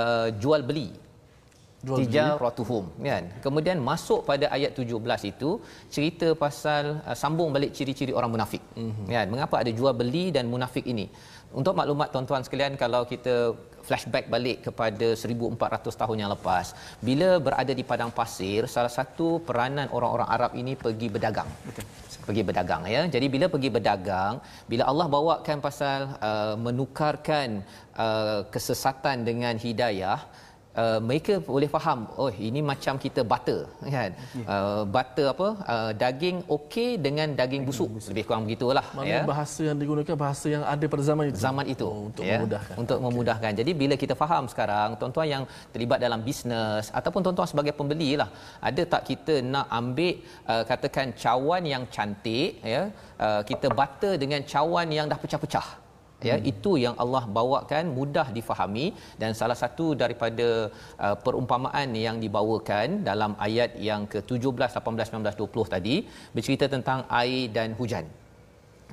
uh, 0.00 0.28
Jual 0.42 0.64
beli. 0.70 0.88
Tijaratuhum 1.86 2.84
kan? 3.08 3.24
Kemudian 3.44 3.78
masuk 3.90 4.20
pada 4.30 4.46
ayat 4.56 4.74
17 4.74 5.30
itu 5.32 5.50
cerita 5.94 6.28
pasal 6.44 6.98
uh, 7.06 7.16
sambung 7.22 7.50
balik 7.54 7.70
ciri-ciri 7.76 8.12
orang 8.18 8.30
munafik. 8.34 8.62
Mm-hmm. 8.74 9.06
kan? 9.16 9.26
Mengapa 9.34 9.56
ada 9.62 9.70
jual 9.78 9.94
beli 10.00 10.24
dan 10.36 10.50
munafik 10.54 10.84
ini? 10.94 11.06
Untuk 11.58 11.74
maklumat 11.80 12.08
tuan-tuan 12.12 12.42
sekalian 12.46 12.74
kalau 12.76 13.02
kita 13.12 13.56
flashback 13.88 14.26
balik 14.34 14.58
kepada 14.66 15.06
1400 15.16 16.00
tahun 16.00 16.16
yang 16.22 16.30
lepas 16.36 16.66
bila 17.08 17.28
berada 17.46 17.72
di 17.78 17.84
padang 17.90 18.12
pasir 18.18 18.68
salah 18.74 18.92
satu 18.98 19.28
peranan 19.48 19.88
orang-orang 19.96 20.28
Arab 20.36 20.52
ini 20.60 20.76
pergi 20.84 21.08
berdagang. 21.14 21.48
Betul. 21.68 21.86
Pergi 22.28 22.42
berdagang 22.48 22.82
ya. 22.94 23.02
Jadi 23.14 23.26
bila 23.34 23.46
pergi 23.54 23.70
berdagang 23.76 24.34
bila 24.70 24.84
Allah 24.90 25.06
bawakan 25.14 25.58
pasal 25.68 26.00
uh, 26.20 26.54
menukarkan 26.66 27.64
uh, 27.96 28.40
kesesatan 28.52 29.24
dengan 29.24 29.56
hidayah 29.56 30.18
Uh, 30.78 30.98
mereka 31.08 31.34
boleh 31.42 31.68
faham 31.74 32.00
oh 32.22 32.30
ini 32.48 32.60
macam 32.70 32.94
kita 33.04 33.20
butter 33.30 33.60
kan? 33.94 34.10
Uh, 34.54 34.82
butter 34.94 35.26
apa? 35.34 35.48
Uh, 35.74 35.90
daging 36.02 36.36
okey 36.56 36.90
dengan 37.06 37.28
daging 37.40 37.62
busuk. 37.68 37.90
Lebih 38.10 38.24
kurang 38.28 38.42
begitulah 38.46 38.86
Mana 38.98 39.08
ya. 39.10 39.20
bahasa 39.32 39.62
yang 39.68 39.78
digunakan 39.82 40.14
bahasa 40.24 40.46
yang 40.54 40.62
ada 40.74 40.84
pada 40.92 41.02
zaman 41.10 41.24
itu. 41.30 41.38
zaman 41.46 41.64
itu 41.74 41.86
Oh, 41.88 42.06
untuk 42.10 42.24
ya, 42.30 42.38
memudahkan. 42.38 42.74
untuk 42.82 42.98
memudahkan. 43.06 43.52
Jadi 43.60 43.72
bila 43.80 43.94
kita 44.02 44.14
faham 44.22 44.44
sekarang 44.52 44.88
tuan-tuan 45.00 45.28
yang 45.34 45.42
terlibat 45.74 45.98
dalam 46.06 46.20
bisnes 46.28 46.86
ataupun 46.98 47.20
tuan-tuan 47.26 47.48
sebagai 47.52 47.74
pembeli 47.80 48.10
lah 48.20 48.30
ada 48.68 48.82
tak 48.92 49.02
kita 49.10 49.34
nak 49.54 49.66
ambil 49.80 50.14
uh, 50.52 50.62
katakan 50.70 51.06
cawan 51.24 51.62
yang 51.74 51.82
cantik 51.96 52.50
ya? 52.74 52.82
Uh, 53.26 53.40
kita 53.50 53.66
butter 53.80 54.14
dengan 54.22 54.40
cawan 54.52 54.86
yang 54.98 55.06
dah 55.10 55.18
pecah-pecah 55.24 55.68
ya 56.28 56.36
hmm. 56.36 56.50
itu 56.52 56.70
yang 56.84 56.94
Allah 57.02 57.24
bawakan 57.38 57.94
mudah 57.98 58.26
difahami 58.36 58.86
dan 59.20 59.30
salah 59.40 59.58
satu 59.62 59.86
daripada 60.02 60.48
uh, 61.04 61.16
perumpamaan 61.24 61.88
yang 62.06 62.16
dibawakan 62.24 63.06
dalam 63.10 63.34
ayat 63.48 63.72
yang 63.88 64.04
ke-17 64.12 64.70
18 64.82 65.12
19 65.14 65.42
20 65.42 65.74
tadi 65.74 65.96
bercerita 66.34 66.66
tentang 66.74 67.06
air 67.22 67.44
dan 67.58 67.70
hujan 67.80 68.06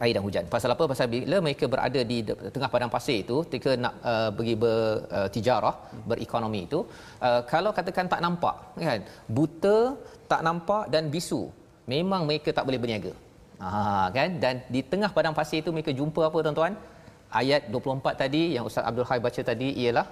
air 0.03 0.13
dan 0.15 0.23
hujan. 0.27 0.43
Pasal 0.53 0.69
apa? 0.75 0.83
Pasal 0.91 1.07
bila 1.07 1.37
mereka 1.45 1.65
berada 1.73 2.01
di 2.11 2.17
tengah 2.53 2.67
padang 2.73 2.91
pasir 2.91 3.23
itu, 3.23 3.47
ketika 3.47 3.79
nak 3.83 3.93
uh, 4.11 4.29
pergi 4.37 4.55
bertijarah, 4.63 5.75
uh, 5.75 6.03
berekonomi 6.09 6.67
itu, 6.67 6.79
uh, 7.23 7.41
kalau 7.47 7.71
katakan 7.71 8.11
tak 8.13 8.19
nampak, 8.25 8.55
kan? 8.75 8.99
Buta, 9.23 9.95
tak 10.31 10.41
nampak 10.47 10.91
dan 10.91 11.07
bisu. 11.07 11.47
Memang 11.87 12.27
mereka 12.27 12.51
tak 12.51 12.67
boleh 12.67 12.81
berniaga. 12.81 13.13
Ha, 13.61 14.11
kan? 14.11 14.29
Dan 14.43 14.53
di 14.67 14.83
tengah 14.83 15.09
padang 15.15 15.35
pasir 15.37 15.63
itu 15.63 15.71
mereka 15.71 15.95
jumpa 15.95 16.27
apa 16.27 16.37
tuan-tuan? 16.43 16.73
Ayat 17.41 17.61
24 17.73 18.21
tadi 18.23 18.43
yang 18.55 18.67
Ustaz 18.69 18.87
Abdul 18.89 19.07
Hai 19.09 19.19
baca 19.25 19.41
tadi 19.51 19.69
ialah 19.83 20.07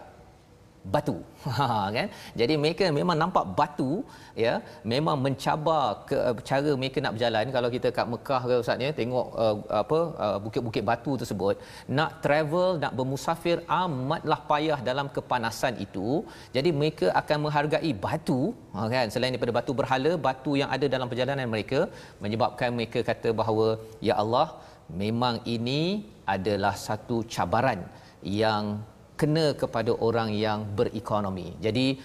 batu. 0.93 1.17
Ha 1.57 1.65
kan? 1.95 2.07
Jadi 2.39 2.53
mereka 2.63 2.85
memang 2.97 3.17
nampak 3.21 3.45
batu 3.57 3.91
ya 4.43 4.53
memang 4.91 5.15
mencabar 5.25 5.83
ke 6.09 6.17
cara 6.49 6.71
mereka 6.81 6.97
nak 7.05 7.13
berjalan. 7.15 7.51
Kalau 7.55 7.69
kita 7.75 7.87
kat 7.97 8.07
Mekah 8.13 8.41
ke 8.49 8.55
ustaz 8.63 8.83
ya 8.85 8.91
tengok 8.99 9.27
uh, 9.43 9.55
apa 9.81 9.99
uh, 10.25 10.37
bukit-bukit 10.45 10.83
batu 10.89 11.13
tersebut 11.21 11.55
nak 11.97 12.11
travel 12.25 12.69
nak 12.83 12.93
bermusafir 12.99 13.57
amatlah 13.81 14.39
payah 14.51 14.79
dalam 14.89 15.09
kepanasan 15.17 15.75
itu. 15.85 16.09
Jadi 16.55 16.71
mereka 16.79 17.09
akan 17.21 17.37
menghargai 17.45 17.93
batu 18.05 18.41
ha 18.75 18.87
kan? 18.95 19.07
Selain 19.15 19.33
daripada 19.35 19.55
batu 19.59 19.73
berhala 19.81 20.13
batu 20.27 20.53
yang 20.61 20.71
ada 20.77 20.87
dalam 20.95 21.09
perjalanan 21.11 21.49
mereka 21.55 21.81
menyebabkan 22.25 22.71
mereka 22.79 23.01
kata 23.11 23.31
bahawa 23.41 23.67
ya 24.09 24.15
Allah 24.23 24.47
memang 25.03 25.35
ini 25.55 25.81
adalah 26.25 26.73
satu 26.87 27.23
cabaran 27.33 27.79
yang 28.23 28.79
kena 29.19 29.45
kepada 29.61 29.91
orang 30.07 30.29
yang 30.45 30.65
berekonomi. 30.77 31.55
Jadi 31.65 31.99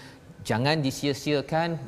jangan 0.49 0.77
disia-siakan 0.85 1.79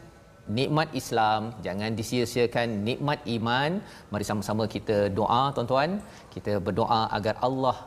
nikmat 0.58 0.90
Islam, 1.02 1.54
jangan 1.66 1.92
disia-siakan 2.00 2.68
nikmat 2.88 3.20
iman. 3.38 3.80
Mari 4.12 4.26
sama-sama 4.30 4.64
kita 4.76 4.98
doa 5.20 5.44
tuan-tuan. 5.56 6.02
Kita 6.34 6.60
berdoa 6.68 7.02
agar 7.18 7.36
Allah 7.48 7.78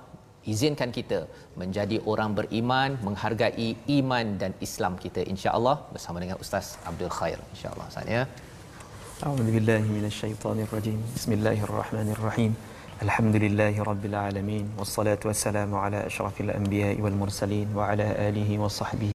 izinkan 0.52 0.92
kita 0.98 1.20
menjadi 1.60 1.96
orang 2.12 2.36
beriman, 2.38 2.96
menghargai 3.06 3.68
iman 3.98 4.26
dan 4.42 4.52
Islam 4.66 4.94
kita 5.04 5.20
insya-Allah 5.32 5.76
bersama 5.94 6.20
dengan 6.24 6.36
Ustaz 6.44 6.76
Abdul 6.90 7.12
Khair 7.18 7.38
insya-Allah. 7.54 7.86
Ustaz 7.92 8.06
ya. 8.16 8.22
A'udzubillahi 9.24 9.88
minasyaitonirrajim. 9.96 10.98
Bismillahirrahmanirrahim. 11.16 12.73
الحمد 13.04 13.36
لله 13.36 13.82
رب 13.82 14.04
العالمين 14.04 14.64
والصلاة 14.78 15.20
والسلام 15.24 15.74
على 15.74 16.06
أشرف 16.06 16.40
الأنبياء 16.40 17.00
والمرسلين 17.00 17.76
وعلى 17.76 18.28
آله 18.28 18.58
وصحبه. 18.58 19.12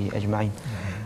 أجمعين. 0.00 0.52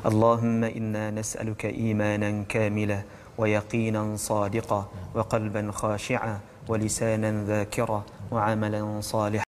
اللهم 0.06 0.64
إنا 0.64 1.10
نسألك 1.10 1.64
إيمانا 1.66 2.42
كاملا 2.42 3.00
ويقينا 3.38 4.16
صادقا 4.16 4.80
وقلبا 5.14 5.62
خاشعا 5.72 6.40
ولسانا 6.69 7.31
ذاكرا 7.49 7.99
وعملا 8.33 8.81
صالحا 9.01 9.47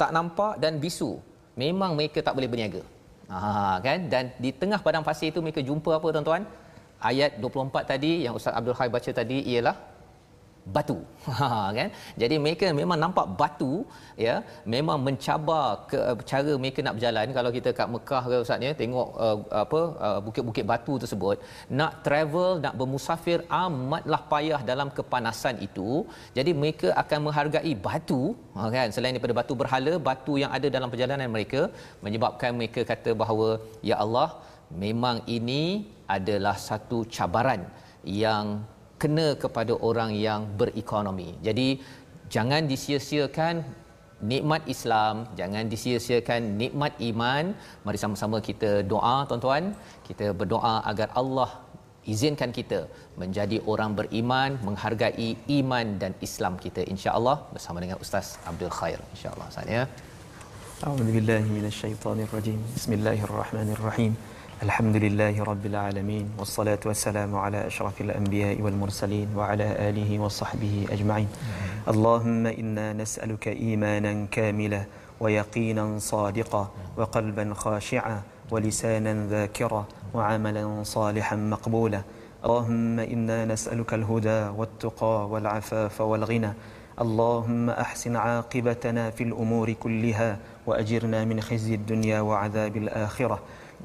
tak 0.00 0.10
nampak 0.16 0.60
dan 0.62 0.76
bisu 0.82 1.18
memang 1.56 1.96
mereka 1.98 2.20
tak 2.22 2.36
boleh 2.36 2.50
berniaga 2.52 2.82
ha 3.32 3.80
kan 3.86 3.98
dan 4.12 4.24
di 4.44 4.50
tengah 4.60 4.80
padang 4.86 5.04
pasir 5.08 5.28
itu 5.32 5.40
mereka 5.44 5.60
jumpa 5.68 5.90
apa 5.98 6.06
tuan-tuan 6.14 6.42
ayat 7.10 7.40
24 7.42 7.90
tadi 7.92 8.12
yang 8.24 8.34
ustaz 8.38 8.54
Abdul 8.58 8.76
Hai 8.78 8.88
baca 8.96 9.10
tadi 9.20 9.38
ialah 9.52 9.76
batu. 10.75 10.99
Ha 11.39 11.71
kan? 11.77 11.89
Jadi 12.21 12.35
mereka 12.43 12.67
memang 12.79 12.97
nampak 13.03 13.25
batu 13.39 13.73
ya 14.25 14.33
memang 14.73 14.97
mencabar 15.05 15.87
ke 15.89 15.99
cara 16.31 16.53
mereka 16.63 16.79
nak 16.85 16.95
berjalan. 16.97 17.27
Kalau 17.37 17.51
kita 17.57 17.69
kat 17.79 17.87
Mekah 17.93 18.23
ke 18.31 18.37
ustaz 18.45 18.65
ya 18.67 18.71
tengok 18.81 19.07
uh, 19.25 19.37
apa 19.63 19.81
uh, 20.07 20.19
bukit-bukit 20.25 20.65
batu 20.71 20.93
tersebut 21.03 21.37
nak 21.79 21.93
travel 22.05 22.49
nak 22.65 22.75
bermusafir 22.79 23.39
amatlah 23.63 24.21
payah 24.33 24.61
dalam 24.71 24.91
kepanasan 24.97 25.57
itu. 25.67 25.89
Jadi 26.37 26.53
mereka 26.61 26.89
akan 27.03 27.19
menghargai 27.27 27.73
batu 27.87 28.21
ha 28.57 28.67
kan? 28.77 28.87
Selain 28.95 29.15
daripada 29.15 29.37
batu 29.39 29.55
berhala 29.61 29.95
batu 30.09 30.35
yang 30.43 30.51
ada 30.57 30.67
dalam 30.77 30.91
perjalanan 30.93 31.31
mereka 31.37 31.63
menyebabkan 32.05 32.51
mereka 32.59 32.83
kata 32.91 33.13
bahawa 33.23 33.49
ya 33.89 33.97
Allah 34.05 34.29
memang 34.83 35.17
ini 35.37 35.63
adalah 36.15 36.55
satu 36.67 36.99
cabaran 37.15 37.63
yang 38.23 38.45
kena 39.03 39.27
kepada 39.43 39.73
orang 39.89 40.11
yang 40.27 40.41
berekonomi. 40.59 41.29
Jadi 41.47 41.67
jangan 42.35 42.61
disia-siakan 42.71 43.55
nikmat 44.31 44.63
Islam, 44.73 45.15
jangan 45.39 45.63
disia-siakan 45.73 46.41
nikmat 46.61 46.93
iman. 47.09 47.43
Mari 47.85 47.97
sama-sama 48.03 48.39
kita 48.49 48.71
doa 48.93 49.15
tuan-tuan. 49.29 49.63
Kita 50.07 50.27
berdoa 50.39 50.75
agar 50.91 51.09
Allah 51.21 51.49
izinkan 52.13 52.51
kita 52.59 52.79
menjadi 53.21 53.57
orang 53.73 53.91
beriman, 53.99 54.59
menghargai 54.67 55.29
iman 55.59 55.87
dan 56.01 56.11
Islam 56.27 56.55
kita 56.65 56.83
insya-Allah 56.93 57.37
bersama 57.55 57.79
dengan 57.83 57.99
Ustaz 58.05 58.27
Abdul 58.51 58.73
Khair 58.79 58.99
insya-Allah. 59.15 59.47
Ustaz 59.53 59.67
ya. 59.77 59.83
A'udzubillahi 60.87 61.47
minasyaitonirrajim. 61.57 62.59
Bismillahirrahmanirrahim. 62.77 64.13
الحمد 64.63 64.95
لله 64.95 65.43
رب 65.43 65.65
العالمين 65.65 66.39
والصلاة 66.39 66.79
والسلام 66.85 67.35
على 67.35 67.67
أشرف 67.67 68.01
الأنبياء 68.01 68.61
والمرسلين 68.61 69.27
وعلى 69.35 69.89
آله 69.89 70.19
وصحبه 70.19 70.87
أجمعين. 70.91 71.27
اللهم 71.87 72.47
إنا 72.47 72.93
نسألك 72.93 73.47
إيمانا 73.47 74.25
كاملا 74.31 74.81
ويقينا 75.19 75.99
صادقا 75.99 76.71
وقلبا 76.97 77.53
خاشعا 77.53 78.21
ولسانا 78.51 79.27
ذاكرا 79.27 79.85
وعملا 80.13 80.83
صالحا 80.83 81.35
مقبولا. 81.35 82.01
اللهم 82.45 82.99
إنا 82.99 83.45
نسألك 83.45 83.93
الهدى 83.93 84.41
والتقى 84.57 85.29
والعفاف 85.29 86.01
والغنى. 86.01 86.53
اللهم 87.01 87.69
أحسن 87.69 88.15
عاقبتنا 88.15 89.09
في 89.11 89.23
الأمور 89.23 89.71
كلها 89.71 90.37
وأجرنا 90.65 91.25
من 91.25 91.41
خزي 91.41 91.75
الدنيا 91.75 92.21
وعذاب 92.21 92.77
الآخرة. 92.77 93.39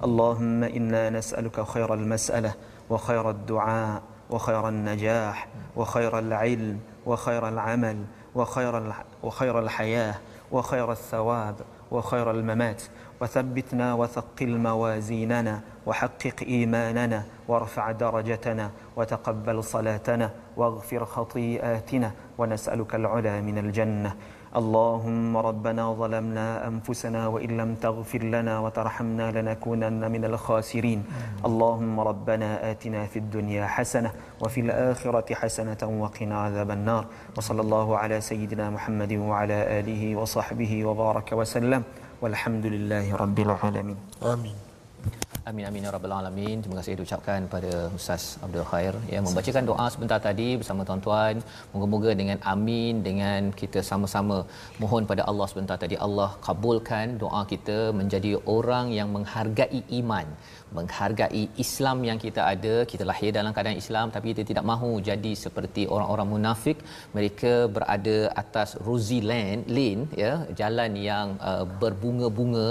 اللهم 0.05 0.64
إنا 0.64 1.11
نسألك 1.11 1.61
خير 1.61 1.94
المسألة 1.94 2.55
وخير 2.90 3.30
الدعاء 3.30 4.03
وخير 4.30 4.68
النجاح 4.68 5.49
وخير 5.76 6.18
العلم 6.18 6.80
وخير 7.07 7.49
العمل 7.49 8.05
وخير 8.34 8.92
وخير 9.22 9.59
الحياة 9.59 10.14
وخير 10.53 10.92
الثواب 10.92 11.55
وخير 11.90 12.30
الممات. 12.30 12.82
وثبتنا 13.20 13.94
وثقل 13.94 14.59
موازيننا 14.59 15.61
وحقق 15.86 16.34
إيماننا 16.42 17.22
وارفع 17.49 17.90
درجتنا 17.90 18.70
وتقبل 18.96 19.64
صلاتنا 19.64 20.30
واغفر 20.57 21.05
خطيئاتنا 21.05 22.12
ونسألك 22.38 22.94
العلا 22.94 23.40
من 23.40 23.59
الجنة. 23.59 24.16
اللهم 24.57 25.36
ربنا 25.36 25.92
ظلمنا 25.92 26.68
أنفسنا 26.68 27.26
وإن 27.26 27.57
لم 27.57 27.74
تغفر 27.74 28.22
لنا 28.22 28.59
وترحمنا 28.59 29.30
لنكونن 29.36 30.12
من 30.12 30.24
الخاسرين. 30.24 31.05
اللهم 31.44 32.01
ربنا 32.01 32.70
آتنا 32.70 33.07
في 33.07 33.18
الدنيا 33.18 33.66
حسنة 33.66 34.11
وفي 34.40 34.61
الآخرة 34.61 35.34
حسنة 35.34 35.82
وقنا 35.82 36.36
عذاب 36.38 36.70
النار. 36.70 37.05
وصلى 37.36 37.61
الله 37.61 37.96
على 37.96 38.20
سيدنا 38.20 38.70
محمد 38.70 39.12
وعلى 39.12 39.80
آله 39.80 40.16
وصحبه 40.16 40.84
وبارك 40.84 41.32
وسلم. 41.32 41.82
والحمد 42.22 42.66
لله 42.66 43.16
رب 43.16 43.38
العالمين. 43.38 43.96
آمين. 44.22 44.68
Amin 45.49 45.64
amin 45.68 45.84
ya 45.86 45.90
rabbal 45.94 46.12
alamin. 46.16 46.57
Terima 46.62 46.76
kasih 46.78 46.94
diucapkan 46.99 47.40
pada 47.53 47.70
Ustaz 47.99 48.22
Abdul 48.46 48.66
Khair 48.70 48.94
yang 49.12 49.22
membacakan 49.26 49.64
doa 49.70 49.86
sebentar 49.94 50.18
tadi 50.26 50.49
bersama 50.61 50.82
tuan-tuan. 50.88 51.40
Moga-moga 51.72 52.11
dengan 52.20 52.38
amin 52.53 53.01
dengan 53.07 53.49
kita 53.61 53.80
sama-sama 53.90 54.36
mohon 54.82 55.09
pada 55.11 55.24
Allah 55.30 55.46
sebentar 55.53 55.76
tadi 55.84 55.96
Allah 56.07 56.28
kabulkan 56.46 57.16
doa 57.22 57.42
kita 57.53 57.78
menjadi 58.01 58.32
orang 58.57 58.92
yang 58.99 59.09
menghargai 59.16 59.80
iman 60.01 60.28
menghargai 60.77 61.45
Islam 61.64 61.99
yang 62.09 62.19
kita 62.25 62.43
ada. 62.53 62.75
Kita 62.93 63.05
lahir 63.11 63.31
dalam 63.39 63.53
keadaan 63.57 63.79
Islam 63.83 64.07
tapi 64.14 64.27
kita 64.33 64.43
tidak 64.51 64.64
mahu 64.71 64.91
jadi 65.09 65.33
seperti 65.45 65.83
orang-orang 65.95 66.29
munafik. 66.35 66.79
Mereka 67.16 67.53
berada 67.77 68.19
atas 68.43 68.71
rosy 68.89 69.21
lane 69.31 69.62
lane 69.77 70.05
ya 70.23 70.33
jalan 70.61 70.93
yang 71.11 71.29
uh, 71.51 71.64
berbunga-bunga. 71.83 72.71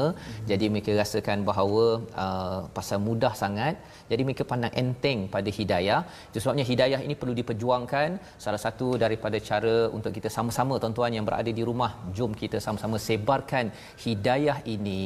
Jadi 0.52 0.66
mereka 0.74 0.91
rasakan 1.02 1.41
bahawa 1.50 1.86
uh, 2.26 2.60
pasal 2.78 3.00
mudah 3.08 3.34
sangat. 3.43 3.76
Jadi 4.12 4.22
mereka 4.28 4.43
pandang 4.52 4.74
enteng 4.82 5.20
pada 5.36 5.50
hidayah. 5.60 6.02
Itu 6.30 6.38
sebabnya 6.43 6.66
hidayah 6.72 7.00
ini 7.06 7.16
perlu 7.22 7.36
diperjuangkan. 7.41 8.10
Salah 8.45 8.62
satu 8.66 8.88
daripada 9.04 9.38
cara 9.50 9.76
untuk 9.98 10.12
kita 10.18 10.30
sama-sama 10.38 10.74
tuan-tuan 10.82 11.14
yang 11.18 11.26
berada 11.30 11.52
di 11.60 11.64
rumah 11.70 11.91
jom 12.18 12.32
kita 12.41 12.58
sama-sama 12.66 12.98
sebarkan 13.08 13.66
hidayah 14.06 14.58
ini 14.76 15.02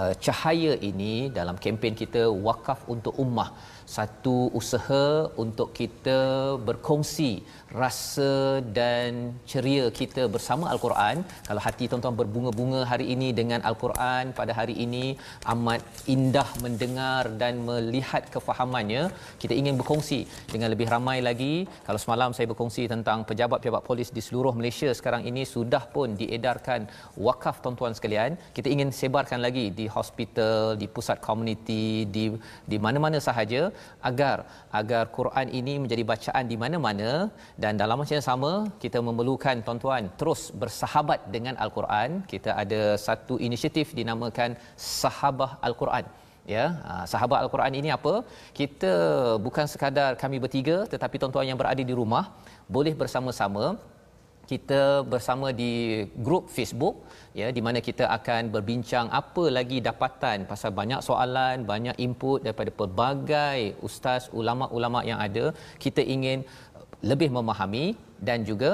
uh, 0.00 0.14
cahaya 0.24 0.72
ini 0.90 1.30
dalam 1.38 1.56
kempen 1.64 1.94
kita 2.02 2.22
wakaf 2.46 2.80
untuk 2.94 3.14
ummah 3.24 3.50
satu 3.86 4.48
usaha 4.60 5.28
untuk 5.44 5.76
kita 5.78 6.20
berkongsi 6.68 7.44
rasa 7.82 8.62
dan 8.78 9.34
ceria 9.50 9.86
kita 9.98 10.22
bersama 10.34 10.70
al-Quran. 10.72 11.16
Kalau 11.48 11.60
hati 11.66 11.84
tuan-tuan 11.90 12.16
berbunga-bunga 12.20 12.80
hari 12.90 13.06
ini 13.14 13.28
dengan 13.40 13.60
al-Quran 13.68 14.30
pada 14.38 14.52
hari 14.58 14.74
ini 14.84 15.18
amat 15.54 15.82
indah 16.14 16.48
mendengar 16.64 17.22
dan 17.42 17.66
melihat 17.68 18.30
kefahamannya 18.34 19.02
kita 19.42 19.54
ingin 19.60 19.74
berkongsi 19.80 20.20
dengan 20.54 20.70
lebih 20.74 20.86
ramai 20.94 21.18
lagi. 21.28 21.54
Kalau 21.86 22.00
semalam 22.04 22.30
saya 22.36 22.46
berkongsi 22.52 22.86
tentang 22.94 23.26
pejabat-pejabat 23.30 23.82
polis 23.90 24.08
di 24.16 24.22
seluruh 24.26 24.54
Malaysia 24.60 24.90
sekarang 25.00 25.26
ini 25.30 25.42
sudah 25.54 25.82
pun 25.94 26.14
diedarkan 26.22 26.86
wakaf 27.26 27.58
tuan-tuan 27.64 27.92
sekalian. 27.98 28.38
Kita 28.56 28.70
ingin 28.74 28.94
sebarkan 29.00 29.42
lagi 29.46 29.66
di 29.80 29.88
hospital 29.96 30.78
di 30.80 30.86
pusat 30.86 31.18
komuniti 31.28 32.06
di 32.16 32.24
di 32.70 32.78
mana-mana 32.78 33.18
sahaja 33.18 33.73
agar 34.10 34.36
agar 34.80 35.04
Quran 35.18 35.46
ini 35.60 35.74
menjadi 35.82 36.04
bacaan 36.12 36.44
di 36.52 36.56
mana-mana. 36.62 37.10
Dan 37.62 37.80
dalam 37.82 37.98
masa 38.00 38.14
yang 38.18 38.26
sama 38.30 38.52
kita 38.84 39.00
memerlukan 39.08 39.62
tuan-tuan 39.66 40.04
terus 40.20 40.42
bersahabat 40.62 41.22
dengan 41.36 41.56
al-Quran. 41.66 42.10
Kita 42.32 42.52
ada 42.64 42.82
satu 43.06 43.36
inisiatif 43.48 43.96
dinamakan 44.00 44.52
Sahabah 45.00 45.52
Al-Quran. 45.68 46.06
Ya 46.52 46.64
ha, 46.84 46.92
sahabat 47.10 47.38
al-Quran 47.44 47.74
ini 47.80 47.88
apa? 47.98 48.14
Kita 48.58 48.92
bukan 49.46 49.66
sekadar 49.72 50.10
kami 50.22 50.36
bertiga 50.44 50.76
tetapi 50.92 51.16
tuan-tuan 51.20 51.48
yang 51.50 51.58
berada 51.60 51.82
di 51.90 51.94
rumah 52.00 52.24
boleh 52.76 52.92
bersama-sama 53.02 53.64
kita 54.50 54.80
bersama 55.12 55.48
di 55.60 55.72
grup 56.26 56.44
Facebook 56.56 56.96
ya 57.40 57.48
di 57.56 57.60
mana 57.66 57.78
kita 57.88 58.04
akan 58.16 58.52
berbincang 58.54 59.06
apa 59.20 59.44
lagi 59.58 59.78
dapatan 59.88 60.46
pasal 60.50 60.72
banyak 60.80 61.00
soalan 61.08 61.66
banyak 61.72 61.96
input 62.06 62.40
daripada 62.46 62.72
pelbagai 62.80 63.60
ustaz 63.88 64.24
ulama-ulama 64.40 65.02
yang 65.10 65.20
ada 65.26 65.44
kita 65.84 66.04
ingin 66.16 66.40
lebih 67.10 67.30
memahami 67.36 67.86
dan 68.28 68.40
juga 68.50 68.72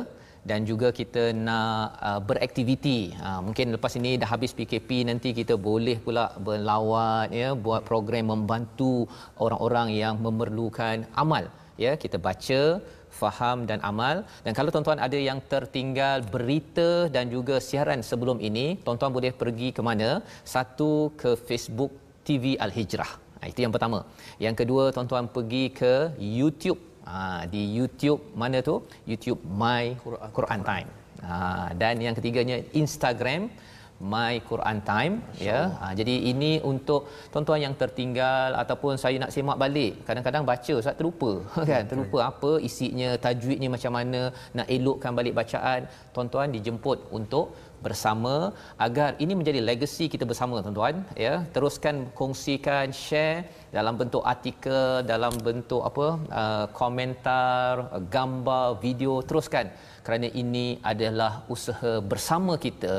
dan 0.49 0.61
juga 0.69 0.89
kita 0.99 1.23
nak 1.47 1.85
uh, 2.09 2.21
beraktiviti. 2.29 3.01
Uh, 3.27 3.41
mungkin 3.47 3.67
lepas 3.77 3.93
ini 4.01 4.13
dah 4.21 4.29
habis 4.35 4.57
PKP 4.59 5.05
nanti 5.11 5.29
kita 5.41 5.55
boleh 5.69 5.97
pula 6.05 6.25
berlawat 6.47 7.29
ya 7.41 7.49
buat 7.67 7.83
program 7.91 8.33
membantu 8.33 8.95
orang-orang 9.45 9.89
yang 10.03 10.17
memerlukan 10.27 11.05
amal 11.23 11.45
ya 11.85 11.93
kita 12.03 12.17
baca 12.29 12.61
faham 13.21 13.59
dan 13.71 13.79
amal. 13.91 14.17
Dan 14.45 14.53
kalau 14.59 14.71
tuan-tuan 14.75 15.01
ada 15.07 15.19
yang 15.29 15.41
tertinggal 15.53 16.19
berita 16.35 16.91
dan 17.15 17.27
juga 17.37 17.57
siaran 17.69 18.03
sebelum 18.11 18.39
ini 18.49 18.67
tuan-tuan 18.85 19.13
boleh 19.17 19.33
pergi 19.43 19.71
ke 19.77 19.83
mana? 19.89 20.11
Satu 20.55 20.93
ke 21.23 21.33
Facebook 21.49 21.93
TV 22.29 22.45
Al 22.65 22.73
Hijrah 22.79 23.13
ha, 23.41 23.49
itu 23.53 23.61
yang 23.65 23.73
pertama. 23.75 23.99
Yang 24.45 24.55
kedua 24.61 24.85
tuan-tuan 24.95 25.27
pergi 25.37 25.65
ke 25.81 25.93
YouTube. 26.39 26.81
Ha, 27.09 27.49
di 27.53 27.63
YouTube 27.77 28.21
mana 28.43 28.59
tu? 28.69 28.75
YouTube 29.11 29.41
My 29.63 29.85
Quran, 30.05 30.31
Quran 30.37 30.61
Time. 30.71 30.89
Ha, 31.25 31.37
dan 31.81 31.95
yang 32.05 32.15
ketiganya 32.19 32.57
Instagram 32.83 33.49
My 34.01 34.41
Quran 34.49 34.79
Time 34.91 35.15
ya. 35.37 35.61
Ha, 35.81 35.93
jadi 35.99 36.15
ini 36.33 36.53
untuk 36.65 37.05
tuan-tuan 37.33 37.61
yang 37.65 37.75
tertinggal 37.77 38.57
ataupun 38.63 38.97
saya 39.03 39.17
nak 39.23 39.33
semak 39.35 39.61
balik 39.61 39.93
kadang-kadang 40.09 40.45
baca 40.51 40.73
ustaz 40.81 40.97
terlupa 40.99 41.33
kan? 41.71 41.85
Terlupa 41.91 42.19
apa 42.31 42.53
isinya 42.69 43.11
tajwidnya 43.25 43.69
macam 43.77 43.93
mana 43.99 44.33
nak 44.57 44.67
elokkan 44.77 45.13
balik 45.13 45.37
bacaan 45.41 45.85
tuan-tuan 46.17 46.49
dijemput 46.57 46.99
untuk 47.19 47.53
bersama 47.87 48.35
agar 48.87 49.09
ini 49.23 49.33
menjadi 49.39 49.61
legacy 49.69 50.07
kita 50.15 50.25
bersama 50.31 50.63
tuan-tuan. 50.65 50.97
Ya 51.25 51.35
teruskan 51.55 51.97
kongsikan 52.19 52.95
share 53.03 53.39
dalam 53.77 53.95
bentuk 54.01 54.23
artikel 54.33 55.03
dalam 55.13 55.35
bentuk 55.47 55.83
apa 55.91 56.07
uh, 56.43 56.67
komentar 56.81 57.73
gambar 58.17 58.67
video 58.85 59.15
teruskan. 59.29 59.69
Kerana 60.07 60.29
ini 60.43 60.67
adalah 60.93 61.33
usaha 61.55 61.93
bersama 62.13 62.55
kita 62.67 62.97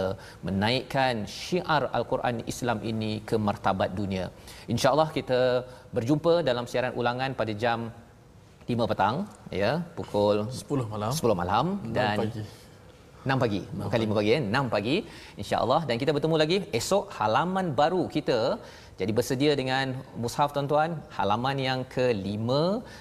menaikkan 0.47 1.25
syiar 1.39 1.83
al-Quran 1.97 2.45
Islam 2.51 2.79
ini 2.91 3.11
ke 3.29 3.35
martabat 3.47 3.91
dunia. 3.99 4.25
Insyaallah 4.73 5.09
kita 5.17 5.41
berjumpa 5.95 6.33
dalam 6.49 6.65
siaran 6.71 6.93
ulangan 7.01 7.33
pada 7.41 7.53
jam 7.63 7.79
5 8.71 8.91
petang 8.91 9.15
ya 9.61 9.71
pukul 9.97 10.37
10 10.47 10.93
malam. 10.93 11.11
10 11.11 11.41
malam 11.41 11.65
dan 11.97 12.17
pagi. 12.21 12.43
6 13.29 13.43
pagi. 13.43 13.61
Bukan 13.85 13.99
5 14.05 14.17
pagi 14.19 14.31
eh, 14.35 14.41
6 14.41 14.75
pagi 14.75 14.95
insya-Allah 15.41 15.81
dan 15.87 15.95
kita 16.01 16.11
bertemu 16.15 16.35
lagi 16.43 16.57
esok 16.79 17.03
halaman 17.17 17.65
baru 17.81 18.03
kita. 18.15 18.39
Jadi 18.99 19.11
bersedia 19.17 19.51
dengan 19.61 19.97
mushaf 20.21 20.49
tuan-tuan, 20.55 20.91
halaman 21.17 21.57
yang 21.67 21.79
ke-5. 21.95 22.49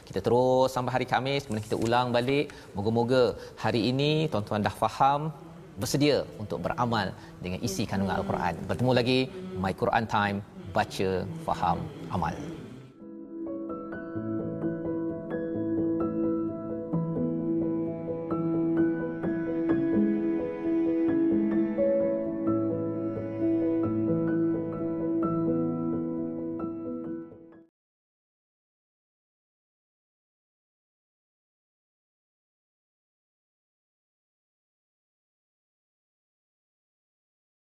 Kita 0.09 0.21
terus 0.27 0.73
sampai 0.77 0.93
hari 0.97 1.07
Khamis 1.11 1.45
kemudian 1.45 1.67
kita 1.69 1.79
ulang 1.87 2.09
balik. 2.17 2.47
Moga-moga 2.77 3.25
hari 3.65 3.83
ini 3.93 4.13
tuan-tuan 4.33 4.65
dah 4.69 4.75
faham 4.83 5.33
bersedia 5.81 6.17
untuk 6.43 6.61
beramal 6.65 7.13
dengan 7.45 7.61
isi 7.69 7.85
kandungan 7.91 8.21
al-Quran. 8.21 8.55
Bertemu 8.71 8.93
lagi 9.01 9.21
My 9.65 9.73
Quran 9.83 10.05
Time, 10.17 10.39
baca, 10.77 11.11
faham, 11.49 11.79
amal. 12.13 12.60